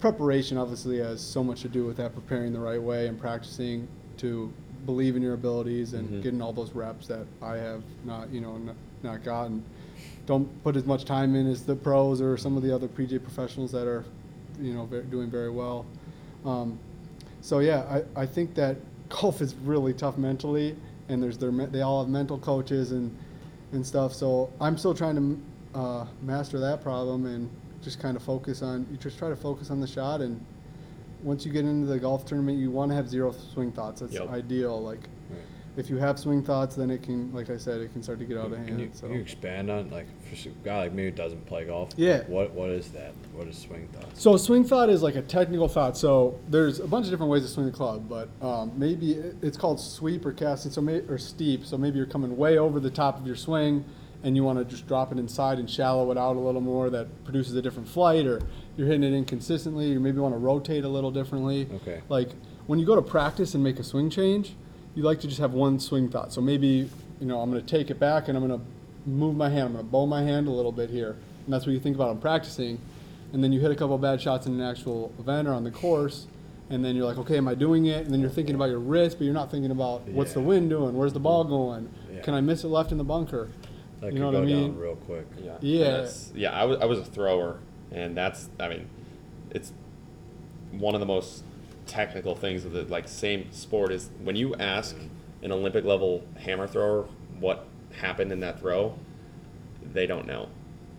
[0.00, 3.88] Preparation obviously has so much to do with that, preparing the right way and practicing
[4.18, 4.52] to
[4.84, 6.22] believe in your abilities and Mhm.
[6.22, 9.62] getting all those reps that I have not, you know, not, not gotten.
[10.26, 13.18] Don't put as much time in as the pros or some of the other PJ
[13.22, 14.04] professionals that are,
[14.60, 15.86] you know, ve- doing very well.
[16.44, 16.78] Um,
[17.40, 18.76] so yeah, I, I think that
[19.08, 20.76] golf is really tough mentally,
[21.08, 23.16] and there's their they all have mental coaches and
[23.72, 24.12] and stuff.
[24.14, 27.50] So I'm still trying to uh, master that problem and
[27.82, 30.42] just kind of focus on you just try to focus on the shot and
[31.22, 34.14] once you get into the golf tournament you want to have zero swing thoughts that's
[34.14, 34.30] Yep.
[34.30, 35.08] ideal like.
[35.76, 38.24] If you have swing thoughts then it can like i said it can start to
[38.24, 40.78] get out of Can hand you, so can you expand on like for a guy
[40.78, 41.90] like me who doesn't play golf?
[41.96, 42.22] Yeah.
[42.26, 43.12] What what is that?
[43.32, 44.20] What is swing thoughts?
[44.22, 45.96] So a swing thought is like a technical thought.
[45.96, 49.36] So there's a bunch of different ways to swing the club, but um, maybe it-
[49.42, 50.70] it's called sweep or casting.
[50.72, 51.64] So may, or steep.
[51.64, 53.84] So maybe you're coming way over the top of your swing,
[54.22, 56.90] and you want to just drop it inside and shallow it out a little more.
[56.90, 58.40] That produces a different flight, or
[58.76, 59.86] you're hitting it inconsistently.
[59.90, 61.68] You maybe want to rotate a little differently.
[61.82, 62.00] Okay.
[62.08, 62.30] Like
[62.66, 64.54] when you go to practice and make a swing change,
[64.94, 66.32] you like to just have one swing thought.
[66.32, 66.88] So maybe
[67.20, 68.66] you know I'm going to take it back and I'm going to
[69.08, 69.64] move my hand.
[69.66, 71.96] I'm going to bow my hand a little bit here, and that's what you think
[71.96, 72.78] about in practicing
[73.32, 75.70] and then you hit a couple bad shots in an actual event or on the
[75.72, 76.28] course,
[76.70, 78.04] and then you're like, okay, am I doing it?
[78.04, 80.46] And then you're thinking about your wrist, but you're not thinking about what's the Yeah.
[80.46, 82.20] wind doing, where's the ball going, Yeah.
[82.20, 83.48] can I miss it left in the bunker?
[84.00, 84.70] That You know could what I go mean?
[84.74, 85.26] down real quick.
[85.42, 85.50] Yeah.
[85.60, 85.78] Yeah.
[85.84, 86.52] That's- yeah.
[86.52, 87.56] I was I was a thrower,
[87.90, 88.86] and that's I mean,
[89.50, 89.72] it's
[90.70, 91.42] one of the most
[91.86, 94.96] technical things of the like same sport is when you ask
[95.42, 97.06] an Olympic level hammer thrower
[97.38, 98.98] what happened in that throw,
[99.92, 100.48] they don't know.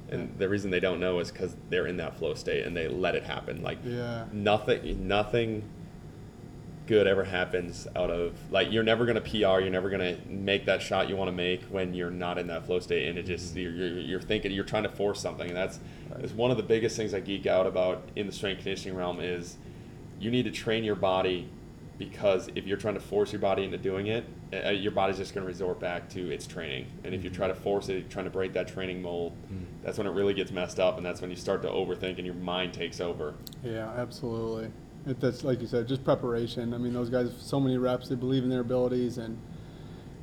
[0.09, 2.87] And the reason they don't know is because they're in that flow state and they
[2.87, 3.63] let it happen.
[3.63, 4.25] Like Yeah.
[4.31, 5.63] nothing, nothing
[6.85, 10.81] good ever happens out of like you're never gonna PR, you're never gonna make that
[10.81, 13.55] shot you want to make when you're not in that flow state, and it just
[13.55, 13.61] mm-hmm.
[13.61, 15.79] you're, you're, you're thinking you're trying to force something, and that's
[16.19, 19.19] is one of the biggest things I geek out about in the strength conditioning realm
[19.19, 19.57] is
[20.19, 21.49] you need to train your body
[21.97, 25.33] because if you're trying to force your body into doing it, uh, your body's just
[25.33, 26.87] going to resort back to its training.
[27.03, 29.33] And if you try to force it, trying to break that training mold,
[29.83, 32.25] that's when it really gets messed up, and that's when you start to overthink and
[32.25, 33.35] your mind takes over.
[33.63, 34.71] Yeah, absolutely.
[35.07, 36.73] It, that's like you said, just preparation.
[36.73, 39.37] I mean, those guys, have so many reps, they believe in their abilities, and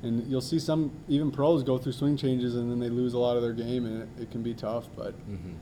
[0.02, 3.18] and you'll see some even pros go through swing changes and then they lose a
[3.18, 4.88] lot of their game, and it, it can be tough.
[4.96, 5.52] But Mm-hmm.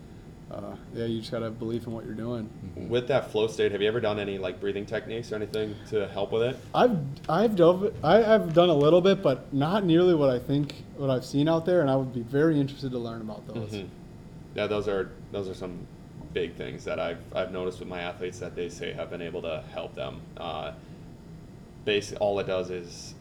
[0.51, 2.49] Uh, yeah, you just gotta have belief in what you're doing.
[2.89, 6.09] With that flow state, have you ever done any like breathing techniques or anything to
[6.09, 6.57] help with it?
[6.75, 6.99] I've
[7.29, 11.11] I've dove I, I've done a little bit, but not nearly what I think what
[11.11, 13.71] I've seen out there, and I would be very interested to learn about those.
[13.73, 13.89] Mhm.
[14.55, 15.87] Yeah, those are those are some
[16.35, 19.43] big things that I've I've noticed with my athletes that they say have been able
[19.43, 20.21] to help them.
[20.37, 20.73] Uh,
[21.85, 23.15] basically, all it does is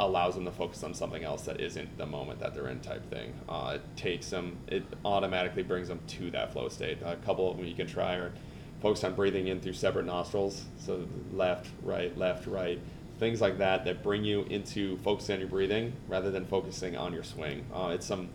[0.00, 3.08] allows them to focus on something else that isn't the moment that they're in type
[3.10, 3.32] thing.
[3.48, 6.98] Uh, it takes them, it automatically brings them to that flow state.
[7.04, 8.32] A couple of them you can try are
[8.80, 12.80] focus on breathing in through separate nostrils, so left, right, left, right,
[13.18, 17.12] things like that that bring you into focusing on your breathing rather than focusing on
[17.12, 17.64] your swing.
[17.74, 18.28] Uh, it's some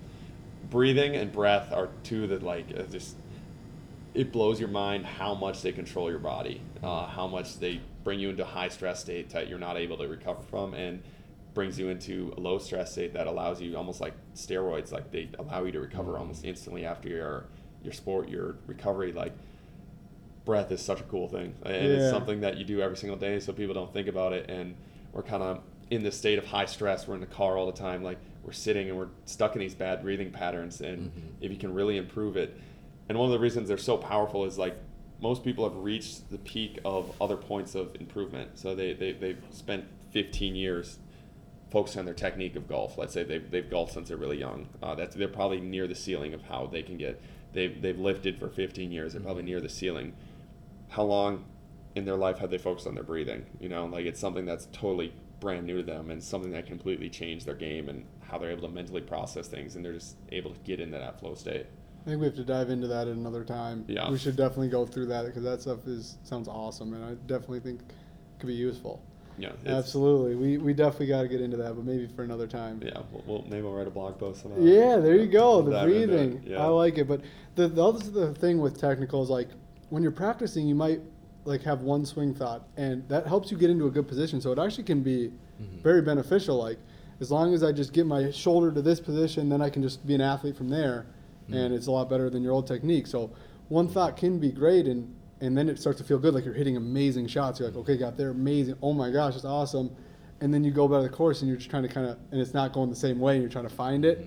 [0.69, 3.15] breathing and breath are two that like uh, just
[4.13, 8.19] it blows your mind how much they control your body, uh, how much they bring
[8.19, 11.01] you into high stress state that you're not able to recover from, and
[11.53, 15.29] brings you into a low stress state that allows you almost like steroids, like they
[15.39, 16.21] allow you to recover mm-hmm.
[16.21, 17.45] almost instantly after your
[17.83, 19.11] your sport, your recovery.
[19.11, 19.33] Like
[20.45, 21.99] breath is such a cool thing, and Yeah.
[21.99, 24.75] it's something that you do every single day, so people don't think about it, and
[25.11, 27.07] we're kind of in this state of high stress.
[27.07, 29.75] We're in the car all the time, like we're sitting and we're stuck in these
[29.75, 31.27] bad breathing patterns, and mm-hmm.
[31.41, 32.59] if you can really improve it,
[33.09, 34.75] and one of the reasons they're so powerful is like
[35.21, 38.51] most people have reached the peak of other points of improvement.
[38.55, 40.99] So they, they, they've spent 15 years
[41.73, 42.99] focusing on their technique of golf.
[42.99, 44.69] Let's say they've, they've golfed since they're really young.
[44.81, 47.19] Uh, that's, they're probably near the ceiling of how they can get.
[47.51, 49.13] They've, they've lifted for 15 years.
[49.13, 50.13] They're probably near the ceiling.
[50.89, 51.45] How long
[51.95, 53.47] in their life have they focused on their breathing?
[53.59, 57.09] You know, like it's something that's totally brand new to them and something that completely
[57.09, 60.51] changed their game and how they're able to mentally process things and they're just able
[60.51, 61.65] to get into that flow state.
[62.05, 63.85] I think we have to dive into that at another time.
[63.87, 64.11] Yeah.
[64.11, 67.61] We should definitely go through that because that stuff is sounds awesome, and I definitely
[67.61, 67.79] think
[68.39, 69.01] could be useful.
[69.37, 72.81] Yeah, Absolutely, we we definitely got to get into that, but maybe for another time.
[72.83, 74.61] Yeah, we'll, we'll maybe we'll write a blog post about.
[74.61, 75.61] Yeah, there you go.
[75.61, 76.43] The Dive into it, breathing.
[76.45, 76.63] yeah.
[76.63, 77.07] I like it.
[77.07, 77.21] But
[77.55, 79.49] the, the other thing with technical is like
[79.89, 81.01] when you're practicing, you might
[81.45, 84.39] like have one swing thought, and that helps you get into a good position.
[84.39, 85.31] So it actually can be
[85.61, 85.81] mm-hmm.
[85.81, 86.57] very beneficial.
[86.57, 86.77] Like
[87.19, 90.05] as long as I just get my shoulder to this position, then I can just
[90.05, 91.05] be an athlete from there,
[91.45, 91.53] mm-hmm.
[91.55, 93.07] and it's a lot better than your old technique.
[93.07, 93.31] So
[93.69, 95.13] one thought can be great, and
[95.43, 96.33] and then it starts to feel good.
[96.33, 97.59] Like you're hitting amazing shots.
[97.59, 98.75] You're like, okay, got there, amazing.
[98.81, 99.95] Oh my gosh, it's awesome.
[100.41, 102.41] And then you go by the course, and you're just trying to kind of, and
[102.41, 103.33] it's not going the same way.
[103.33, 104.25] And you're trying to find it.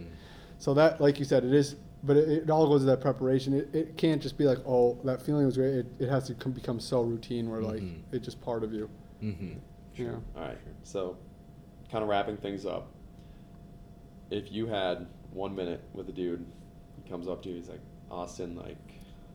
[0.59, 3.53] So that, like you said, it is, but it, it all goes to that preparation.
[3.53, 5.75] It, it can't just be like, oh, that feeling was great.
[5.75, 8.01] It, it has to come, become so routine where like Mhm.
[8.13, 8.89] it's just part of you.
[9.23, 9.53] Mm-hmm.
[9.97, 10.13] Yeah.
[10.37, 10.59] All right.
[10.85, 11.17] So,
[11.91, 12.89] kind of wrapping things up.
[14.31, 16.45] If you had one minute with a dude,
[17.03, 17.81] he comes up to you, he's like,
[18.11, 18.77] Austin, like,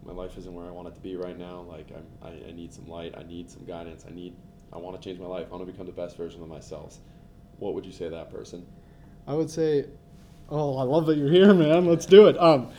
[0.06, 1.61] my life isn't where I want it to be right now.
[1.61, 3.14] Like, I'm, I, I need some light.
[3.18, 4.06] I need some guidance.
[4.07, 4.36] I need,
[4.73, 5.48] I want to change my life.
[5.49, 6.98] I want to become the best version of myself.
[7.60, 8.65] what would you say to that person?
[9.28, 9.86] I would say,
[10.49, 11.86] oh, I love that you're here, man.
[11.86, 12.40] Let's do it.
[12.40, 12.72] Um,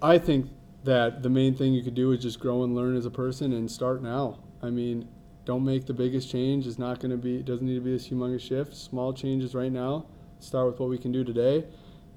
[0.00, 0.50] I think
[0.84, 3.52] that the main thing you could do is just grow and learn as a person
[3.52, 4.38] and start now.
[4.62, 5.08] I mean,
[5.44, 6.66] don't make the biggest change.
[6.66, 7.36] It's not going to be.
[7.36, 8.74] It doesn't need to be this humongous shift.
[8.74, 10.06] Small changes right now.
[10.38, 11.64] Start with what we can do today,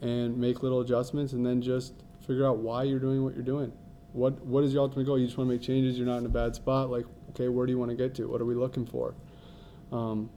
[0.01, 1.93] and make little adjustments, and then just
[2.25, 3.71] figure out why you're doing what you're doing.
[4.13, 5.19] What What is your ultimate goal?
[5.19, 5.97] You just want to make changes.
[5.97, 6.89] You're not in a bad spot.
[6.89, 8.27] Like, okay, where do you want to get to?
[8.27, 9.13] What are we looking for?
[9.91, 10.29] Um,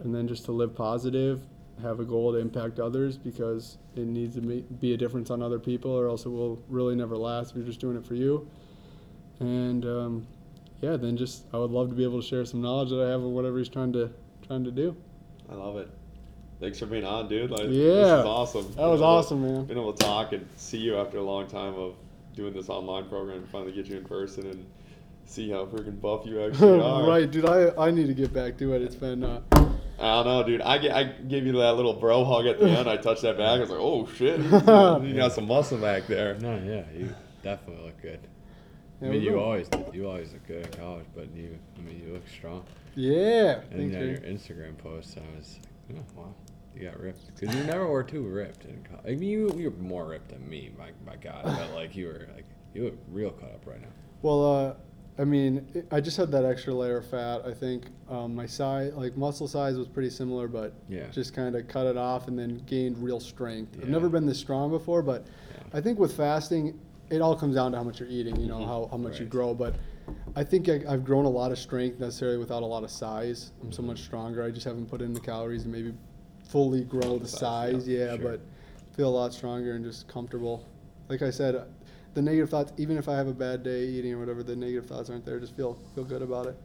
[0.00, 1.42] and then just to live positive,
[1.82, 5.58] have a goal to impact others because it needs to be, a difference on other
[5.58, 8.48] people, or else it will really never last if you're just doing it for you.
[9.40, 10.26] And um,
[10.80, 13.10] yeah, then just I would love to be able to share some knowledge that I
[13.10, 14.10] have of whatever he's trying to
[14.46, 14.96] trying to do.
[15.50, 15.88] I love it.
[16.60, 17.50] Thanks for being on, dude.
[17.50, 18.20] Like, this Yeah.
[18.20, 18.62] is awesome.
[18.76, 19.64] That was Being able- awesome, man.
[19.64, 21.94] Being able to talk and see you after a long time of
[22.34, 24.66] doing this online program and finally get you in person and
[25.24, 27.06] see how freaking buff you actually are.
[27.06, 27.44] right, dude.
[27.46, 28.82] I I need to get back to it.
[28.82, 29.60] It's been uh, I
[30.22, 30.60] don't know, dude.
[30.62, 32.88] I, ga- I gave you that little bro hug at the end.
[32.88, 33.58] I touched that back.
[33.58, 34.40] I was like, oh shit,
[35.06, 36.34] you got some muscle back there.
[36.40, 38.18] No, yeah, you definitely look good.
[39.00, 39.40] I mean, you will.
[39.44, 39.68] always.
[39.92, 42.64] You always look good in college, but you, I mean, you look strong.
[42.94, 43.60] yeah.
[43.72, 44.18] And Thanks, on your.
[44.18, 45.58] Instagram post, I was
[45.90, 46.34] like, oh, wow,
[46.76, 47.34] you got ripped.
[47.38, 49.04] Because you never were too ripped in college.
[49.06, 51.42] I mean, you, you were more ripped than me, my, my God.
[51.44, 52.44] But, like, you were, like,
[52.74, 53.88] you look real cut up right now.
[54.22, 54.74] Well, uh,
[55.18, 57.42] I mean, it, I just had that extra layer of fat.
[57.46, 61.06] I think um, my size, like muscle size, was pretty similar, but Yeah.
[61.10, 63.76] just kind of cut it off and then gained real strength.
[63.82, 65.62] I've never been this strong before, but Yeah.
[65.78, 66.78] I think with fasting,
[67.10, 68.36] it all comes down to how much you're eating.
[68.40, 68.66] You know, Mhm.
[68.66, 69.52] how, how much you grow.
[69.54, 69.74] But
[70.34, 73.50] I think I, I've grown a lot of strength necessarily without a lot of size.
[73.60, 73.72] I'm Mm-hmm.
[73.76, 74.42] so much stronger.
[74.42, 75.92] I just haven't put in the calories and maybe
[76.52, 77.88] fully grow the Size, size.
[77.88, 78.32] Yeah, Sure.
[78.32, 78.40] but
[78.94, 80.64] feel a lot stronger and just comfortable.
[81.08, 81.64] Like I said,
[82.14, 84.86] the negative thoughts, even if I have a bad day eating or whatever, the negative
[84.86, 85.40] thoughts aren't there.
[85.40, 86.56] Just feel feel good about it.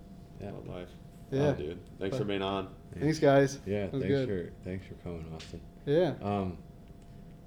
[0.41, 0.51] Yeah.
[0.51, 0.89] What life.
[1.31, 1.47] Yeah.
[1.47, 1.79] Wow, dude.
[1.99, 2.67] Thanks for being on.
[2.99, 3.59] Thanks, guys.
[3.65, 4.27] Yeah, thanks good.
[4.27, 5.61] for thanks for coming, Austin.
[5.85, 6.13] Yeah.
[6.21, 6.57] Um,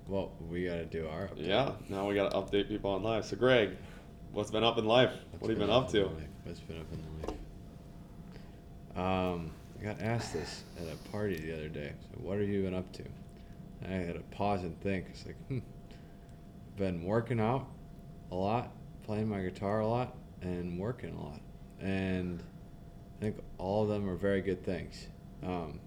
[0.08, 1.46] well, we got to do our update.
[1.46, 1.72] Yeah.
[1.88, 3.26] Now we got to update people on life.
[3.26, 3.70] So, Greg,
[4.32, 5.10] what's been up in life?
[5.30, 6.04] What's what have you been been up to?
[6.06, 6.28] life?
[6.44, 7.36] What's been up in life?
[8.96, 9.50] Um,
[9.80, 11.92] I got asked this at a party the other day.
[12.02, 13.04] So, what have you been up to?
[13.82, 15.06] And I had to pause and think.
[15.10, 15.58] It's like, hmm,
[16.76, 17.66] been working out
[18.30, 18.72] a lot,
[19.04, 21.40] playing my guitar a lot, and working a lot.
[21.80, 22.42] And
[23.18, 25.06] I think all of them are very good things.
[25.42, 25.80] Um,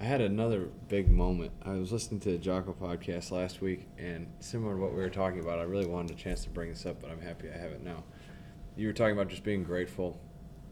[0.00, 1.52] I had another big moment.
[1.62, 5.08] I was listening to the Jocko podcast last week, and similar to what we were
[5.08, 7.56] talking about, I really wanted a chance to bring this up, but I'm happy I
[7.56, 8.02] have it now.
[8.76, 10.18] You were talking about just being grateful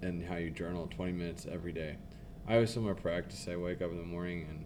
[0.05, 1.97] and how you journal 20 minutes every day.
[2.47, 3.49] I have similar practice.
[3.51, 4.65] I wake up in the morning and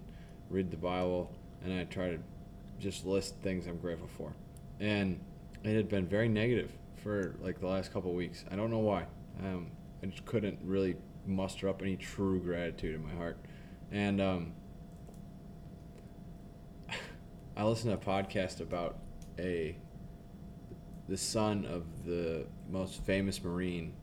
[0.51, 1.31] read the Bible,
[1.63, 2.19] and I try to
[2.81, 4.33] just list things I'm grateful for.
[4.81, 5.21] And
[5.63, 8.45] it had been very negative for like the last couple weeks.
[8.51, 9.07] I don't know why.
[9.41, 9.71] Um,
[10.03, 10.97] I just couldn't really
[11.27, 13.39] muster up any true gratitude in my heart.
[13.93, 14.53] And um,
[17.57, 18.99] I listened to a podcast about
[19.39, 19.77] a
[21.09, 23.95] the son of the most famous Marine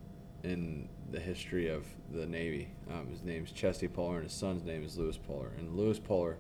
[0.44, 2.69] in the history of the Navy.
[2.91, 5.52] Um, his name's Chesty Puller, and his son's name is Lewis Puller.
[5.57, 6.38] And Lewis Puller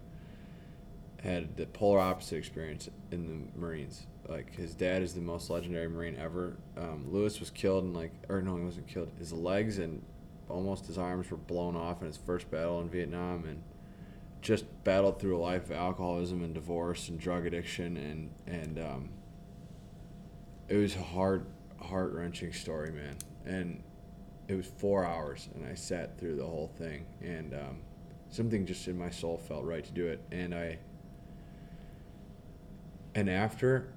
[1.21, 4.07] had the polar opposite experience in the Marines.
[4.27, 6.57] Like his dad is the most legendary Marine ever.
[6.77, 9.11] Um, Lewis was killed and like, or no, he wasn't killed.
[9.17, 10.01] His legs and
[10.49, 13.61] almost his arms were blown off in his first battle in Vietnam, and
[14.41, 19.09] just battled through a life of alcoholism and divorce and drug addiction, and and um,
[20.67, 21.45] it was a hard,
[21.81, 23.15] heart wrenching story, man.
[23.45, 23.83] And
[24.47, 27.77] it was four hours, and I sat through the whole thing, and um,
[28.29, 30.79] something just in my soul felt right to do it, and I.
[33.15, 33.93] And after,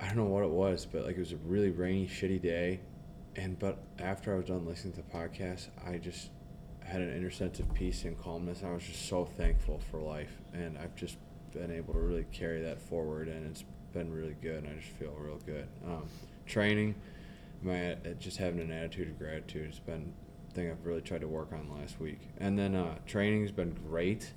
[0.00, 2.80] I don't know what it was, but like it was a really rainy, shitty day,
[3.36, 6.30] and but after I was done listening to the podcast, I just
[6.84, 8.62] had an inner sense of peace and calmness.
[8.64, 11.16] I was just so thankful for life, and I've just
[11.52, 14.64] been able to really carry that forward, and it's been really good.
[14.64, 15.68] And I just feel real good.
[15.86, 16.08] Um,
[16.46, 16.96] training,
[17.62, 20.12] my uh, just having an attitude of gratitude has been
[20.50, 23.76] a thing I've really tried to work on last week, and then uh, training's been
[23.88, 24.32] great.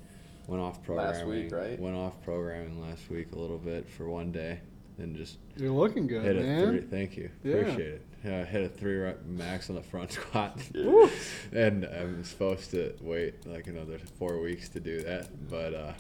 [0.48, 1.16] Went off programming.
[1.16, 1.80] Last week, right?
[1.80, 4.60] Went off programming last week a little bit for one day,
[4.98, 6.68] and just You're looking good, hit a man.
[6.68, 6.82] three.
[6.82, 7.30] Thank you.
[7.44, 7.56] Yeah.
[7.56, 8.06] Appreciate it.
[8.26, 10.58] Yeah, hit a three rep max on the front squat.
[11.54, 15.94] And I'm supposed to wait like another four weeks to do that, but uh,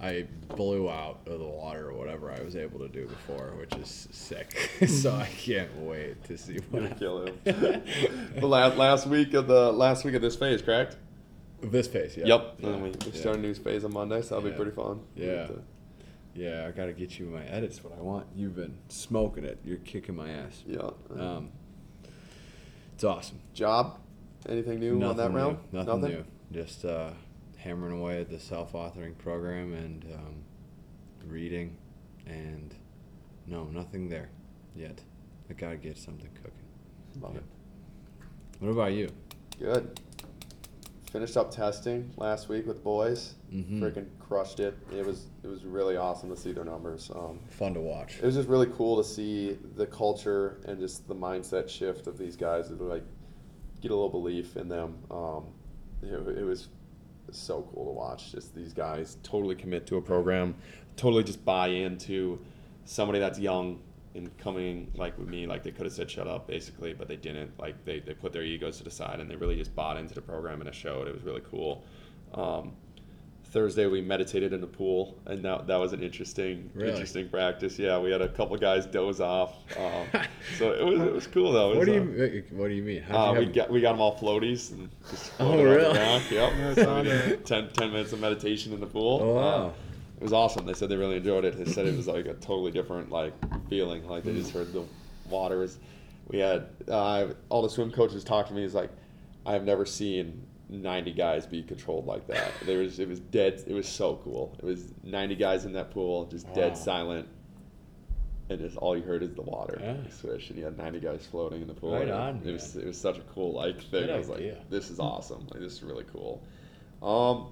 [0.00, 3.74] I blew out of the water or whatever I was able to do before, which
[3.76, 4.70] is sick.
[4.88, 6.82] so I can't wait to see what.
[6.82, 7.38] You're kill him.
[7.44, 10.96] the last, last week of the last week of this phase, correct?
[11.62, 12.26] This phase, yeah.
[12.26, 12.54] Yep.
[12.58, 12.68] Yeah.
[12.68, 13.20] And we, we yeah.
[13.20, 14.50] start a new phase on Monday, so that'll Yeah.
[14.54, 15.00] be pretty fun.
[15.14, 15.48] Yeah.
[15.48, 15.62] With
[16.34, 17.82] Yeah, I gotta get you my edits.
[17.82, 18.26] What I want.
[18.34, 19.58] You've been smoking it.
[19.64, 20.62] You're kicking my ass.
[20.66, 20.90] yeah.
[21.18, 21.50] Um,
[22.94, 23.40] it's awesome.
[23.54, 23.98] Job?
[24.48, 25.36] Anything new on that new.
[25.36, 25.58] round?
[25.72, 26.24] Nothing, new.
[26.52, 27.10] Just uh,
[27.66, 30.36] hammering away at the self-authoring program and um,
[31.26, 31.76] reading,
[32.26, 32.74] and
[33.46, 34.28] no, nothing there
[34.76, 35.00] yet.
[35.50, 37.20] I gotta get something cooking.
[37.20, 37.38] Love Yeah.
[37.40, 37.44] it.
[38.60, 39.08] What about you?
[39.58, 40.00] Good.
[41.10, 43.34] Finished up testing last week with boys.
[43.52, 43.80] Mhm.
[43.80, 44.76] Freaking crushed it.
[44.92, 47.10] It was it was really awesome to see their numbers.
[47.14, 48.18] Um, Fun to watch.
[48.18, 52.18] it was just really cool to see the culture and just the mindset shift of
[52.18, 52.68] these guys.
[52.68, 53.04] That like
[53.80, 54.98] get a little belief in them.
[55.10, 55.44] Um,
[56.02, 56.68] it, it was
[57.32, 58.32] so cool to watch.
[58.32, 60.54] Just these guys totally commit to a program,
[60.96, 62.38] totally just buy into
[62.84, 63.80] somebody that's young
[64.14, 65.46] and coming like with me.
[65.46, 67.58] Like they could have said shut up basically, but they didn't.
[67.58, 70.14] Like they, they put their egos to the side and they really just bought into
[70.14, 71.08] the program and it showed.
[71.08, 71.84] It was really cool.
[72.34, 72.72] Um,
[73.50, 76.90] Thursday we meditated in the pool, and that, that was an interesting Really?
[76.90, 77.78] interesting practice.
[77.78, 80.06] Yeah, we had a couple guys doze off, um,
[80.58, 81.72] so it was it was cool though.
[81.72, 83.04] It What was, do uh, you What do you mean?
[83.10, 86.00] uh, you we got we got them all floaties and just Oh, floated on the
[86.00, 86.22] really?
[86.30, 86.74] Yep.
[86.76, 89.20] So we 10, 10 minutes of meditation in the pool.
[89.22, 89.42] Oh, wow.
[89.66, 89.70] Uh,
[90.18, 90.64] it was awesome.
[90.66, 91.56] They said they really enjoyed it.
[91.62, 93.32] They said it was like a totally different like
[93.68, 94.06] feeling.
[94.08, 94.84] Like they just heard the
[95.28, 95.78] waters.
[96.28, 98.62] We had uh, all the swim coaches talk to me.
[98.62, 98.90] He's like,
[99.44, 102.52] I have never seen 90 guys be controlled like that.
[102.64, 103.62] There was it was dead.
[103.66, 104.56] It was so cool.
[104.58, 106.54] It was 90 guys in that pool, just Wow.
[106.54, 107.28] dead silent.
[108.48, 109.96] And just all you heard is the water Yeah.
[110.10, 111.92] swish, and you had 90 guys floating in the pool.
[111.94, 114.06] Right on, It was it was such a cool like thing.
[114.06, 114.54] Good I was idea.
[114.54, 115.46] like, this is awesome.
[115.52, 116.42] Like this is really cool.
[117.02, 117.48] Um,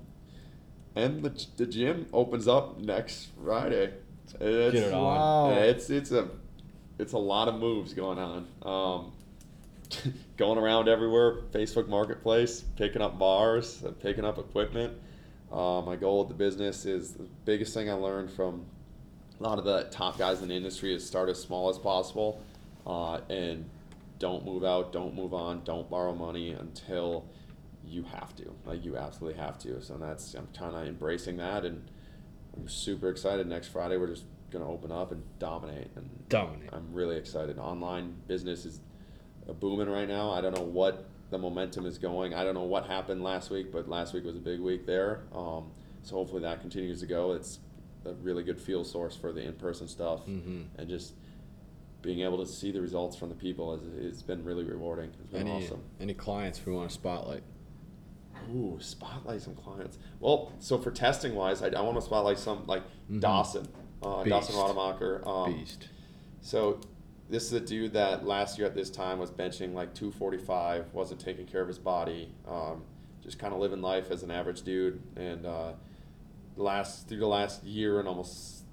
[0.96, 3.92] and the, the gym opens up next Friday.
[4.24, 4.32] It's,
[4.72, 5.02] Get it on.
[5.02, 5.50] Wow.
[5.58, 6.28] It's it's a
[6.98, 8.46] it's a lot of moves going on.
[8.62, 9.12] Um,
[10.36, 14.94] going around everywhere, Facebook Marketplace, picking up bars, and picking up equipment.
[15.52, 18.64] Uh, my goal with the business is the biggest thing I learned from
[19.38, 22.40] a lot of the top guys in the industry is start as small as possible,
[22.86, 23.68] uh, and
[24.18, 27.24] don't move out, don't move on, don't borrow money until
[27.86, 28.54] you have to.
[28.64, 29.82] Like you absolutely have to.
[29.82, 31.82] So that's I'm kind of embracing that, and
[32.56, 33.46] I'm super excited.
[33.46, 36.70] Next Friday we're just gonna open up and dominate, and Dominate.
[36.72, 37.58] I'm really excited.
[37.58, 38.80] Online business is
[39.52, 40.30] booming right now.
[40.30, 42.32] I don't know what the momentum is going.
[42.34, 45.24] I don't know what happened last week, but last week was a big week there.
[45.34, 45.70] Um,
[46.02, 47.32] so hopefully that continues to go.
[47.32, 47.58] It's
[48.06, 50.66] a really good fuel source for the in-person stuff, Mhm.
[50.76, 51.14] and just
[52.02, 53.82] being able to see the results from the people is
[54.14, 55.10] it's been really rewarding.
[55.22, 55.80] It's been Any awesome.
[55.98, 57.42] Any clients we want to spotlight?
[58.54, 59.96] Ooh, spotlight some clients.
[60.20, 63.20] Well, so for testing wise, I, I want to spotlight some like Mhm.
[63.20, 63.68] Dawson,
[64.02, 64.56] uh, Dawson.
[64.56, 65.26] Rademacher.
[65.26, 65.88] Um, Beast.
[66.42, 66.78] So
[67.28, 71.20] this is a dude that last year at this time was benching like 245, wasn't
[71.20, 72.82] taking care of his body, um,
[73.22, 75.00] just kind of living life as an average dude.
[75.16, 75.72] And uh,
[76.56, 78.64] last through the last year and almost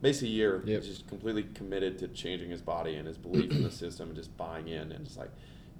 [0.00, 0.82] basically a year, Yep.
[0.82, 4.16] he's just completely committed to changing his body and his belief in the system and
[4.16, 4.92] just buying in.
[4.92, 5.30] And just like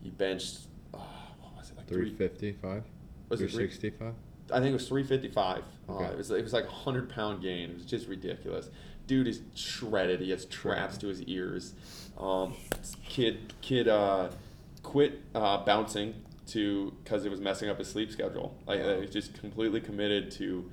[0.02, 0.60] he benched,
[0.92, 0.98] uh,
[1.40, 2.82] what was it like Three fifty-five.
[3.28, 3.90] Was Three it three-?
[4.50, 5.62] I think it was 355.
[5.90, 6.04] Okay.
[6.04, 7.70] Uh, it was it was like a hundred pound gain.
[7.70, 8.70] It was just ridiculous.
[9.08, 10.20] Dude is shredded.
[10.20, 11.74] He has traps to his ears.
[12.18, 12.54] Um,
[13.08, 14.28] kid kid uh,
[14.82, 16.14] quit uh, bouncing
[16.48, 18.54] to because it was messing up his sleep schedule.
[18.66, 20.70] Like uh, just completely committed to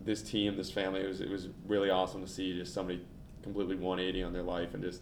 [0.00, 1.00] this team, this family.
[1.00, 3.00] It was it was really awesome to see just somebody
[3.42, 5.00] completely 180 on their life and just.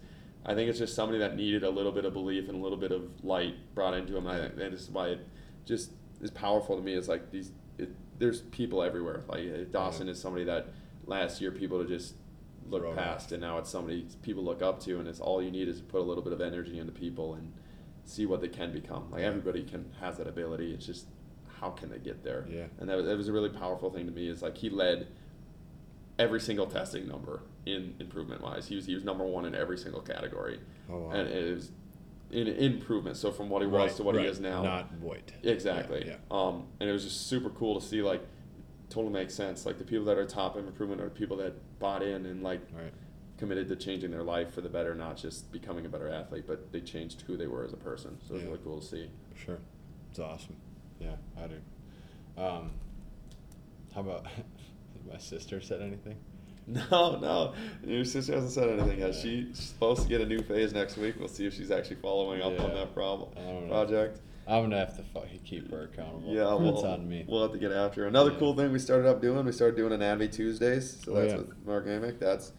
[0.48, 2.78] I think it's just somebody that needed a little bit of belief and a little
[2.78, 4.28] bit of light brought into him.
[4.28, 5.26] I, and this is why it
[5.64, 5.90] just
[6.20, 6.92] is powerful to me.
[6.92, 7.50] Is like these.
[7.78, 7.90] It,
[8.20, 9.24] there's people everywhere.
[9.28, 10.68] Like uh, Dawson is somebody that
[11.06, 12.14] last year people to just
[12.70, 15.68] look past, and now it's somebody people look up to, and it's all you need
[15.68, 17.52] is to put a little bit of energy into people and
[18.05, 19.10] see what they can become.
[19.10, 20.72] Like everybody can has that ability.
[20.72, 21.06] It's just
[21.60, 22.47] how can they get there?
[22.48, 22.66] Yeah.
[22.78, 24.28] And that, was- that was a really powerful thing to me.
[24.28, 25.09] Is like he led
[26.18, 28.66] every single testing number in improvement wise.
[28.68, 30.60] He was he was number one in every single category,
[30.90, 31.10] Oh, wow.
[31.10, 31.72] and it was
[32.30, 33.16] in improvement.
[33.16, 34.24] So from what he was Right, to what right.
[34.24, 35.32] he is now, Not Voight.
[35.43, 36.05] Exactly.
[36.06, 36.16] Yeah.
[36.30, 38.02] Um, and it was just super cool to see.
[38.02, 38.22] Like,
[38.90, 39.66] totally makes sense.
[39.66, 42.60] Like the people that are top in improvement are people that bought in and like.
[42.74, 42.92] Right.
[43.38, 46.72] committed to changing their life for the better, not just becoming a better athlete, but
[46.72, 48.16] they changed who they were as a person.
[48.26, 48.44] So Yeah.
[48.44, 49.10] really cool to see.
[49.34, 49.58] Sure.
[50.10, 50.56] It's awesome.
[50.98, 52.40] Yeah, I do.
[52.42, 52.70] Um,
[53.94, 54.24] how about
[55.12, 56.16] my sister said anything?
[56.68, 57.54] No, no,
[57.84, 59.14] your sister hasn't said anything yet.
[59.14, 61.14] She's supposed to get a new phase next week.
[61.16, 63.74] We'll see if she's actually following up on that problem don't know.
[64.48, 66.32] I'm gonna have to fucking keep her accountable.
[66.32, 67.24] Yeah, well, it's on me.
[67.28, 68.06] We'll have to get after her.
[68.06, 68.39] Another Yeah.
[68.39, 71.02] cool thing we started up doing, we started doing Anatomy Tuesdays.
[71.05, 71.39] So Oh, that's yeah.
[71.39, 72.18] with Mark Amick.
[72.20, 72.52] That's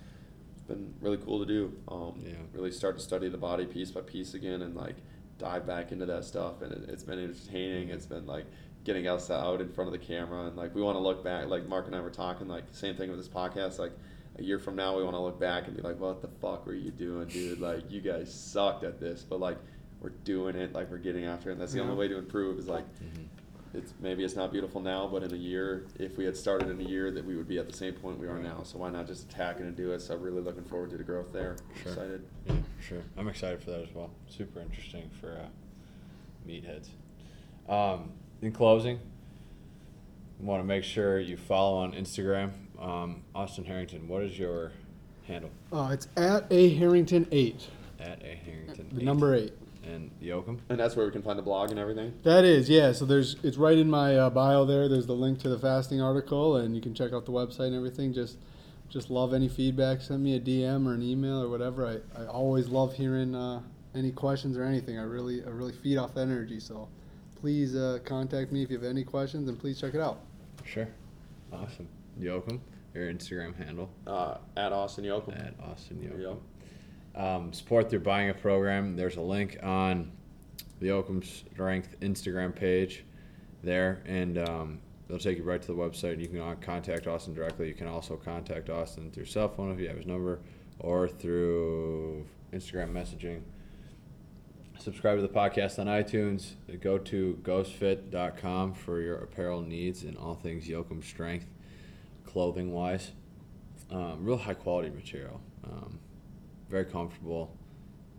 [0.67, 1.73] been really cool to do.
[1.87, 2.33] Um, Yeah.
[2.53, 4.95] Really start to study the body piece by piece again and like
[5.37, 6.61] dive back into that stuff.
[6.61, 7.89] And it, it's been entertaining.
[7.89, 8.45] It's been like
[8.83, 10.45] getting us out in front of the camera.
[10.47, 12.95] And like we want to look back, like Mark and I were talking, like same
[12.95, 13.79] thing with this podcast.
[13.79, 13.93] Like
[14.37, 16.65] a year from now, we want to look back and be like, what the fuck
[16.65, 17.59] were you doing, dude?
[17.61, 19.23] Like you guys sucked at this.
[19.23, 19.57] But like,
[20.01, 21.53] we're doing it, like we're getting after it.
[21.53, 21.85] And that's the Yeah.
[21.85, 23.25] only way to improve is like, Mhm.
[23.73, 26.79] it's maybe it's not beautiful now, but in a year, if we had started in
[26.79, 28.63] a year, that we would be at the same point we are now.
[28.63, 29.99] So why not just attack it and do it?
[30.01, 31.57] So I'm really looking forward to the growth there.
[31.81, 31.91] Sure.
[31.93, 32.23] Excited.
[32.45, 33.03] Yeah, for sure.
[33.17, 34.11] I'm excited for that as well.
[34.27, 35.47] Super interesting for uh,
[36.47, 36.89] meatheads.
[37.67, 38.11] Um,
[38.41, 38.99] in closing,
[40.39, 42.51] want to make sure you follow on Instagram.
[42.79, 44.71] Um, Austin Harrington, what is your
[45.25, 45.49] handle?
[45.73, 47.67] Uh, it's at a Harrington eight,
[47.99, 48.87] At a Harrington.
[48.93, 49.03] the eight.
[49.05, 49.53] number eight.
[49.87, 50.59] And Yoakum?
[50.69, 52.13] And that's where we can find the blog and everything.
[52.23, 52.91] That is, yeah.
[52.91, 54.89] So there's, it's right in my uh, bio there.
[54.89, 57.75] There's the link to the fasting article, and you can check out the website and
[57.75, 58.13] everything.
[58.13, 58.37] Just,
[58.89, 60.01] just love any feedback.
[60.01, 61.87] Send me a DM or an email or whatever.
[62.15, 63.61] I, I always love hearing uh,
[63.95, 64.99] any questions or anything.
[64.99, 66.59] I really, I really feed off that energy.
[66.59, 66.89] So,
[67.39, 70.19] please uh, contact me if you have any questions, and please check it out.
[70.65, 70.87] Sure.
[71.53, 71.87] Awesome.
[72.19, 72.59] Yoakum,
[72.93, 75.33] your Instagram handle Uh, at Austin Yoakum.
[75.39, 76.17] at Austin There Yoakum.
[76.17, 76.39] you go.
[77.17, 78.95] Um, support their buying a program.
[78.95, 80.11] There's a link on
[80.79, 83.03] the Yoakum Strength Instagram page
[83.63, 86.21] there, and um, they'll take you right to the website.
[86.21, 87.67] You can contact Austin directly.
[87.67, 90.41] You can also contact Austin through cell phone if you have his number,
[90.79, 93.41] or through Instagram messaging.
[94.77, 96.51] Subscribe to the podcast on iTunes.
[96.81, 101.47] Go to ghostfit.com for your apparel needs and all things Yoakum Strength,
[102.25, 103.11] clothing wise.
[103.89, 105.41] Um, real high quality material.
[105.63, 105.99] Um,
[106.69, 107.55] very comfortable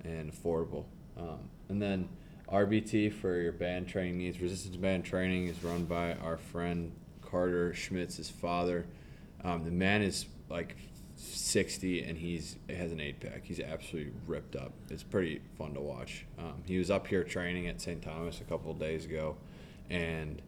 [0.04, 0.84] and affordable.
[1.16, 2.08] Um, and then
[2.50, 4.40] RBT for your band training needs.
[4.40, 8.86] Resistance band training is run by our friend Carter Schmitz, his father.
[9.44, 10.76] Um, the man is like
[11.16, 13.44] 60 and he's has an eight pack.
[13.44, 14.72] He's absolutely ripped up.
[14.88, 16.24] It's pretty fun to watch.
[16.38, 18.00] Um, he was up here training at St.
[18.02, 19.36] Thomas a couple of days ago,
[19.90, 20.40] and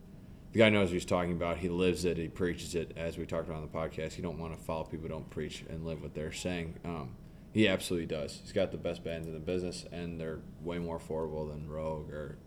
[0.53, 1.59] the guy knows what he's talking about.
[1.59, 2.17] He lives it.
[2.17, 2.93] He preaches it.
[2.97, 5.31] As we talked about on the podcast, you don't want to follow people who don't
[5.31, 6.77] preach and live what they're saying.
[6.85, 7.17] Um,
[7.53, 8.41] he absolutely does.
[8.43, 12.11] He's got the best bands in the business, and they're way more affordable than Rogue
[12.11, 12.39] or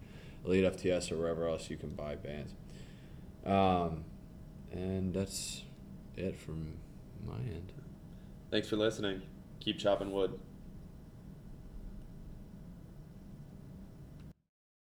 [0.46, 2.54] Elite FTS or wherever else you can buy bands.
[3.46, 4.06] Um,
[4.72, 5.64] and that's
[6.16, 6.74] it from
[7.26, 7.74] my end.
[8.52, 9.22] Thanks for listening.
[9.60, 10.40] Keep chopping wood.